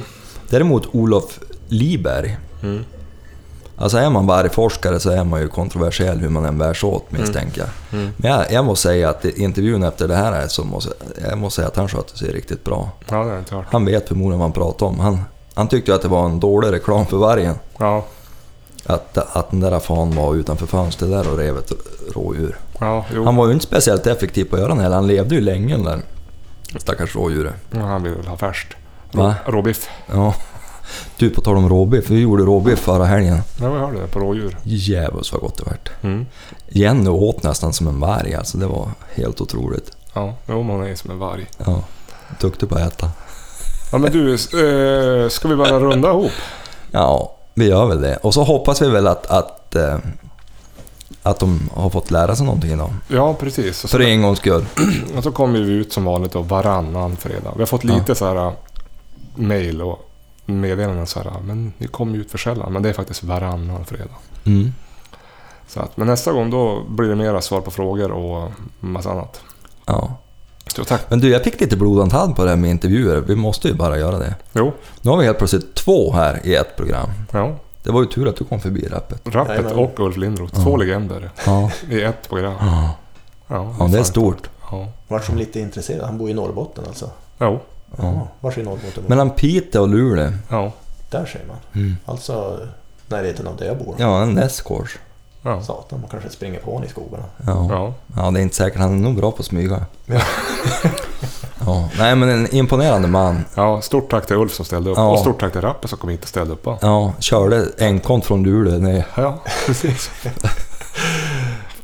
[0.50, 2.38] Däremot Olof Liberg.
[2.64, 2.84] Mm.
[3.76, 7.12] Alltså är man vargforskare så är man ju kontroversiell hur man än bär sig åt
[7.12, 8.00] misstänker jag.
[8.00, 8.14] Mm.
[8.18, 10.94] Men jag, jag måste säga att intervjun efter det här är så måste,
[11.30, 12.90] jag måste säga att han sköter sig riktigt bra.
[13.10, 13.66] Ja, det inte hört.
[13.72, 15.00] Han vet förmodligen vad han pratar om.
[15.00, 15.20] Han,
[15.54, 17.56] han tyckte att det var en dålig reklam för vargen.
[17.78, 18.06] Ja.
[18.86, 21.72] Att, att den där fan var utanför fönstret där och rev ett
[22.16, 22.58] rådjur.
[22.80, 23.06] Ja.
[23.26, 24.96] Han var ju inte speciellt effektiv på att göra det heller.
[24.96, 26.02] Han levde ju länge den där
[26.78, 27.54] stackars rådjuret.
[27.72, 28.74] Ja, han vill väl ha färskt.
[29.12, 29.36] Va?
[29.46, 29.90] Råbiff.
[30.14, 30.34] Ja.
[31.18, 32.10] Du, på tal om råbiff.
[32.10, 33.42] Vi gjorde råbiff förra helgen.
[33.62, 34.08] Ja, jag hörde det.
[34.08, 34.58] På rådjur.
[34.64, 35.92] Jävlar vad gott det vart.
[36.02, 36.26] Mm.
[36.68, 38.58] Jenny åt nästan som en varg alltså.
[38.58, 39.92] Det var helt otroligt.
[40.14, 41.48] Ja, jo, man är som en varg.
[41.66, 41.84] Ja.
[42.40, 43.12] Duktig på att äta.
[43.92, 46.32] Ja, men du, eh, ska vi bara runda ihop?
[46.92, 48.16] Ja, vi gör väl det.
[48.16, 49.98] Och så hoppas vi väl att, att, eh,
[51.24, 52.94] att de har fått lära sig någonting idag.
[53.08, 53.84] Ja, precis.
[53.84, 54.66] Och så, För en gångs skull.
[55.18, 57.52] och så kommer vi ut som vanligt då varannan fredag.
[57.56, 58.54] Vi har fått lite så här äh,
[59.36, 60.10] mail och
[60.46, 62.74] meddelanden så här, men ni kommer ut för sällan.
[62.74, 64.16] Men det är faktiskt varannan fredag.
[64.46, 64.74] Mm.
[65.68, 69.42] Så att, men nästa gång då blir det mera svar på frågor och massa annat.
[69.86, 70.18] Ja.
[70.76, 71.02] Så tack.
[71.10, 73.22] Men du, jag fick lite blodantad på det här med intervjuer.
[73.22, 74.36] Vi måste ju bara göra det.
[74.54, 74.72] Jo,
[75.02, 77.10] Nu har vi helt plötsligt två här i ett program.
[77.32, 77.56] ja.
[77.84, 79.22] Det var ju tur att du kom förbi rappet.
[79.26, 79.74] Rappet Jajamän.
[79.86, 80.64] och Ulf Lindroth.
[80.64, 82.54] Två legender Ja, i ett program.
[82.60, 82.90] ja.
[83.48, 84.50] Ja, ja det är stort.
[84.72, 84.88] Ja.
[85.08, 86.06] Vart som lite intresserad.
[86.06, 87.10] Han bor i Norrbotten alltså.
[87.40, 87.60] Jo,
[87.98, 88.28] Ja.
[88.40, 89.04] Vars i Norrbotten?
[89.08, 90.32] Mellan Piteå och Luleå.
[90.50, 90.72] ja.
[91.10, 91.58] Där ser man.
[91.84, 91.96] Mm.
[92.06, 92.60] Alltså
[93.08, 93.96] närheten av där jag bor.
[93.98, 94.98] Ja, en nästkors.
[95.44, 95.62] Ja.
[95.62, 97.24] Satan, man kanske springer på honom i skogarna.
[97.46, 97.68] Ja.
[97.70, 97.94] ja.
[98.16, 98.80] ja, det är inte säkert.
[98.80, 99.86] Han är nog bra på att smyga.
[100.06, 100.22] Ja.
[101.66, 101.90] Ja.
[101.98, 103.46] Nej, men en imponerande man.
[103.56, 104.98] Ja, stort tack till Ulf som ställde upp.
[104.98, 105.12] Ja.
[105.12, 106.68] Och stort tack till Rappe som kom hit och ställde upp.
[106.82, 109.06] Ja, körde enkont från Luleå ner.
[109.16, 110.12] Ja, precis.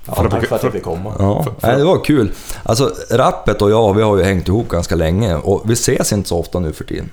[0.06, 1.14] Ja, För tack för att jag fick komma.
[1.20, 2.32] Ja, För- för- Nej, det var kul.
[2.64, 6.30] Alltså, Rappet och jag, vi har ju hängt ihop ganska länge och vi ses inte
[6.30, 7.10] så ofta nu för tiden.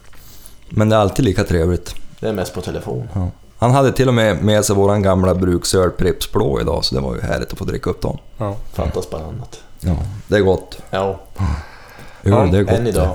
[0.68, 1.94] Men det är alltid lika trevligt.
[2.20, 3.09] Det är mest på telefon.
[3.14, 3.28] Ja.
[3.59, 7.01] Han hade till och med med sig våran gamla bruksöl Pripps Blå idag, så det
[7.01, 8.19] var ju härligt att få dricka upp dem.
[8.39, 8.57] Ja.
[8.73, 9.61] Fattas bara annat.
[9.81, 9.97] Ja,
[10.28, 10.78] det är gott.
[10.91, 11.20] Ja,
[12.24, 12.74] Öl, Ja, det är gott.
[12.74, 13.15] än idag.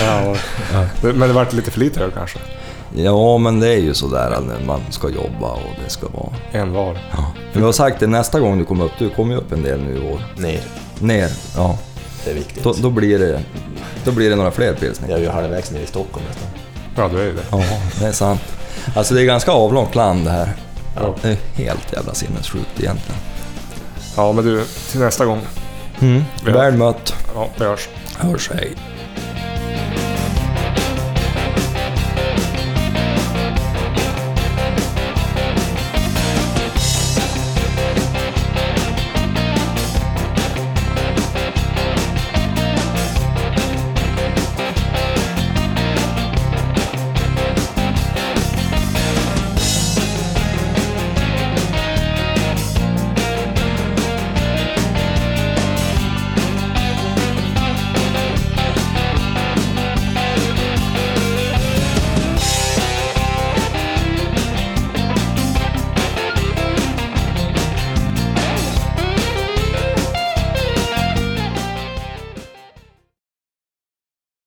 [0.00, 0.36] Ja,
[1.02, 2.38] det- Men det vart lite för lite öl kanske.
[2.94, 6.32] Ja, men det är ju sådär när man ska jobba och det ska vara...
[6.52, 6.98] En var.
[7.16, 7.24] Ja.
[7.52, 9.62] Men vi har sagt det nästa gång du kommer upp, du kommer ju upp en
[9.62, 10.22] del nu i år.
[10.36, 10.62] Ner.
[10.98, 11.78] Ner, ja.
[12.24, 12.64] Det är viktigt.
[12.64, 13.42] Då, då, blir, det,
[14.04, 15.08] då blir det några fler pilsner.
[15.08, 16.48] Jag är ju halvvägs ner i Stockholm nästan.
[16.98, 17.42] Ja, du är ju det.
[17.50, 17.62] Ja,
[18.00, 18.40] det är sant.
[18.94, 20.52] Alltså det är ganska avlångt land det här.
[20.96, 21.14] Ja.
[21.22, 23.20] Det är helt jävla sinnessjukt egentligen.
[24.16, 25.40] Ja, men du, till nästa gång.
[26.00, 26.24] Mm.
[26.44, 27.14] Väl mött.
[27.34, 27.88] Ja, vi hörs.
[28.18, 28.76] Hörs, hej.